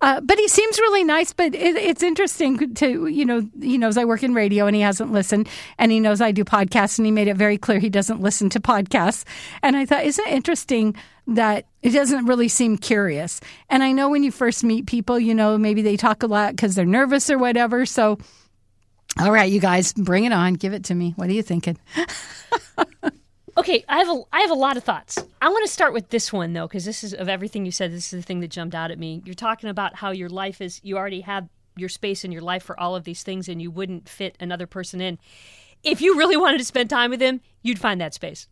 uh, 0.00 0.20
but 0.20 0.38
he 0.38 0.48
seems 0.48 0.78
really 0.78 1.04
nice. 1.04 1.32
But 1.32 1.54
it, 1.54 1.76
it's 1.76 2.02
interesting 2.02 2.74
to 2.74 3.06
you 3.06 3.24
know 3.24 3.48
he 3.60 3.78
knows 3.78 3.96
I 3.96 4.04
work 4.04 4.22
in 4.22 4.34
radio 4.34 4.66
and 4.66 4.74
he 4.74 4.82
hasn't 4.82 5.12
listened, 5.12 5.48
and 5.78 5.92
he 5.92 6.00
knows 6.00 6.20
I 6.20 6.32
do 6.32 6.44
podcasts, 6.44 6.98
and 6.98 7.06
he 7.06 7.12
made 7.12 7.28
it 7.28 7.36
very 7.36 7.58
clear 7.58 7.78
he 7.78 7.90
doesn't 7.90 8.20
listen 8.20 8.48
to 8.50 8.60
podcasts. 8.60 9.24
And 9.62 9.76
I 9.76 9.86
thought, 9.86 10.04
isn't 10.04 10.26
it 10.26 10.32
interesting 10.32 10.96
that 11.26 11.66
it 11.82 11.90
doesn't 11.90 12.26
really 12.26 12.48
seem 12.48 12.78
curious? 12.78 13.40
And 13.68 13.82
I 13.82 13.92
know 13.92 14.08
when 14.08 14.22
you 14.22 14.30
first 14.32 14.64
meet 14.64 14.86
people, 14.86 15.18
you 15.18 15.34
know 15.34 15.58
maybe 15.58 15.82
they 15.82 15.96
talk 15.96 16.22
a 16.22 16.26
lot 16.26 16.56
because 16.56 16.74
they're 16.74 16.86
nervous 16.86 17.30
or 17.30 17.38
whatever. 17.38 17.84
So, 17.84 18.18
all 19.20 19.32
right, 19.32 19.50
you 19.50 19.60
guys, 19.60 19.92
bring 19.92 20.24
it 20.24 20.32
on, 20.32 20.54
give 20.54 20.72
it 20.72 20.84
to 20.84 20.94
me. 20.94 21.12
What 21.16 21.28
are 21.28 21.32
you 21.32 21.42
thinking? 21.42 21.78
Okay, 23.60 23.84
I 23.88 23.98
have 23.98 24.08
a 24.08 24.22
I 24.32 24.40
have 24.40 24.50
a 24.50 24.54
lot 24.54 24.76
of 24.76 24.84
thoughts. 24.84 25.18
I 25.42 25.48
want 25.48 25.64
to 25.66 25.72
start 25.72 25.92
with 25.92 26.08
this 26.08 26.32
one 26.32 26.52
though, 26.54 26.66
because 26.66 26.84
this 26.84 27.04
is 27.04 27.12
of 27.14 27.28
everything 27.28 27.64
you 27.66 27.70
said. 27.72 27.92
This 27.92 28.12
is 28.12 28.20
the 28.20 28.22
thing 28.26 28.40
that 28.40 28.48
jumped 28.50 28.74
out 28.74 28.90
at 28.90 28.98
me. 28.98 29.22
You're 29.24 29.34
talking 29.34 29.68
about 29.70 29.96
how 29.96 30.10
your 30.10 30.28
life 30.30 30.60
is. 30.60 30.80
You 30.82 30.96
already 30.96 31.20
have 31.22 31.48
your 31.76 31.88
space 31.88 32.24
in 32.24 32.32
your 32.32 32.42
life 32.42 32.62
for 32.62 32.78
all 32.80 32.96
of 32.96 33.04
these 33.04 33.22
things, 33.22 33.48
and 33.48 33.60
you 33.60 33.70
wouldn't 33.70 34.08
fit 34.08 34.36
another 34.40 34.66
person 34.66 35.00
in. 35.00 35.18
If 35.82 36.00
you 36.00 36.16
really 36.16 36.36
wanted 36.36 36.58
to 36.58 36.64
spend 36.64 36.90
time 36.90 37.10
with 37.10 37.20
him, 37.20 37.40
you'd 37.62 37.78
find 37.78 38.00
that 38.00 38.14
space. 38.14 38.48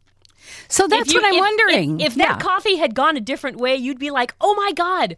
So 0.68 0.86
that's 0.86 1.12
you- 1.12 1.20
what 1.20 1.26
I'm 1.26 1.34
if- 1.34 1.40
wondering. 1.40 2.00
If, 2.00 2.12
if 2.12 2.16
Yeah. 2.16 2.28
that 2.34 2.40
coffee 2.40 2.76
had 2.76 2.94
gone 2.94 3.16
a 3.16 3.20
different 3.20 3.56
way, 3.58 3.76
you'd 3.76 3.98
be 3.98 4.10
like, 4.10 4.34
"Oh 4.40 4.54
my 4.54 4.72
god, 4.72 5.16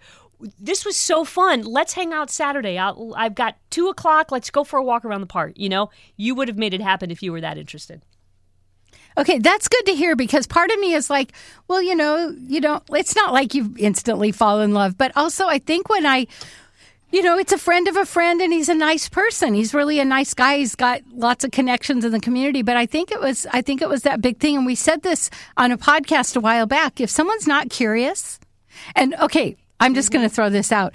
this 0.59 0.85
was 0.85 0.97
so 0.97 1.25
fun. 1.25 1.63
Let's 1.63 1.93
hang 1.95 2.13
out 2.13 2.31
Saturday. 2.31 2.79
I'll, 2.79 3.13
I've 3.17 3.35
got 3.35 3.57
two 3.71 3.89
o'clock. 3.89 4.31
Let's 4.33 4.51
go 4.51 4.65
for 4.65 4.79
a 4.79 4.83
walk 4.85 5.05
around 5.05 5.21
the 5.21 5.27
park." 5.27 5.53
You 5.57 5.69
know, 5.69 5.91
you 6.17 6.35
would 6.37 6.49
have 6.49 6.57
made 6.59 6.75
it 6.75 6.81
happen 6.81 7.11
if 7.11 7.23
you 7.23 7.33
were 7.33 7.41
that 7.43 7.59
interested. 7.59 8.03
Okay, 9.19 9.39
that's 9.39 9.69
good 9.69 9.87
to 9.87 9.95
hear 9.95 10.17
because 10.17 10.47
part 10.47 10.71
of 10.71 10.79
me 10.79 10.95
is 10.95 11.11
like, 11.11 11.33
well, 11.69 11.83
you 11.83 11.95
know, 11.95 12.35
you 12.47 12.61
don't 12.61 12.83
it's 12.91 13.17
not 13.17 13.33
like 13.33 13.55
you 13.55 13.75
instantly 13.79 14.33
fall 14.33 14.61
in 14.61 14.73
love, 14.73 14.97
but 14.97 15.13
also 15.17 15.47
I 15.47 15.59
think 15.59 15.89
when 15.89 16.07
I 16.07 16.27
you 17.13 17.23
know, 17.23 17.37
it's 17.37 17.53
a 17.53 17.59
friend 17.59 17.89
of 17.89 17.97
a 17.97 18.07
friend 18.07 18.41
and 18.41 18.53
he's 18.53 18.69
a 18.69 18.75
nice 18.75 19.09
person. 19.09 19.53
He's 19.53 19.75
really 19.75 19.99
a 19.99 20.05
nice 20.05 20.33
guy. 20.33 20.59
He's 20.59 20.77
got 20.77 21.01
lots 21.13 21.43
of 21.45 21.51
connections 21.51 22.05
in 22.05 22.13
the 22.13 22.21
community, 22.21 22.63
but 22.63 22.77
I 22.77 22.87
think 22.87 23.11
it 23.11 23.21
was 23.21 23.47
I 23.53 23.63
think 23.63 23.83
it 23.83 23.89
was 23.89 24.03
that 24.03 24.21
big 24.21 24.39
thing 24.39 24.57
and 24.57 24.67
we 24.67 24.75
said 24.77 25.03
this 25.03 25.29
on 25.57 25.73
a 25.73 25.79
podcast 25.79 26.37
a 26.37 26.41
while 26.41 26.67
back. 26.67 27.01
If 27.01 27.11
someone's 27.11 27.47
not 27.47 27.69
curious, 27.69 28.39
and 28.95 29.15
okay, 29.17 29.57
I'm 29.81 29.95
just 29.95 30.13
going 30.13 30.29
to 30.29 30.35
throw 30.35 30.51
this 30.51 30.71
out. 30.71 30.95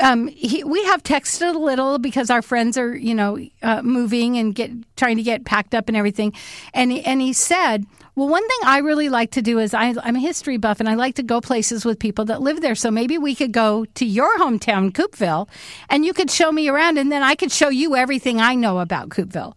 Um, 0.00 0.28
he, 0.28 0.64
we 0.64 0.82
have 0.84 1.02
texted 1.02 1.54
a 1.54 1.58
little 1.58 1.98
because 1.98 2.30
our 2.30 2.42
friends 2.42 2.78
are, 2.78 2.94
you 2.96 3.14
know, 3.14 3.38
uh, 3.62 3.82
moving 3.82 4.36
and 4.38 4.54
get 4.54 4.70
trying 4.96 5.16
to 5.16 5.22
get 5.22 5.44
packed 5.44 5.74
up 5.74 5.88
and 5.88 5.96
everything. 5.96 6.32
And 6.74 6.92
he, 6.92 7.02
and 7.02 7.20
he 7.20 7.32
said, 7.32 7.84
"Well, 8.14 8.28
one 8.28 8.46
thing 8.46 8.58
I 8.64 8.78
really 8.78 9.08
like 9.08 9.32
to 9.32 9.42
do 9.42 9.58
is 9.58 9.74
I, 9.74 9.94
I'm 10.02 10.16
a 10.16 10.20
history 10.20 10.56
buff 10.56 10.80
and 10.80 10.88
I 10.88 10.94
like 10.94 11.16
to 11.16 11.22
go 11.22 11.40
places 11.40 11.84
with 11.84 11.98
people 11.98 12.24
that 12.26 12.42
live 12.42 12.60
there. 12.60 12.74
So 12.74 12.90
maybe 12.90 13.18
we 13.18 13.34
could 13.34 13.52
go 13.52 13.84
to 13.94 14.04
your 14.04 14.38
hometown, 14.38 14.92
Coupeville, 14.92 15.48
and 15.88 16.04
you 16.04 16.12
could 16.12 16.30
show 16.30 16.52
me 16.52 16.68
around, 16.68 16.98
and 16.98 17.10
then 17.10 17.22
I 17.22 17.34
could 17.34 17.52
show 17.52 17.68
you 17.68 17.96
everything 17.96 18.40
I 18.40 18.54
know 18.54 18.78
about 18.78 19.08
Coupeville." 19.08 19.54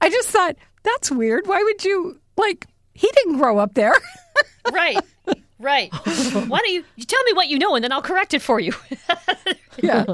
I 0.00 0.10
just 0.10 0.28
thought 0.30 0.56
that's 0.82 1.10
weird. 1.10 1.46
Why 1.46 1.62
would 1.62 1.84
you 1.84 2.20
like? 2.36 2.66
He 2.94 3.08
didn't 3.14 3.38
grow 3.38 3.58
up 3.58 3.74
there. 3.74 3.94
Right. 4.72 4.96
Right. 5.62 5.94
Why 6.04 6.58
don't 6.58 6.72
you, 6.72 6.84
you 6.96 7.04
tell 7.04 7.22
me 7.22 7.32
what 7.34 7.48
you 7.48 7.58
know 7.58 7.76
and 7.76 7.84
then 7.84 7.92
I'll 7.92 8.02
correct 8.02 8.34
it 8.34 8.42
for 8.42 8.58
you? 8.58 8.72
Yeah. 9.82 10.04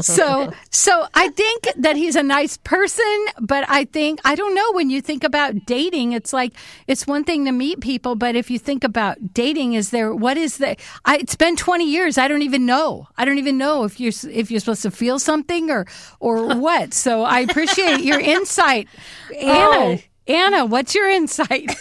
so 0.00 0.50
so 0.70 1.06
I 1.12 1.28
think 1.28 1.68
that 1.76 1.94
he's 1.94 2.16
a 2.16 2.22
nice 2.22 2.56
person, 2.56 3.26
but 3.38 3.68
I 3.68 3.84
think 3.84 4.18
I 4.24 4.34
don't 4.34 4.54
know 4.54 4.72
when 4.72 4.88
you 4.88 5.02
think 5.02 5.24
about 5.24 5.66
dating, 5.66 6.12
it's 6.12 6.32
like 6.32 6.54
it's 6.86 7.06
one 7.06 7.22
thing 7.22 7.44
to 7.44 7.52
meet 7.52 7.80
people, 7.80 8.14
but 8.14 8.34
if 8.34 8.50
you 8.50 8.58
think 8.58 8.82
about 8.82 9.34
dating, 9.34 9.74
is 9.74 9.90
there 9.90 10.14
what 10.14 10.38
is 10.38 10.56
the? 10.56 10.76
I, 11.04 11.18
it's 11.18 11.36
been 11.36 11.54
twenty 11.54 11.84
years. 11.90 12.16
I 12.16 12.28
don't 12.28 12.40
even 12.40 12.64
know. 12.64 13.06
I 13.18 13.26
don't 13.26 13.38
even 13.38 13.58
know 13.58 13.84
if 13.84 14.00
you're 14.00 14.12
if 14.30 14.50
you're 14.50 14.60
supposed 14.60 14.82
to 14.82 14.90
feel 14.90 15.18
something 15.18 15.70
or 15.70 15.86
or 16.18 16.56
what. 16.58 16.94
So 16.94 17.24
I 17.24 17.40
appreciate 17.40 18.00
your 18.00 18.20
insight, 18.20 18.88
oh. 19.34 19.36
Anna. 19.36 20.00
Anna, 20.26 20.64
what's 20.64 20.94
your 20.94 21.10
insight? 21.10 21.76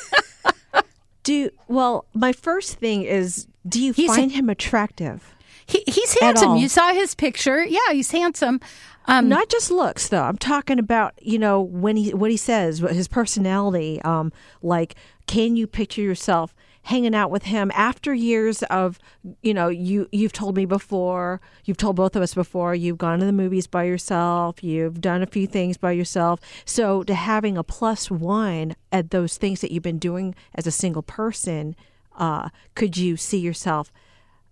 Do 1.24 1.50
well. 1.68 2.06
My 2.14 2.34
first 2.34 2.76
thing 2.76 3.04
is, 3.04 3.48
do 3.68 3.82
you 3.82 3.94
He's 3.94 4.10
a- 4.12 4.14
find 4.14 4.32
him 4.32 4.50
attractive? 4.50 5.34
He, 5.66 5.84
he's 5.88 6.20
handsome. 6.20 6.58
You 6.58 6.68
saw 6.68 6.94
his 6.94 7.16
picture. 7.16 7.64
Yeah, 7.64 7.80
he's 7.94 8.12
handsome. 8.12 8.60
Um, 9.06 9.30
Not 9.30 9.50
just 9.50 9.72
looks, 9.72 10.10
though. 10.10 10.24
I'm 10.24 10.38
talking 10.38 10.80
about 10.80 11.14
you 11.22 11.40
know 11.40 11.62
when 11.62 11.96
he 11.98 12.14
what 12.14 12.32
he 12.32 12.38
says, 12.38 12.82
what 12.82 12.92
his 12.94 13.08
personality. 13.08 14.02
Um, 14.02 14.32
like, 14.62 14.96
can 15.28 15.56
you 15.56 15.68
picture 15.68 16.02
yourself 16.02 16.54
hanging 16.84 17.16
out 17.16 17.32
with 17.32 17.44
him 17.44 17.72
after 17.74 18.14
years 18.14 18.62
of 18.64 19.00
you 19.42 19.54
know 19.54 19.68
you 19.70 20.08
you've 20.12 20.34
told 20.34 20.56
me 20.56 20.66
before, 20.66 21.42
you've 21.66 21.78
told 21.78 21.96
both 21.96 22.16
of 22.16 22.22
us 22.22 22.34
before, 22.34 22.76
you've 22.76 22.98
gone 22.98 23.20
to 23.20 23.26
the 23.26 23.34
movies 23.34 23.68
by 23.68 23.84
yourself, 23.84 24.64
you've 24.64 25.02
done 25.02 25.22
a 25.22 25.28
few 25.28 25.48
things 25.48 25.78
by 25.78 25.92
yourself. 25.92 26.40
So 26.66 27.04
to 27.04 27.14
having 27.14 27.58
a 27.58 27.64
plus 27.64 28.12
one 28.12 28.76
at 28.92 29.12
those 29.12 29.38
things 29.38 29.62
that 29.62 29.72
you've 29.72 29.84
been 29.84 30.00
doing 30.00 30.36
as 30.56 30.68
a 30.68 30.72
single 30.72 31.04
person, 31.04 31.76
uh, 32.18 32.50
could 32.76 32.98
you 32.98 33.18
see 33.18 33.40
yourself? 33.40 33.92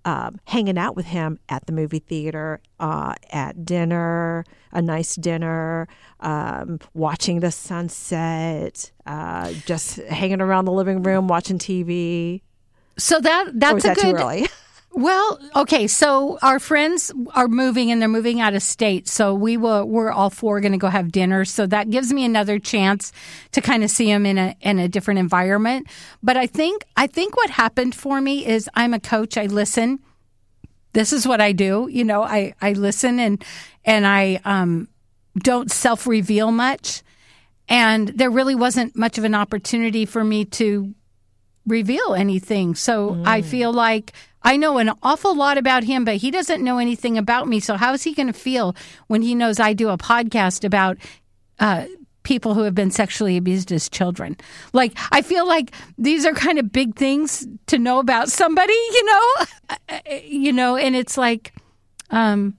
Um, 0.06 0.39
hanging 0.45 0.78
out 0.78 0.95
with 0.95 1.06
him 1.06 1.39
at 1.49 1.66
the 1.66 1.72
movie 1.72 1.99
theater, 1.99 2.60
uh, 2.80 3.16
at 3.32 3.66
dinner, 3.66 4.43
a 4.72 4.82
nice 4.82 5.16
dinner, 5.16 5.88
um, 6.20 6.80
watching 6.93 7.39
the 7.39 7.52
sunset, 7.52 8.91
uh, 9.06 9.52
just 9.66 9.97
hanging 9.97 10.41
around 10.41 10.66
the 10.66 10.72
living 10.72 11.04
room 11.04 11.28
watching 11.28 11.58
TV. 11.58 12.41
so 12.97 13.20
that 13.20 13.60
that's 13.60 13.86
a 13.86 13.89
that 13.89 13.97
good. 13.97 14.49
Well, 14.94 15.39
okay, 15.56 15.88
so 15.88 16.38
our 16.42 16.60
friends 16.60 17.14
are 17.34 17.48
moving 17.48 17.92
and 17.92 18.02
they're 18.02 18.10
moving 18.10 18.42
out 18.42 18.56
of 18.56 18.62
state. 18.62 19.08
So 19.08 19.34
we 19.34 19.56
will 19.56 19.86
we're 19.88 20.12
all 20.12 20.30
four 20.30 20.60
going 20.60 20.74
to 20.74 20.78
go 20.78 20.89
have 20.89 21.14
dinner. 21.14 21.46
So 21.46 21.66
that 21.68 21.89
gives 21.89 22.12
me 22.12 22.26
another 22.26 22.60
chance 22.60 23.14
to 23.54 23.62
kind 23.62 23.86
of 23.86 23.89
see 23.89 24.08
them 24.08 24.26
in 24.26 24.38
a 24.38 24.56
in 24.60 24.80
a 24.80 24.89
different 24.89 25.20
environment. 25.20 25.88
But 26.22 26.36
I 26.36 26.46
think 26.46 26.84
I 26.98 27.08
think 27.08 27.38
what 27.38 27.50
happened 27.50 27.96
for 27.96 28.20
me 28.20 28.46
is 28.46 28.70
I'm 28.74 28.94
a 28.94 29.00
coach. 29.00 29.38
I 29.38 29.46
listen. 29.46 30.00
This 30.92 31.14
is 31.14 31.26
what 31.26 31.39
I 31.39 31.54
do. 31.54 31.88
You 31.89 32.04
know, 32.04 32.22
I 32.22 32.54
I 32.62 32.74
listen 32.74 33.18
and 33.20 33.44
and 33.86 34.06
I 34.06 34.42
um 34.44 34.89
don't 35.38 35.72
self 35.72 36.06
reveal 36.06 36.52
much. 36.52 37.02
And 37.70 38.10
there 38.10 38.30
really 38.30 38.56
wasn't 38.56 38.98
much 38.98 39.18
of 39.18 39.24
an 39.24 39.36
opportunity 39.36 40.06
for 40.06 40.26
me 40.26 40.44
to 40.46 40.94
reveal 41.68 42.14
anything. 42.16 42.76
So 42.76 43.22
I 43.26 43.41
feel 43.41 43.72
like 43.72 44.14
I 44.43 44.57
know 44.57 44.78
an 44.80 44.91
awful 45.03 45.36
lot 45.36 45.57
about 45.57 45.84
him, 45.84 46.03
but 46.05 46.16
he 46.18 46.32
doesn't 46.32 46.64
know 46.64 46.80
anything 46.80 47.18
about 47.18 47.47
me. 47.47 47.59
So 47.59 47.78
how 47.78 47.93
is 47.93 48.03
he 48.03 48.14
going 48.14 48.28
to 48.28 48.34
feel 48.34 48.76
when 49.07 49.22
he 49.22 49.36
knows 49.36 49.59
I 49.59 49.74
do 49.74 49.89
a 49.89 49.97
podcast 49.97 50.64
about 50.64 50.97
uh, 51.59 51.86
people 52.24 52.55
who 52.55 52.62
have 52.64 52.74
been 52.74 52.89
sexually 52.89 53.38
abused 53.38 53.72
as 53.72 53.88
children? 53.89 54.36
Like 54.74 54.97
I 55.12 55.22
feel 55.22 55.47
like 55.47 55.72
these 55.97 56.26
are 56.26 56.34
kind 56.34 56.57
of 56.57 56.72
big 56.72 56.95
things 56.95 57.47
to 57.68 57.78
know 57.78 57.99
about 57.99 58.30
somebody, 58.30 58.74
you 58.93 59.05
know, 59.05 59.28
you 60.24 60.53
know, 60.53 60.76
and 60.76 60.95
it's 60.95 61.18
like, 61.18 61.53
um, 62.09 62.57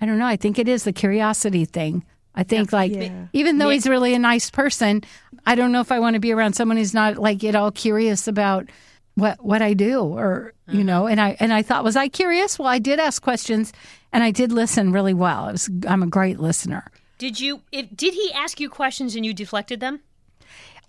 I 0.00 0.06
don't 0.06 0.18
know. 0.18 0.26
I 0.26 0.36
think 0.36 0.58
it 0.58 0.66
is 0.68 0.84
the 0.84 0.92
curiosity 0.92 1.64
thing. 1.66 2.04
I 2.34 2.44
think 2.44 2.72
like 2.72 2.92
Yeah. 2.92 3.26
even 3.34 3.58
though 3.58 3.68
he's 3.68 3.86
really 3.86 4.14
a 4.14 4.18
nice 4.18 4.50
person, 4.50 5.02
I 5.46 5.54
don't 5.54 5.72
know 5.72 5.80
if 5.80 5.92
I 5.92 5.98
want 5.98 6.14
to 6.14 6.20
be 6.20 6.32
around 6.32 6.54
someone 6.54 6.76
who's 6.76 6.94
not 6.94 7.16
like 7.16 7.42
at 7.44 7.54
all 7.54 7.70
curious 7.70 8.28
about 8.28 8.68
what 9.14 9.44
what 9.44 9.62
I 9.62 9.74
do 9.74 10.00
or 10.00 10.54
you 10.68 10.78
mm-hmm. 10.78 10.86
know. 10.86 11.06
And 11.06 11.20
I 11.20 11.36
and 11.40 11.52
I 11.52 11.62
thought, 11.62 11.84
was 11.84 11.96
I 11.96 12.08
curious? 12.08 12.58
Well, 12.58 12.68
I 12.68 12.78
did 12.78 12.98
ask 12.98 13.22
questions 13.22 13.72
and 14.12 14.22
I 14.22 14.30
did 14.30 14.52
listen 14.52 14.92
really 14.92 15.14
well. 15.14 15.48
It 15.48 15.52
was, 15.52 15.70
I'm 15.88 16.02
a 16.02 16.06
great 16.06 16.38
listener. 16.38 16.90
Did 17.18 17.40
you? 17.40 17.62
If, 17.70 17.94
did 17.94 18.14
he 18.14 18.32
ask 18.34 18.60
you 18.60 18.68
questions 18.68 19.14
and 19.14 19.24
you 19.24 19.32
deflected 19.34 19.80
them? 19.80 20.00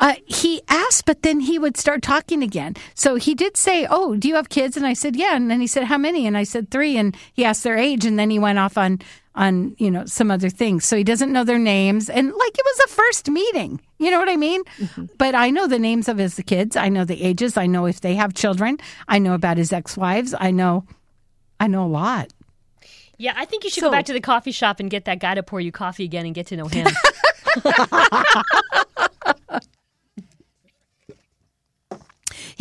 Uh, 0.04 0.16
he 0.26 0.62
asked, 0.68 1.06
but 1.06 1.22
then 1.22 1.40
he 1.40 1.58
would 1.58 1.78
start 1.78 2.02
talking 2.02 2.44
again. 2.44 2.76
So 2.94 3.16
he 3.16 3.34
did 3.34 3.56
say, 3.56 3.88
"Oh, 3.90 4.18
do 4.18 4.28
you 4.28 4.36
have 4.36 4.50
kids?" 4.50 4.76
And 4.76 4.86
I 4.86 4.92
said, 4.94 5.16
"Yeah." 5.16 5.34
And 5.34 5.50
then 5.50 5.62
he 5.62 5.68
said, 5.68 5.86
"How 5.86 5.98
many?" 5.98 6.28
And 6.28 6.38
I 6.38 6.44
said, 6.44 6.70
three. 6.70 6.98
And 6.98 7.16
he 7.34 7.46
asked 7.46 7.64
their 7.64 7.78
age, 7.78 8.06
and 8.06 8.20
then 8.20 8.30
he 8.30 8.38
went 8.38 8.60
off 8.60 8.78
on 8.78 9.00
on 9.36 9.76
you 9.80 9.90
know 9.90 10.06
some 10.06 10.30
other 10.30 10.50
things. 10.50 10.84
So 10.84 10.98
he 10.98 11.06
doesn't 11.06 11.32
know 11.32 11.46
their 11.46 11.58
names, 11.58 12.10
and 12.10 12.28
like 12.28 12.58
it 12.58 12.66
was 12.66 12.80
a 12.86 12.90
first 12.90 13.30
meeting. 13.30 13.80
You 13.98 14.12
know 14.12 14.20
what 14.20 14.28
I 14.28 14.36
mean? 14.36 14.62
But 15.18 15.36
I 15.36 15.50
know 15.50 15.68
the 15.68 15.80
names 15.80 16.10
of 16.10 16.18
his 16.18 16.36
kids. 16.46 16.76
I 16.76 16.90
know 16.90 17.06
the 17.06 17.24
ages. 17.24 17.56
I 17.56 17.66
know 17.66 17.86
if 17.86 18.02
they 18.02 18.16
have 18.16 18.34
children. 18.34 18.80
I 19.08 19.20
know 19.20 19.34
about 19.36 19.56
his 19.56 19.72
ex-wives. 19.72 20.36
I 20.38 20.52
know, 20.52 20.84
I 21.62 21.68
know 21.68 21.86
a 21.86 21.88
lot. 21.88 22.34
Yeah, 23.18 23.34
I 23.38 23.46
think 23.46 23.64
you 23.64 23.70
should 23.70 23.80
So- 23.80 23.88
go 23.88 23.92
back 23.92 24.06
to 24.06 24.14
the 24.14 24.20
coffee 24.20 24.52
shop 24.52 24.82
and 24.82 24.90
get 24.90 25.06
that 25.06 25.20
guy 25.20 25.36
to 25.36 25.44
pour 25.44 25.62
you 25.62 25.72
coffee 25.72 26.04
again 26.04 26.26
and 26.26 26.36
get 26.36 26.48
to 26.48 26.58
know 26.58 26.66
him. 26.68 26.88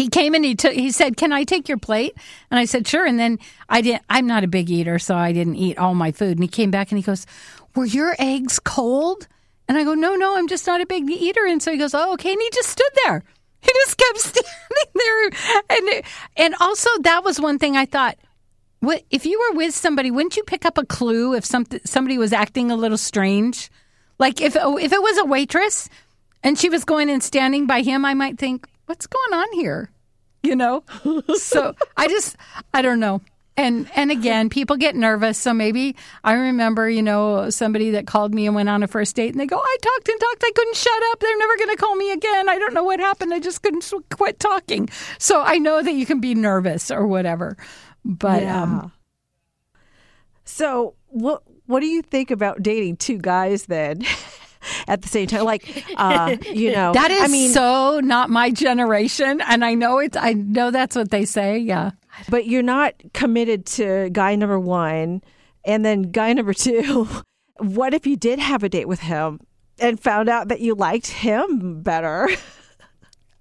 he 0.03 0.09
came 0.09 0.35
and 0.35 0.45
he 0.45 0.55
took 0.55 0.73
he 0.73 0.91
said 0.91 1.17
can 1.17 1.33
i 1.33 1.45
take 1.45 1.69
your 1.69 1.79
plate? 1.79 2.15
And 2.51 2.59
i 2.59 2.65
said 2.65 2.87
sure. 2.87 3.07
And 3.07 3.19
then 3.19 3.39
i 3.69 3.81
didn't 3.81 4.03
i'm 4.11 4.27
not 4.27 4.45
a 4.45 4.49
big 4.49 4.71
eater 4.71 4.99
so 4.99 5.17
i 5.17 5.33
didn't 5.33 5.57
eat 5.57 5.79
all 5.79 5.95
my 5.95 6.13
food. 6.13 6.37
And 6.37 6.45
he 6.45 6.49
came 6.49 6.71
back 6.71 6.91
and 6.91 6.99
he 6.99 7.03
goes 7.03 7.27
were 7.75 7.87
your 7.87 8.15
eggs 8.19 8.59
cold? 8.59 9.29
And 9.69 9.79
i 9.79 9.85
go 9.85 9.95
no 9.95 10.15
no 10.15 10.37
i'm 10.37 10.49
just 10.49 10.67
not 10.67 10.81
a 10.81 10.87
big 10.87 11.09
eater. 11.11 11.47
And 11.47 11.63
so 11.63 11.71
he 11.73 11.79
goes 11.79 11.95
oh 11.95 12.13
okay. 12.15 12.33
And 12.33 12.41
he 12.41 12.51
just 12.51 12.69
stood 12.69 12.91
there. 13.05 13.23
He 13.61 13.73
just 13.73 13.97
kept 13.97 14.19
standing 14.19 14.93
there. 14.95 15.31
And 15.71 16.05
and 16.37 16.55
also 16.61 16.91
that 17.03 17.25
was 17.25 17.41
one 17.41 17.59
thing 17.59 17.77
i 17.77 17.87
thought 17.87 18.19
what 18.83 19.05
if 19.11 19.25
you 19.25 19.39
were 19.39 19.57
with 19.57 19.75
somebody 19.77 20.11
wouldn't 20.11 20.37
you 20.37 20.43
pick 20.43 20.65
up 20.65 20.77
a 20.77 20.85
clue 20.85 21.35
if 21.35 21.45
something 21.45 21.81
somebody 21.85 22.19
was 22.19 22.33
acting 22.33 22.73
a 22.73 22.77
little 22.77 22.99
strange? 22.99 23.71
Like 24.19 24.41
if 24.41 24.57
oh, 24.61 24.77
if 24.77 24.93
it 24.93 25.01
was 25.01 25.19
a 25.19 25.25
waitress 25.25 25.89
and 26.43 26.59
she 26.59 26.69
was 26.69 26.85
going 26.85 27.09
and 27.09 27.23
standing 27.23 27.67
by 27.67 27.83
him, 27.83 28.05
I 28.05 28.15
might 28.15 28.39
think, 28.39 28.67
what's 28.87 29.07
going 29.07 29.41
on 29.41 29.53
here? 29.53 29.92
You 30.43 30.57
know? 30.57 30.83
so 31.37 31.75
I 31.97 32.09
just, 32.09 32.37
I 32.75 32.83
don't 32.83 33.01
know. 33.01 33.21
And 33.55 33.87
and 33.95 34.11
again, 34.11 34.49
people 34.49 34.77
get 34.79 34.97
nervous. 34.97 35.37
So 35.37 35.53
maybe 35.53 35.95
I 36.25 36.33
remember, 36.33 36.89
you 36.89 37.03
know, 37.03 37.51
somebody 37.51 37.91
that 37.91 38.07
called 38.07 38.33
me 38.35 38.47
and 38.47 38.55
went 38.55 38.71
on 38.71 38.83
a 38.83 38.89
first 38.89 39.15
date, 39.15 39.33
and 39.33 39.39
they 39.39 39.47
go, 39.47 39.59
"I 39.59 39.77
talked 39.83 40.09
and 40.09 40.19
talked, 40.19 40.43
I 40.43 40.51
couldn't 40.55 40.77
shut 40.77 41.03
up. 41.11 41.21
They're 41.21 41.37
never 41.39 41.57
going 41.59 41.69
to 41.69 41.77
call 41.77 41.95
me 41.95 42.13
again. 42.13 42.49
I 42.49 42.59
don't 42.59 42.73
know 42.73 42.83
what 42.83 42.99
happened. 42.99 43.35
I 43.35 43.41
just 43.41 43.63
couldn't 43.63 43.93
quit 44.11 44.41
talking." 44.41 44.89
So 45.19 45.43
I 45.43 45.59
know 45.59 45.83
that 45.83 45.93
you 45.93 46.07
can 46.07 46.19
be 46.19 46.35
nervous 46.35 46.91
or 46.91 47.07
whatever, 47.07 47.59
but 48.07 48.43
um, 48.45 48.91
So 50.45 50.95
what 51.09 51.43
what 51.67 51.81
do 51.81 51.87
you 51.87 52.01
think 52.01 52.31
about 52.31 52.63
dating 52.63 52.97
two 52.97 53.19
guys 53.19 53.67
then? 53.67 54.03
At 54.89 55.03
the 55.03 55.09
same 55.09 55.27
time, 55.27 55.45
like 55.45 55.85
uh, 55.97 56.37
you 56.53 56.73
know, 56.77 56.93
that 56.93 57.11
is 57.11 57.23
I 57.23 57.27
mean, 57.29 57.51
so 57.53 58.01
not 58.01 58.31
my 58.31 58.51
generation, 58.51 59.41
and 59.41 59.65
I 59.65 59.75
know 59.75 59.99
it's. 59.99 60.17
I 60.17 60.33
know 60.33 60.71
that's 60.71 60.97
what 60.97 61.11
they 61.11 61.25
say. 61.25 61.59
Yeah. 61.59 61.93
but 62.29 62.47
you're 62.47 62.63
not 62.63 62.95
committed 63.13 63.67
to 63.67 64.11
guy 64.11 64.37
number 64.37 64.59
one, 64.61 65.23
and 65.65 65.85
then 65.85 66.03
guy 66.03 66.33
number 66.33 66.55
two. 66.55 67.09
What 67.59 67.95
if 67.95 68.07
you 68.09 68.17
did 68.17 68.41
have 68.41 68.65
a 68.65 68.69
date 68.69 68.89
with 68.89 68.99
him 69.01 69.39
and 69.79 70.01
found 70.01 70.29
out 70.29 70.49
that 70.49 70.61
you 70.61 70.75
liked 70.75 71.07
him 71.07 71.83
better? 71.83 72.29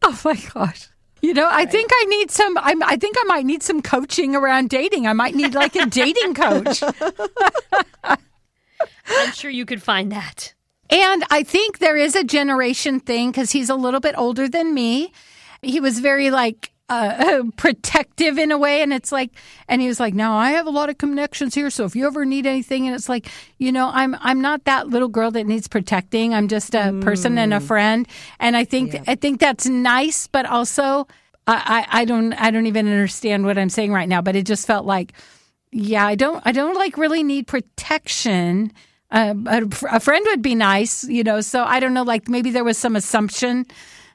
Oh 0.03 0.19
my 0.23 0.35
gosh. 0.53 0.89
You 1.21 1.33
know, 1.33 1.47
I 1.49 1.65
think 1.65 1.91
I 1.93 2.05
need 2.05 2.31
some. 2.31 2.57
I'm, 2.57 2.81
I 2.83 2.97
think 2.97 3.15
I 3.19 3.23
might 3.23 3.45
need 3.45 3.61
some 3.61 3.81
coaching 3.81 4.35
around 4.35 4.69
dating. 4.69 5.07
I 5.07 5.13
might 5.13 5.35
need 5.35 5.53
like 5.53 5.75
a 5.75 5.85
dating 5.85 6.33
coach. 6.33 6.83
I'm 8.03 9.31
sure 9.33 9.51
you 9.51 9.65
could 9.65 9.83
find 9.83 10.11
that. 10.11 10.53
And 10.91 11.23
I 11.29 11.43
think 11.43 11.79
there 11.79 11.95
is 11.95 12.15
a 12.15 12.23
generation 12.23 12.99
thing 12.99 13.31
because 13.31 13.51
he's 13.51 13.69
a 13.69 13.75
little 13.75 14.01
bit 14.01 14.13
older 14.17 14.49
than 14.49 14.73
me. 14.73 15.13
He 15.61 15.79
was 15.79 15.99
very 15.99 16.31
like 16.31 16.71
uh, 16.89 17.43
protective 17.57 18.37
in 18.37 18.51
a 18.51 18.57
way, 18.57 18.81
and 18.81 18.91
it's 18.91 19.11
like, 19.11 19.31
and 19.69 19.81
he 19.81 19.87
was 19.87 19.99
like, 19.99 20.13
"No, 20.13 20.33
I 20.33 20.51
have 20.51 20.67
a 20.67 20.71
lot 20.71 20.89
of 20.89 20.97
connections 20.97 21.55
here, 21.55 21.69
so 21.69 21.85
if 21.85 21.95
you 21.95 22.05
ever 22.05 22.25
need 22.25 22.45
anything," 22.45 22.85
and 22.87 22.95
it's 22.95 23.07
like, 23.07 23.27
you 23.57 23.71
know, 23.71 23.89
I'm 23.93 24.15
I'm 24.19 24.41
not 24.41 24.65
that 24.65 24.89
little 24.89 25.07
girl 25.07 25.31
that 25.31 25.45
needs 25.47 25.67
protecting. 25.69 26.33
I'm 26.33 26.49
just 26.49 26.75
a 26.75 26.91
person 27.01 27.37
and 27.37 27.53
a 27.53 27.61
friend, 27.61 28.05
and 28.39 28.57
I 28.57 28.65
think 28.65 28.95
I 29.07 29.15
think 29.15 29.39
that's 29.39 29.67
nice, 29.67 30.27
but 30.27 30.45
also. 30.45 31.07
I, 31.47 31.87
I 31.91 32.01
I 32.01 32.05
don't 32.05 32.33
I 32.33 32.51
don't 32.51 32.67
even 32.67 32.87
understand 32.87 33.45
what 33.45 33.57
I'm 33.57 33.69
saying 33.69 33.91
right 33.91 34.07
now, 34.07 34.21
but 34.21 34.35
it 34.35 34.45
just 34.45 34.67
felt 34.67 34.85
like 34.85 35.13
yeah, 35.71 36.05
I 36.05 36.15
don't. 36.15 36.41
I 36.45 36.51
don't 36.51 36.75
like 36.75 36.97
really 36.97 37.23
need 37.23 37.47
protection. 37.47 38.73
Uh, 39.11 39.33
a, 39.45 39.61
a 39.91 39.99
friend 39.99 40.25
would 40.29 40.41
be 40.41 40.55
nice, 40.55 41.03
you 41.03 41.23
know. 41.23 41.41
So 41.41 41.63
I 41.63 41.79
don't 41.79 41.93
know. 41.93 42.03
Like 42.03 42.29
maybe 42.29 42.49
there 42.49 42.63
was 42.63 42.77
some 42.77 42.95
assumption 42.95 43.65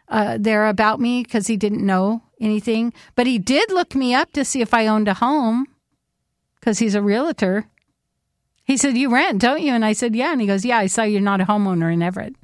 uh, 0.08 0.38
there 0.40 0.66
about 0.66 1.00
me 1.00 1.22
because 1.22 1.46
he 1.46 1.56
didn't 1.56 1.84
know 1.84 2.22
anything, 2.40 2.92
but 3.14 3.26
he 3.26 3.38
did 3.38 3.70
look 3.70 3.94
me 3.94 4.14
up 4.14 4.32
to 4.32 4.44
see 4.44 4.60
if 4.60 4.72
I 4.72 4.86
owned 4.86 5.08
a 5.08 5.14
home 5.14 5.66
because 6.60 6.78
he's 6.78 6.94
a 6.94 7.02
realtor. 7.02 7.66
He 8.64 8.76
said, 8.76 8.96
"You 8.96 9.12
rent, 9.12 9.40
don't 9.40 9.62
you?" 9.62 9.72
And 9.72 9.84
I 9.84 9.92
said, 9.92 10.16
"Yeah." 10.16 10.32
And 10.32 10.40
he 10.40 10.46
goes, 10.46 10.64
"Yeah, 10.64 10.78
I 10.78 10.86
saw 10.86 11.02
you're 11.02 11.20
not 11.20 11.40
a 11.40 11.44
homeowner 11.44 11.92
in 11.92 12.02
Everett." 12.02 12.34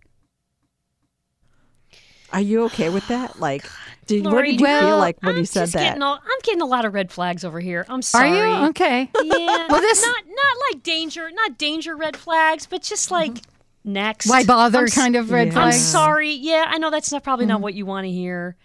Are 2.33 2.41
you 2.41 2.65
okay 2.65 2.89
with 2.89 3.07
that? 3.09 3.41
Like, 3.41 3.65
did, 4.07 4.25
what 4.25 4.33
Laurie, 4.33 4.53
did 4.53 4.61
you 4.61 4.67
feel 4.67 4.99
like 4.99 5.23
when 5.23 5.35
I'm 5.35 5.39
you 5.39 5.45
said 5.45 5.69
that? 5.69 5.83
Getting 5.83 6.03
all, 6.03 6.15
I'm 6.15 6.41
getting 6.43 6.61
a 6.61 6.67
lot 6.67 6.85
of 6.85 6.93
red 6.93 7.13
flags 7.13 7.45
over 7.45 7.61
here. 7.61 7.87
I'm 7.89 8.03
sorry. 8.03 8.31
Are 8.31 8.35
sorry. 8.35 8.51
you 8.51 8.69
okay? 8.71 9.11
Yeah. 9.23 9.67
Well, 9.69 9.81
this- 9.81 10.03
not 10.03 10.25
not 10.27 10.57
like 10.71 10.83
danger, 10.83 11.31
not 11.31 11.59
danger 11.59 11.97
red 11.97 12.17
flags, 12.17 12.67
but 12.67 12.83
just 12.83 13.11
mm-hmm. 13.11 13.33
like 13.33 13.43
next. 13.85 14.29
Why 14.29 14.45
bother? 14.45 14.81
I'm 14.81 14.89
kind 14.89 15.17
of 15.17 15.31
red 15.31 15.49
Yeah. 15.49 15.61
I'm 15.61 15.71
flags. 15.71 15.81
sorry. 15.81 16.33
Yeah, 16.33 16.65
I 16.67 16.79
know 16.79 16.91
that's 16.91 17.13
not 17.13 17.23
probably 17.23 17.47
not 17.47 17.57
mm-hmm. 17.57 17.63
what 17.63 17.75
you 17.75 17.87
want 17.87 18.07
to 18.07 18.11
hear. 18.11 18.57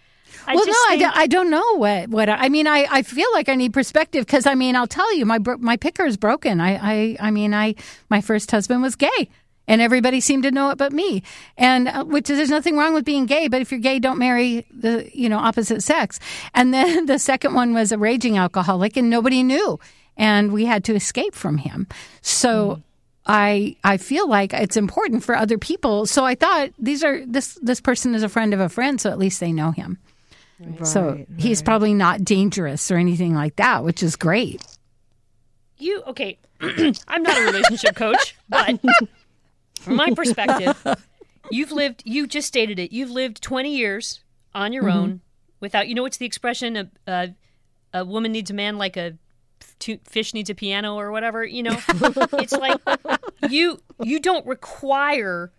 I 0.46 0.54
well, 0.54 0.64
just 0.64 0.78
no, 0.88 0.94
I, 0.94 0.96
don't, 0.96 1.16
I 1.16 1.26
don't 1.26 1.50
know 1.50 1.76
what 1.76 2.08
what 2.08 2.28
I, 2.28 2.46
I 2.46 2.48
mean. 2.48 2.66
I, 2.66 2.86
I 2.90 3.02
feel 3.02 3.28
like 3.32 3.48
I 3.48 3.54
need 3.54 3.72
perspective 3.72 4.26
because 4.26 4.46
I 4.46 4.54
mean 4.54 4.76
I'll 4.76 4.86
tell 4.86 5.14
you 5.14 5.24
my 5.24 5.38
my 5.58 5.76
picker 5.76 6.04
is 6.04 6.16
broken. 6.16 6.60
I, 6.60 6.76
I 6.76 7.16
I 7.20 7.30
mean 7.30 7.54
I 7.54 7.74
my 8.10 8.20
first 8.20 8.50
husband 8.50 8.82
was 8.82 8.96
gay 8.96 9.30
and 9.68 9.80
everybody 9.80 10.20
seemed 10.20 10.42
to 10.42 10.50
know 10.50 10.70
it 10.70 10.78
but 10.78 10.92
me. 10.92 11.22
And 11.56 11.86
uh, 11.86 12.04
which 12.04 12.28
is, 12.28 12.38
there's 12.38 12.50
nothing 12.50 12.76
wrong 12.76 12.94
with 12.94 13.04
being 13.04 13.26
gay, 13.26 13.46
but 13.46 13.60
if 13.62 13.70
you're 13.70 13.78
gay, 13.78 14.00
don't 14.00 14.18
marry 14.18 14.66
the 14.72 15.08
you 15.14 15.28
know 15.28 15.38
opposite 15.38 15.82
sex. 15.84 16.18
And 16.54 16.74
then 16.74 17.06
the 17.12 17.18
second 17.20 17.54
one 17.54 17.72
was 17.74 17.92
a 17.92 17.98
raging 17.98 18.36
alcoholic 18.36 18.96
and 18.96 19.08
nobody 19.08 19.44
knew, 19.44 19.78
and 20.16 20.52
we 20.52 20.64
had 20.64 20.82
to 20.84 20.94
escape 20.96 21.34
from 21.36 21.58
him. 21.58 21.86
So. 22.22 22.82
I 23.30 23.76
I 23.84 23.98
feel 23.98 24.26
like 24.26 24.54
it's 24.54 24.78
important 24.78 25.22
for 25.22 25.36
other 25.36 25.58
people. 25.58 26.06
So 26.06 26.24
I 26.24 26.34
thought 26.34 26.70
these 26.78 27.04
are 27.04 27.26
this 27.26 27.58
this 27.60 27.78
person 27.78 28.14
is 28.14 28.22
a 28.22 28.28
friend 28.30 28.54
of 28.54 28.60
a 28.60 28.70
friend, 28.70 28.98
so 28.98 29.10
at 29.10 29.18
least 29.18 29.38
they 29.38 29.52
know 29.52 29.70
him. 29.70 29.98
So 30.82 31.10
Right, 31.10 31.28
he's 31.36 31.60
probably 31.60 31.92
not 31.92 32.24
dangerous 32.24 32.90
or 32.90 32.96
anything 32.96 33.34
like 33.34 33.56
that, 33.56 33.84
which 33.84 34.02
is 34.02 34.16
great. 34.16 34.62
you 35.76 36.02
okay 36.06 36.38
i'm 37.08 37.22
not 37.22 37.36
a 37.38 37.44
relationship 37.52 37.94
coach 37.96 38.34
but 38.48 38.80
from 39.78 39.96
my 39.96 40.10
perspective 40.10 40.84
you've 41.50 41.72
lived 41.72 42.02
you 42.04 42.26
just 42.26 42.48
stated 42.48 42.78
it 42.78 42.92
you've 42.92 43.10
lived 43.10 43.42
20 43.42 43.74
years 43.74 44.20
on 44.54 44.72
your 44.72 44.88
own 44.90 45.20
without 45.60 45.88
you 45.88 45.94
know 45.94 46.02
what's 46.02 46.16
the 46.18 46.26
expression 46.26 46.76
of 46.76 46.90
uh, 47.06 47.26
a 47.94 48.04
woman 48.04 48.32
needs 48.32 48.50
a 48.50 48.54
man 48.54 48.76
like 48.78 48.96
a 48.96 49.14
fish 50.04 50.34
needs 50.34 50.50
a 50.50 50.54
piano 50.54 50.96
or 50.96 51.10
whatever. 51.12 51.44
You 51.44 51.64
know, 51.64 51.78
it's 52.34 52.52
like 52.52 52.80
you 53.48 53.80
you 54.02 54.20
don't 54.20 54.46
require 54.46 55.52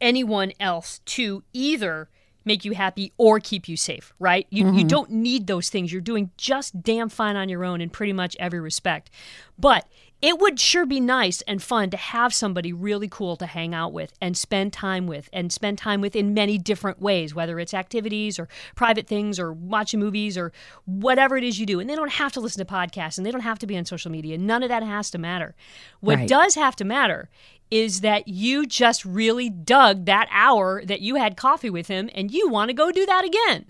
anyone 0.00 0.52
else 0.60 1.00
to 1.00 1.42
either 1.52 2.08
make 2.44 2.64
you 2.64 2.72
happy 2.72 3.12
or 3.18 3.40
keep 3.40 3.68
you 3.68 3.76
safe, 3.76 4.12
right? 4.18 4.46
You 4.50 4.72
you 4.72 4.84
don't 4.84 5.10
need 5.10 5.46
those 5.46 5.68
things. 5.68 5.92
You're 5.92 6.00
doing 6.00 6.30
just 6.36 6.82
damn 6.82 7.08
fine 7.08 7.36
on 7.36 7.48
your 7.48 7.64
own 7.64 7.80
in 7.80 7.90
pretty 7.90 8.12
much 8.12 8.36
every 8.38 8.60
respect. 8.60 9.10
But 9.58 9.86
it 10.20 10.40
would 10.40 10.58
sure 10.58 10.84
be 10.84 10.98
nice 10.98 11.42
and 11.42 11.62
fun 11.62 11.90
to 11.90 11.96
have 11.96 12.34
somebody 12.34 12.72
really 12.72 13.06
cool 13.08 13.36
to 13.36 13.46
hang 13.46 13.72
out 13.72 13.92
with 13.92 14.12
and 14.20 14.36
spend 14.36 14.72
time 14.72 15.06
with 15.06 15.28
and 15.32 15.52
spend 15.52 15.78
time 15.78 16.00
with 16.00 16.16
in 16.16 16.34
many 16.34 16.58
different 16.58 17.00
ways, 17.00 17.34
whether 17.36 17.60
it's 17.60 17.72
activities 17.72 18.36
or 18.38 18.48
private 18.74 19.06
things 19.06 19.38
or 19.38 19.52
watching 19.52 20.00
movies 20.00 20.36
or 20.36 20.52
whatever 20.86 21.36
it 21.36 21.44
is 21.44 21.60
you 21.60 21.66
do. 21.66 21.78
And 21.78 21.88
they 21.88 21.94
don't 21.94 22.10
have 22.12 22.32
to 22.32 22.40
listen 22.40 22.64
to 22.66 22.72
podcasts 22.72 23.16
and 23.16 23.24
they 23.24 23.30
don't 23.30 23.42
have 23.42 23.60
to 23.60 23.66
be 23.66 23.76
on 23.76 23.84
social 23.84 24.10
media. 24.10 24.36
None 24.38 24.64
of 24.64 24.68
that 24.70 24.82
has 24.82 25.08
to 25.12 25.18
matter. 25.18 25.54
What 26.00 26.16
Right. 26.16 26.28
does 26.28 26.56
have 26.56 26.74
to 26.76 26.84
matter 26.84 27.28
is 27.70 28.00
that 28.00 28.26
you 28.26 28.66
just 28.66 29.04
really 29.04 29.48
dug 29.50 30.06
that 30.06 30.26
hour 30.32 30.84
that 30.84 31.00
you 31.00 31.14
had 31.14 31.36
coffee 31.36 31.70
with 31.70 31.86
him 31.86 32.10
and 32.12 32.32
you 32.32 32.48
want 32.48 32.70
to 32.70 32.74
go 32.74 32.90
do 32.90 33.06
that 33.06 33.24
again. 33.24 33.66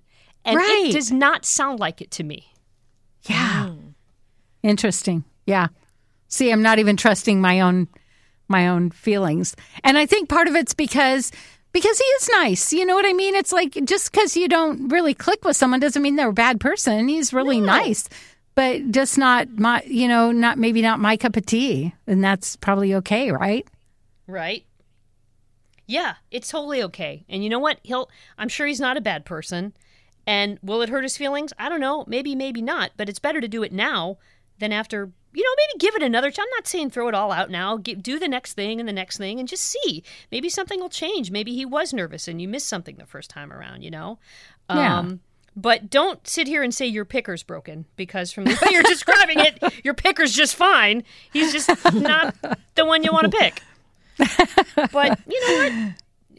And 0.47 0.57
Right. 0.57 0.87
it 0.89 0.93
does 0.93 1.13
not 1.13 1.45
sound 1.45 1.79
like 1.79 2.01
it 2.01 2.11
to 2.13 2.25
me. 2.25 2.55
Yeah. 3.25 3.67
Hmm. 3.67 3.89
Interesting. 4.63 5.25
Yeah. 5.47 5.69
See, 6.29 6.51
I'm 6.51 6.63
not 6.63 6.79
even 6.79 6.97
trusting 6.97 7.41
my 7.41 7.61
own 7.61 7.89
my 8.49 8.69
own 8.69 8.91
feelings. 8.91 9.55
And 9.85 9.99
I 9.99 10.07
think 10.07 10.29
part 10.29 10.49
of 10.49 10.57
it's 10.57 10.75
because 10.75 11.33
because 11.73 11.99
he 11.99 12.05
is 12.05 12.31
nice. 12.33 12.73
You 12.73 12.87
know 12.87 12.95
what 12.95 13.07
I 13.07 13.13
mean? 13.13 13.35
It's 13.35 13.53
like 13.53 13.79
just 13.85 14.13
cuz 14.13 14.37
you 14.37 14.49
don't 14.49 14.89
really 14.89 15.15
click 15.15 15.45
with 15.45 15.57
someone 15.57 15.81
doesn't 15.81 16.03
mean 16.03 16.17
they're 16.17 16.31
a 16.31 16.33
bad 16.33 16.61
person. 16.61 17.09
He's 17.09 17.33
really 17.33 17.61
nice. 17.61 18.09
But 18.55 18.91
just 18.91 19.19
not 19.19 19.49
my, 19.59 19.83
you 19.87 20.09
know, 20.09 20.33
not 20.33 20.59
maybe 20.59 20.83
not 20.83 20.99
my 20.99 21.17
cup 21.17 21.37
of 21.37 21.47
tea. 21.47 21.95
And 22.07 22.25
that's 22.25 22.57
probably 22.57 22.95
okay, 22.97 23.31
right? 23.31 23.67
Right? 24.27 24.65
Yeah, 25.87 26.15
it's 26.31 26.49
totally 26.49 26.83
okay. 26.85 27.25
And 27.29 27.43
you 27.45 27.51
know 27.51 27.61
what? 27.61 27.79
He'll 27.83 28.11
I'm 28.37 28.49
sure 28.49 28.67
he's 28.67 28.81
not 28.81 28.97
a 28.97 29.03
bad 29.03 29.25
person. 29.25 29.75
And 30.27 30.59
will 30.63 30.83
it 30.83 30.91
hurt 30.91 31.05
his 31.05 31.17
feelings? 31.17 31.55
I 31.59 31.71
don't 31.71 31.81
know. 31.81 32.05
Maybe, 32.07 32.35
maybe 32.35 32.61
not. 32.61 32.91
But 32.99 33.09
it's 33.09 33.19
better 33.19 33.41
to 33.41 33.49
do 33.49 33.63
it 33.63 33.73
now 33.73 34.19
than 34.59 34.73
after, 34.73 35.11
you 35.33 35.43
know, 35.43 35.51
maybe 35.57 35.79
give 35.79 35.95
it 35.95 36.03
another 36.03 36.31
time. 36.31 36.45
I'm 36.45 36.57
not 36.57 36.67
saying 36.67 36.91
throw 36.91 37.09
it 37.09 37.15
all 37.15 37.33
out 37.33 37.51
now. 37.51 37.79
Gi- 37.79 37.97
do 37.97 38.19
the 38.19 38.29
next 38.29 38.55
thing 38.55 38.81
and 38.81 38.89
the 38.89 38.93
next 38.93 39.19
thing 39.19 39.39
and 39.39 39.47
just 39.49 39.65
see. 39.65 40.03
Maybe 40.33 40.49
something 40.49 40.81
will 40.81 40.89
change. 40.89 41.31
Maybe 41.31 41.55
he 41.55 41.65
was 41.67 41.93
nervous 41.93 42.29
and 42.29 42.41
you 42.41 42.49
missed 42.49 42.69
something 42.69 42.97
the 42.97 43.07
first 43.07 43.31
time 43.31 43.53
around, 43.53 43.83
you 43.83 43.91
know? 43.91 44.19
Yeah. 44.71 44.99
Um, 44.99 45.21
but 45.57 45.91
don't 45.91 46.27
sit 46.27 46.47
here 46.47 46.63
and 46.63 46.73
say 46.75 46.87
your 46.87 47.05
picker's 47.05 47.43
broken 47.43 47.85
because 47.97 48.31
from 48.33 48.45
the 48.45 48.57
way 48.63 48.69
you're 48.73 48.83
describing 48.85 49.39
it, 49.41 49.63
your 49.85 49.95
picker's 49.95 50.33
just 50.33 50.55
fine. 50.55 51.03
He's 51.33 51.53
just 51.53 51.69
not 51.95 52.35
the 52.77 52.85
one 52.85 53.03
you 53.03 53.13
want 53.13 53.31
to 53.31 53.37
pick. 53.39 53.63
But 54.93 55.19
you 55.29 55.41
know 55.49 55.69
what? 55.69 55.93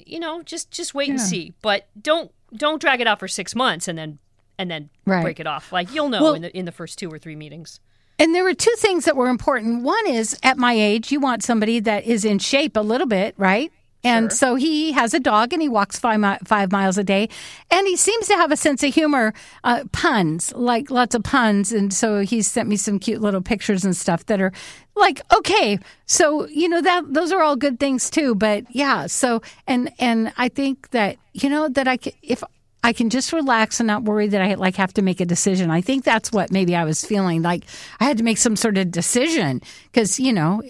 You 0.07 0.19
know, 0.19 0.41
just 0.43 0.71
just 0.71 0.93
wait 0.93 1.09
and 1.09 1.19
see. 1.21 1.53
But 1.61 1.87
don't 2.01 2.31
don't 2.55 2.81
drag 2.81 3.01
it 3.01 3.07
out 3.07 3.19
for 3.19 3.27
six 3.27 3.53
months 3.55 3.87
and 3.87 3.97
then 3.97 4.19
and 4.57 4.71
then 4.71 4.89
Right. 5.05 5.21
break 5.21 5.39
it 5.39 5.47
off. 5.47 5.71
Like 5.71 5.93
you'll 5.93 6.09
know 6.09 6.21
Well- 6.23 6.33
in 6.35 6.41
the 6.41 6.57
in 6.57 6.65
the 6.65 6.71
first 6.71 6.97
two 6.97 7.09
or 7.09 7.19
three 7.19 7.35
meetings. 7.35 7.79
And 8.19 8.35
there 8.35 8.43
were 8.43 8.53
two 8.53 8.73
things 8.77 9.05
that 9.05 9.15
were 9.15 9.29
important. 9.29 9.83
One 9.83 10.05
is 10.07 10.37
at 10.43 10.57
my 10.57 10.73
age, 10.73 11.11
you 11.11 11.19
want 11.19 11.41
somebody 11.41 11.79
that 11.79 12.05
is 12.05 12.25
in 12.25 12.37
shape 12.37 12.75
a 12.75 12.81
little 12.81 13.07
bit, 13.07 13.33
right? 13.37 13.71
And 14.03 14.31
so 14.31 14.55
he 14.55 14.93
has 14.93 15.13
a 15.13 15.19
dog 15.19 15.51
and 15.51 15.61
he 15.61 15.67
walks 15.67 15.99
five, 15.99 16.19
mi- 16.21 16.37
five 16.45 16.71
miles 16.71 16.97
a 16.97 17.03
day. 17.03 17.27
And 17.69 17.85
he 17.85 17.97
seems 17.97 18.27
to 18.27 18.35
have 18.35 18.49
a 18.49 18.55
sense 18.55 18.81
of 18.81 18.93
humor, 18.93 19.33
uh, 19.65 19.83
puns, 19.91 20.53
like 20.53 20.89
lots 20.89 21.15
of 21.15 21.23
puns. 21.23 21.73
And 21.73 21.93
so 21.93 22.19
he 22.21 22.41
sent 22.41 22.69
me 22.69 22.77
some 22.77 22.99
cute 22.99 23.21
little 23.21 23.41
pictures 23.41 23.83
and 23.83 23.95
stuff 23.95 24.25
that 24.27 24.39
are 24.39 24.53
like, 24.95 25.21
okay. 25.33 25.79
So, 26.05 26.47
you 26.47 26.69
know, 26.69 26.81
that 26.81 27.13
those 27.13 27.33
are 27.33 27.41
all 27.41 27.57
good 27.57 27.77
things 27.77 28.09
too. 28.09 28.35
But 28.35 28.63
yeah. 28.73 29.07
So, 29.07 29.41
and, 29.67 29.91
and 29.99 30.31
I 30.37 30.47
think 30.47 30.91
that, 30.91 31.17
you 31.33 31.49
know, 31.49 31.67
that 31.67 31.87
I 31.87 31.97
can, 31.97 32.13
if, 32.21 32.41
I 32.83 32.93
can 32.93 33.09
just 33.09 33.33
relax 33.33 33.79
and 33.79 33.87
not 33.87 34.03
worry 34.03 34.27
that 34.27 34.41
I 34.41 34.53
like 34.53 34.75
have 34.77 34.93
to 34.93 35.01
make 35.01 35.19
a 35.19 35.25
decision. 35.25 35.69
I 35.69 35.81
think 35.81 36.03
that's 36.03 36.31
what 36.31 36.51
maybe 36.51 36.75
I 36.75 36.85
was 36.85 37.03
feeling 37.03 37.41
like 37.41 37.65
I 37.99 38.05
had 38.05 38.17
to 38.19 38.23
make 38.23 38.37
some 38.37 38.55
sort 38.55 38.77
of 38.77 38.91
decision 38.91 39.61
because 39.91 40.19
you 40.19 40.31
know 40.33 40.61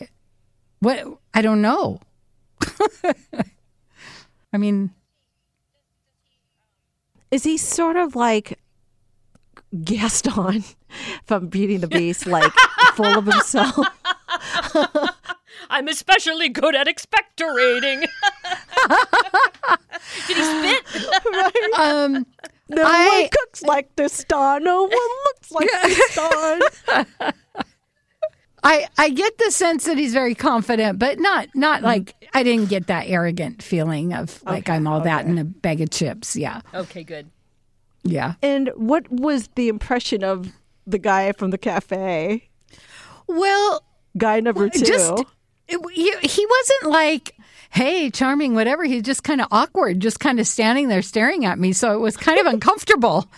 what 0.80 1.05
I 1.34 1.41
don't 1.41 1.62
know. 1.62 2.01
I 4.51 4.57
mean, 4.57 4.91
Is 7.32 7.43
he 7.43 7.57
sort 7.57 7.95
of 7.95 8.16
like 8.16 8.60
Gaston 9.84 10.64
from 11.26 11.47
Beauty 11.47 11.76
and 11.76 11.84
the 11.84 11.88
Beast, 11.88 12.26
like 12.26 12.51
full 12.95 13.20
of 13.20 13.26
himself? 13.26 13.86
I'm 15.70 15.88
especially 15.88 16.49
good 16.49 16.76
at 16.76 16.88
expectorating. 16.88 18.01
Did 20.28 20.38
he 20.38 20.43
spit? 20.43 21.80
um, 21.80 22.26
No 22.70 22.84
I- 22.86 23.20
one 23.22 23.30
cooks 23.30 23.63
like 23.63 23.95
this 23.95 24.13
star. 24.13 24.59
No 24.59 24.84
one 24.84 24.91
looks 24.91 25.51
like 25.51 25.70
this 25.84 26.11
star. 26.11 27.34
I 28.61 28.88
I 28.97 29.09
get 29.09 29.38
the 29.38 29.51
sense 29.51 29.86
that 29.86 29.97
he's 29.97 30.11
very 30.13 30.36
confident, 30.36 30.99
but 30.99 31.17
not 31.20 31.47
not 31.55 31.82
like 31.82 32.13
I 32.34 32.43
didn't 32.43 32.67
get 32.70 32.88
that 32.88 33.07
arrogant 33.07 33.63
feeling 33.63 34.13
of 34.13 34.43
like 34.43 34.70
I'm 34.70 34.86
all 34.86 34.99
that 35.01 35.26
in 35.26 35.38
a 35.38 35.45
bag 35.45 35.80
of 35.80 35.89
chips. 35.91 36.36
Yeah, 36.36 36.59
Okay, 36.74 37.03
good. 37.05 37.30
yeah. 38.03 38.34
And 38.43 38.70
what 38.76 39.09
was 39.09 39.47
the 39.55 39.70
impression 39.70 40.26
of 40.26 40.51
the 40.86 40.97
guy 40.99 41.32
from 41.32 41.51
the 41.51 41.57
cafe? 41.57 42.49
Well, 43.28 43.84
Guy 44.17 44.39
number 44.41 44.67
two. 44.70 44.84
just 44.84 45.24
it, 45.70 45.91
he, 45.93 46.28
he 46.28 46.45
wasn't 46.45 46.91
like 46.91 47.36
hey 47.72 48.09
charming 48.09 48.55
whatever. 48.55 48.84
He's 48.84 49.03
just 49.03 49.24
kind 49.24 49.41
of 49.41 49.47
awkward 49.51 49.99
just 49.99 50.20
kind 50.20 50.39
of 50.39 50.47
standing 50.47 50.88
there 50.88 51.01
staring 51.01 51.45
at 51.45 51.59
me. 51.59 51.74
So 51.74 51.93
it 51.93 51.99
was 51.99 52.17
kind 52.17 52.39
of 52.39 52.45
uncomfortable. 52.53 53.30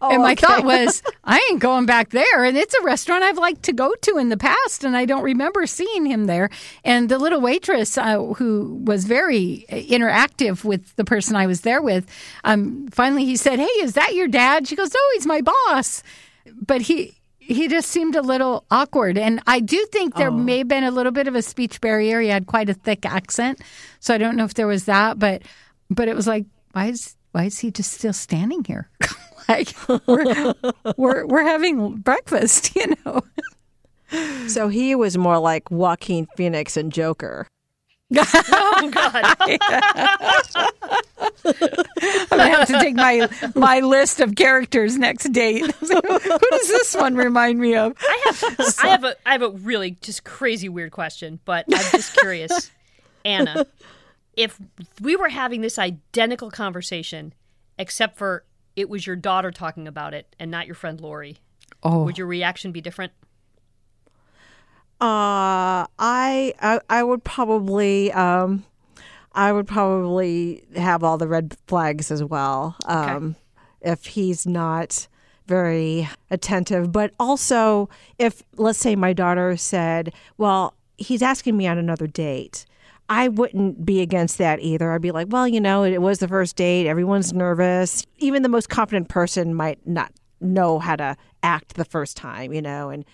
And 0.00 0.20
my 0.20 0.32
okay. 0.32 0.44
thought 0.44 0.64
was 0.64 1.00
i 1.22 1.38
ain't 1.48 1.60
going 1.60 1.86
back 1.86 2.10
there. 2.10 2.44
And 2.44 2.56
it's 2.56 2.74
a 2.74 2.82
restaurant 2.82 3.22
i've 3.22 3.38
liked 3.38 3.62
to 3.64 3.72
go 3.72 3.94
to 4.02 4.18
in 4.18 4.28
the 4.28 4.36
past 4.36 4.82
and 4.82 4.96
i 4.96 5.04
don't 5.04 5.22
remember 5.22 5.66
seeing 5.66 6.06
him 6.06 6.24
there. 6.24 6.50
And 6.84 7.08
the 7.08 7.18
little 7.18 7.40
waitress 7.40 7.96
uh, 7.96 8.20
who 8.34 8.82
was 8.84 9.04
very 9.04 9.64
interactive 9.68 10.64
with 10.64 10.94
the 10.96 11.04
person 11.04 11.36
i 11.36 11.46
was 11.46 11.60
there 11.60 11.80
with 11.80 12.10
um, 12.44 12.88
finally 12.88 13.24
he 13.24 13.36
said 13.36 13.58
hey 13.58 13.64
is 13.80 13.92
that 13.94 14.14
your 14.14 14.28
dad? 14.28 14.66
She 14.66 14.76
goes 14.76 14.90
oh 14.94 15.12
he's 15.14 15.26
my 15.26 15.40
boss. 15.40 16.02
But 16.64 16.82
he 16.82 17.15
he 17.46 17.68
just 17.68 17.88
seemed 17.90 18.16
a 18.16 18.22
little 18.22 18.64
awkward. 18.70 19.16
And 19.16 19.40
i 19.46 19.60
do 19.60 19.84
think 19.92 20.14
there 20.14 20.28
oh. 20.28 20.36
may 20.36 20.58
have 20.58 20.68
been 20.68 20.84
a 20.84 20.90
little 20.90 21.12
bit 21.12 21.28
of 21.28 21.34
a 21.34 21.42
speech 21.42 21.80
barrier. 21.80 22.20
He 22.20 22.28
had 22.28 22.46
quite 22.46 22.68
a 22.68 22.74
thick 22.74 23.06
accent. 23.06 23.60
So 24.00 24.14
i 24.14 24.18
don't 24.18 24.36
know 24.36 24.44
if 24.44 24.54
there 24.54 24.66
was 24.66 24.84
that 24.84 25.18
but 25.18 25.42
but 25.90 26.08
it 26.08 26.16
was 26.16 26.26
like 26.26 26.46
why 26.72 26.86
is 26.86 27.16
why 27.32 27.44
is 27.44 27.58
he 27.58 27.70
just 27.70 27.92
still 27.92 28.12
standing 28.12 28.64
here? 28.64 28.90
Like 29.48 29.68
we're, 30.08 30.54
we're 30.96 31.24
we're 31.24 31.44
having 31.44 31.98
breakfast 31.98 32.74
you 32.76 32.94
know? 33.04 33.22
So 34.48 34.66
he 34.66 34.96
was 34.96 35.16
more 35.16 35.38
like 35.38 35.70
Joaquin 35.70 36.26
Phoenix 36.36 36.76
and 36.76 36.92
Joker. 36.92 37.46
Oh 38.14 38.90
God. 38.92 39.36
i'm 41.46 42.38
gonna 42.38 42.50
have 42.50 42.68
to 42.68 42.78
take 42.80 42.94
my 42.94 43.28
my 43.54 43.80
list 43.80 44.20
of 44.20 44.36
characters 44.36 44.96
next 44.96 45.32
date. 45.32 45.62
Who 45.80 45.88
does 45.88 46.68
this 46.68 46.94
one 46.94 47.16
remind 47.16 47.58
me 47.58 47.74
of? 47.74 47.96
I 47.98 48.88
have 48.88 49.04
a 49.04 49.16
I 49.26 49.32
have 49.32 49.42
a 49.42 49.50
really 49.50 49.92
just 50.02 50.24
crazy 50.24 50.68
weird 50.68 50.92
question, 50.92 51.40
but 51.44 51.64
I'm 51.72 51.90
just 51.90 52.16
curious, 52.16 52.70
Anna, 53.24 53.66
if 54.36 54.58
we 55.00 55.16
were 55.16 55.28
having 55.28 55.60
this 55.60 55.78
identical 55.78 56.50
conversation, 56.50 57.34
except 57.78 58.18
for 58.18 58.44
it 58.76 58.88
was 58.88 59.06
your 59.06 59.16
daughter 59.16 59.50
talking 59.50 59.88
about 59.88 60.14
it 60.14 60.34
and 60.38 60.50
not 60.50 60.66
your 60.66 60.74
friend 60.74 61.00
Laurie, 61.00 61.38
oh. 61.82 62.04
would 62.04 62.18
your 62.18 62.26
reaction 62.26 62.72
be 62.72 62.80
different? 62.80 63.12
Uh, 64.98 65.84
I, 65.98 66.54
I 66.60 66.80
I 66.88 67.02
would 67.02 67.22
probably 67.22 68.10
um, 68.12 68.64
I 69.32 69.52
would 69.52 69.66
probably 69.66 70.64
have 70.74 71.04
all 71.04 71.18
the 71.18 71.28
red 71.28 71.56
flags 71.66 72.10
as 72.10 72.24
well. 72.24 72.76
Um, 72.86 73.36
if 73.82 74.06
he's 74.06 74.46
not 74.46 75.06
very 75.46 76.08
attentive, 76.30 76.92
but 76.92 77.12
also 77.20 77.90
if 78.18 78.42
let's 78.56 78.78
say 78.78 78.96
my 78.96 79.12
daughter 79.12 79.56
said, 79.58 80.14
"Well, 80.38 80.72
he's 80.96 81.20
asking 81.20 81.56
me 81.56 81.66
on 81.66 81.76
another 81.76 82.06
date." 82.06 82.64
I 83.08 83.28
wouldn't 83.28 83.84
be 83.84 84.00
against 84.00 84.38
that 84.38 84.58
either. 84.60 84.90
I'd 84.90 85.00
be 85.00 85.12
like, 85.12 85.28
well, 85.30 85.46
you 85.46 85.60
know, 85.60 85.84
it 85.84 86.02
was 86.02 86.18
the 86.18 86.26
first 86.26 86.56
date. 86.56 86.88
Everyone's 86.88 87.32
nervous. 87.32 88.04
Even 88.18 88.42
the 88.42 88.48
most 88.48 88.68
confident 88.68 89.08
person 89.08 89.54
might 89.54 89.78
not 89.86 90.10
know 90.40 90.78
how 90.80 90.96
to 90.96 91.16
act 91.42 91.74
the 91.74 91.84
first 91.84 92.16
time, 92.16 92.52
you 92.52 92.60
know, 92.60 92.90
and 92.90 93.04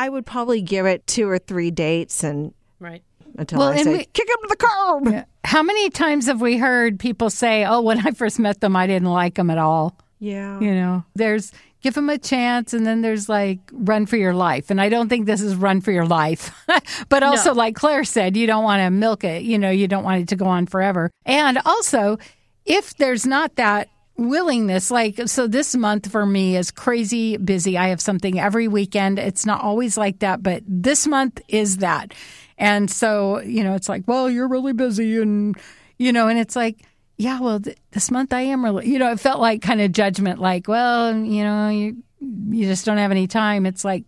I 0.00 0.08
would 0.08 0.24
probably 0.26 0.62
give 0.62 0.86
it 0.86 1.06
two 1.06 1.28
or 1.28 1.38
three 1.38 1.70
dates 1.70 2.24
and 2.24 2.52
Right. 2.78 3.02
until 3.38 3.58
Well, 3.58 3.68
I 3.68 3.82
say 3.82 3.92
we- 3.98 4.04
kick 4.04 4.28
him 4.28 4.36
to 4.42 4.48
the 4.48 4.56
curb. 4.56 5.24
how 5.44 5.62
many 5.62 5.90
times 5.90 6.26
have 6.26 6.40
we 6.40 6.56
heard 6.58 6.98
people 6.98 7.28
say 7.30 7.64
oh 7.64 7.80
when 7.80 7.98
i 8.06 8.10
first 8.12 8.38
met 8.38 8.60
them 8.60 8.74
i 8.76 8.86
didn't 8.86 9.08
like 9.08 9.34
them 9.34 9.50
at 9.50 9.58
all 9.58 9.94
Yeah. 10.20 10.60
You 10.60 10.74
know, 10.74 11.04
there's 11.14 11.50
give 11.82 11.94
them 11.94 12.10
a 12.10 12.18
chance. 12.18 12.74
And 12.74 12.86
then 12.86 13.00
there's 13.00 13.26
like 13.26 13.58
run 13.72 14.04
for 14.04 14.18
your 14.18 14.34
life. 14.34 14.70
And 14.70 14.78
I 14.82 14.90
don't 14.90 15.08
think 15.08 15.24
this 15.24 15.40
is 15.40 15.54
run 15.56 15.80
for 15.80 15.92
your 15.92 16.04
life. 16.04 16.52
but 17.08 17.22
also, 17.22 17.50
No. 17.54 17.56
like 17.56 17.74
Claire 17.74 18.04
said, 18.04 18.36
you 18.36 18.46
don't 18.46 18.62
want 18.64 18.80
to 18.82 18.90
milk 18.90 19.24
it. 19.24 19.44
You 19.44 19.58
know, 19.58 19.70
you 19.70 19.88
don't 19.88 20.04
want 20.04 20.20
it 20.20 20.28
to 20.28 20.36
go 20.36 20.44
on 20.44 20.66
forever. 20.66 21.10
And 21.24 21.56
also, 21.64 22.18
if 22.66 22.94
there's 22.98 23.24
not 23.26 23.56
that 23.56 23.88
willingness, 24.20 24.90
like, 24.90 25.28
so 25.28 25.46
this 25.46 25.74
month 25.74 26.10
for 26.10 26.24
me 26.24 26.56
is 26.56 26.70
crazy 26.70 27.36
busy. 27.36 27.76
I 27.78 27.88
have 27.88 28.00
something 28.00 28.38
every 28.38 28.68
weekend. 28.68 29.18
It's 29.18 29.46
not 29.46 29.62
always 29.62 29.96
like 29.96 30.20
that, 30.20 30.42
but 30.42 30.62
this 30.66 31.06
month 31.06 31.40
is 31.48 31.78
that. 31.78 32.12
And 32.58 32.90
so, 32.90 33.40
you 33.40 33.64
know, 33.64 33.74
it's 33.74 33.88
like, 33.88 34.04
well, 34.06 34.30
you're 34.30 34.48
really 34.48 34.74
busy 34.74 35.20
and, 35.20 35.56
you 35.98 36.12
know, 36.12 36.28
and 36.28 36.38
it's 36.38 36.54
like, 36.54 36.84
yeah, 37.16 37.40
well, 37.40 37.60
th- 37.60 37.76
this 37.90 38.10
month 38.10 38.32
I 38.32 38.42
am 38.42 38.64
really, 38.64 38.88
you 38.88 38.98
know, 38.98 39.10
it 39.10 39.20
felt 39.20 39.40
like 39.40 39.62
kind 39.62 39.80
of 39.80 39.92
judgment, 39.92 40.38
like, 40.38 40.68
well, 40.68 41.16
you 41.16 41.42
know, 41.42 41.68
you, 41.70 41.96
you 42.20 42.66
just 42.66 42.84
don't 42.84 42.98
have 42.98 43.10
any 43.10 43.26
time. 43.26 43.66
It's 43.66 43.84
like, 43.84 44.04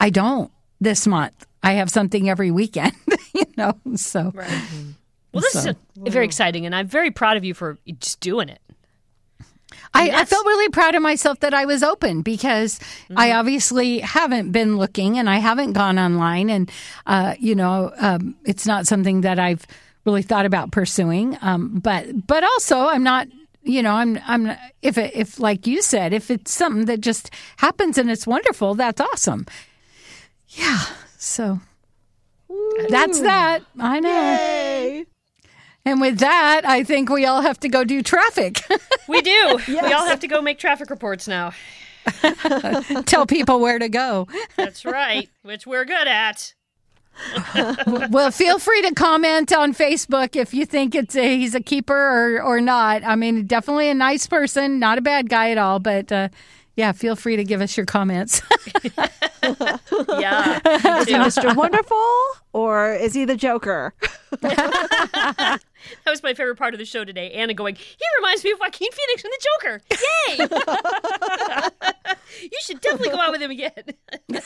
I 0.00 0.10
don't 0.10 0.50
this 0.80 1.06
month. 1.06 1.46
I 1.62 1.72
have 1.74 1.90
something 1.90 2.28
every 2.28 2.50
weekend, 2.50 2.92
you 3.34 3.46
know, 3.56 3.74
so. 3.96 4.30
Mm-hmm. 4.30 4.90
Well, 5.32 5.40
this 5.40 5.56
is 5.56 5.66
a, 5.66 5.76
very 5.96 6.26
exciting, 6.26 6.64
and 6.64 6.74
I'm 6.74 6.86
very 6.86 7.10
proud 7.10 7.36
of 7.36 7.44
you 7.44 7.54
for 7.54 7.76
just 7.98 8.20
doing 8.20 8.48
it. 8.48 8.60
I, 9.94 10.10
I 10.10 10.24
felt 10.24 10.44
really 10.44 10.68
proud 10.70 10.94
of 10.94 11.02
myself 11.02 11.40
that 11.40 11.54
I 11.54 11.64
was 11.66 11.82
open 11.82 12.22
because 12.22 12.80
I 13.16 13.28
Mm-hmm. 13.28 13.38
obviously 13.38 13.98
haven't 14.00 14.50
been 14.52 14.76
looking 14.76 15.18
and 15.18 15.30
I 15.30 15.38
haven't 15.38 15.72
gone 15.72 15.98
online 15.98 16.50
and 16.50 16.70
uh, 17.06 17.34
you 17.38 17.54
know 17.54 17.92
um, 17.98 18.34
it's 18.44 18.66
not 18.66 18.86
something 18.86 19.20
that 19.22 19.38
I've 19.38 19.66
really 20.04 20.22
thought 20.22 20.46
about 20.46 20.70
pursuing. 20.72 21.38
Um, 21.40 21.78
but 21.78 22.26
but 22.26 22.42
also 22.44 22.88
I'm 22.88 23.02
not 23.04 23.28
you 23.62 23.82
know 23.82 23.92
I'm 23.94 24.18
I'm 24.26 24.50
if 24.82 24.98
it, 24.98 25.14
if 25.14 25.38
like 25.40 25.66
you 25.66 25.80
said 25.80 26.12
if 26.12 26.30
it's 26.30 26.52
something 26.52 26.86
that 26.86 27.00
just 27.00 27.30
happens 27.56 27.96
and 27.96 28.10
it's 28.10 28.26
wonderful 28.26 28.74
that's 28.74 29.00
awesome. 29.00 29.46
Yeah. 30.48 30.80
So 31.18 31.60
that's 32.90 33.20
that. 33.20 33.60
I 33.78 34.00
know. 34.00 34.08
Yay. 34.10 34.63
And 35.84 36.00
with 36.00 36.18
that, 36.18 36.62
I 36.64 36.82
think 36.82 37.10
we 37.10 37.26
all 37.26 37.42
have 37.42 37.60
to 37.60 37.68
go 37.68 37.84
do 37.84 38.02
traffic. 38.02 38.62
We 39.06 39.20
do. 39.20 39.58
We 39.68 39.92
all 39.92 40.06
have 40.06 40.20
to 40.20 40.26
go 40.28 40.40
make 40.40 40.58
traffic 40.58 40.88
reports 40.88 41.28
now. 41.28 41.52
Tell 43.04 43.26
people 43.26 43.60
where 43.60 43.78
to 43.78 43.90
go. 43.90 44.26
That's 44.56 44.86
right, 44.86 45.28
which 45.42 45.66
we're 45.66 45.84
good 45.84 46.08
at. 46.08 46.54
well, 48.10 48.30
feel 48.30 48.58
free 48.58 48.80
to 48.80 48.94
comment 48.94 49.52
on 49.52 49.74
Facebook 49.74 50.36
if 50.36 50.54
you 50.54 50.64
think 50.64 50.94
it's 50.94 51.14
a, 51.16 51.36
he's 51.36 51.54
a 51.54 51.60
keeper 51.60 51.94
or, 51.94 52.42
or 52.42 52.60
not. 52.62 53.04
I 53.04 53.14
mean, 53.14 53.46
definitely 53.46 53.90
a 53.90 53.94
nice 53.94 54.26
person, 54.26 54.78
not 54.78 54.96
a 54.96 55.02
bad 55.02 55.28
guy 55.28 55.50
at 55.50 55.58
all. 55.58 55.80
But 55.80 56.10
uh, 56.10 56.30
yeah, 56.76 56.92
feel 56.92 57.14
free 57.16 57.36
to 57.36 57.44
give 57.44 57.60
us 57.60 57.76
your 57.76 57.84
comments. 57.86 58.40
Yeah. 59.44 60.60
Is 61.00 61.08
he 61.08 61.14
Mr. 61.14 61.54
Wonderful 61.54 62.12
or 62.52 62.94
is 62.94 63.12
he 63.14 63.24
the 63.26 63.36
Joker? 63.36 63.92
That 66.04 66.10
was 66.10 66.22
my 66.22 66.34
favorite 66.34 66.56
part 66.56 66.74
of 66.74 66.78
the 66.78 66.84
show 66.84 67.04
today. 67.04 67.30
Anna 67.32 67.54
going, 67.54 67.74
he 67.76 67.96
reminds 68.18 68.44
me 68.44 68.50
of 68.52 68.60
Joaquin 68.60 68.88
Phoenix 68.92 69.24
and 69.24 69.32
the 69.32 69.46
Joker. 69.62 69.80
Yay! 71.80 71.92
you 72.42 72.58
should 72.62 72.80
definitely 72.80 73.10
go 73.10 73.20
out 73.20 73.32
with 73.32 73.42
him 73.42 73.50
again. 73.50 73.72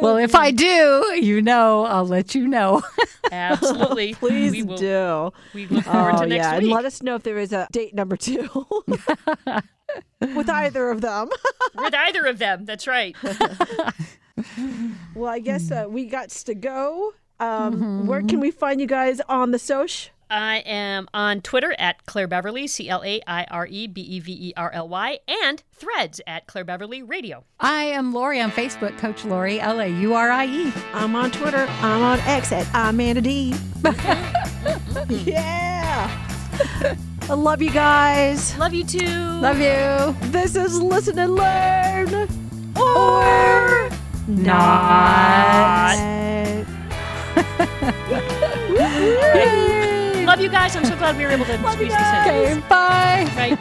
well, 0.00 0.16
if 0.16 0.34
I 0.34 0.50
do, 0.50 1.18
you 1.20 1.42
know, 1.42 1.84
I'll 1.84 2.06
let 2.06 2.34
you 2.34 2.48
know. 2.48 2.82
Absolutely. 3.32 4.14
Please 4.14 4.52
we 4.52 4.62
will, 4.62 4.76
do. 4.76 5.32
We 5.54 5.66
look 5.66 5.84
forward 5.84 6.14
Oh, 6.16 6.20
to 6.22 6.26
next 6.26 6.44
yeah. 6.44 6.54
And 6.56 6.68
let 6.68 6.84
us 6.84 7.02
know 7.02 7.16
if 7.16 7.22
there 7.22 7.38
is 7.38 7.52
a 7.52 7.66
date 7.72 7.94
number 7.94 8.16
two 8.16 8.48
with 8.86 10.50
either 10.50 10.90
of 10.90 11.00
them. 11.00 11.28
With 11.74 11.94
either 11.94 12.26
of 12.26 12.38
them. 12.38 12.64
That's 12.64 12.86
right. 12.86 13.16
Well, 15.14 15.30
I 15.30 15.40
guess 15.40 15.70
uh, 15.70 15.86
we 15.88 16.06
got 16.06 16.30
to 16.30 16.54
go. 16.54 17.12
Um, 17.42 18.06
Where 18.06 18.22
can 18.22 18.38
we 18.38 18.52
find 18.52 18.80
you 18.80 18.86
guys 18.86 19.20
on 19.28 19.50
the 19.50 19.58
soch? 19.58 20.10
I 20.30 20.58
am 20.58 21.08
on 21.12 21.40
Twitter 21.42 21.74
at 21.78 22.06
Claire 22.06 22.28
Beverly, 22.28 22.66
C 22.68 22.88
L 22.88 23.02
A 23.04 23.20
I 23.26 23.44
R 23.50 23.66
E 23.66 23.86
B 23.88 24.00
E 24.00 24.20
V 24.20 24.32
E 24.32 24.52
R 24.56 24.70
L 24.70 24.88
Y, 24.88 25.18
and 25.26 25.62
threads 25.74 26.20
at 26.26 26.46
Claire 26.46 26.64
Beverly 26.64 27.02
Radio. 27.02 27.44
I 27.60 27.82
am 27.82 28.14
Laurie 28.14 28.40
on 28.40 28.50
Facebook, 28.52 28.96
Coach 28.96 29.24
Laurie, 29.24 29.60
L 29.60 29.80
A 29.80 29.88
U 29.88 30.14
R 30.14 30.30
I 30.30 30.46
E. 30.46 30.72
I'm 30.94 31.16
on 31.16 31.32
Twitter. 31.32 31.66
I'm 31.68 32.02
on 32.02 32.20
X 32.20 32.52
at 32.52 32.66
Amanda 32.72 33.20
D. 33.20 33.54
yeah. 35.08 36.28
I 37.28 37.34
love 37.34 37.60
you 37.60 37.70
guys. 37.70 38.56
Love 38.56 38.72
you 38.72 38.84
too. 38.84 39.06
Love 39.06 39.58
you. 39.58 40.16
This 40.30 40.54
is 40.54 40.80
Listen 40.80 41.18
and 41.18 41.34
Learn. 41.34 42.28
Or 42.76 43.90
Not. 44.28 45.96
Love 50.26 50.40
you 50.40 50.48
guys. 50.48 50.76
I'm 50.76 50.84
so 50.84 50.96
glad 50.96 51.16
we 51.16 51.24
were 51.24 51.30
able 51.30 51.44
to 51.46 51.58
squeeze 51.58 51.92
this 51.92 52.00
in. 52.00 52.58
Okay, 52.58 52.62
bye. 52.68 53.26
Right. 53.36 53.58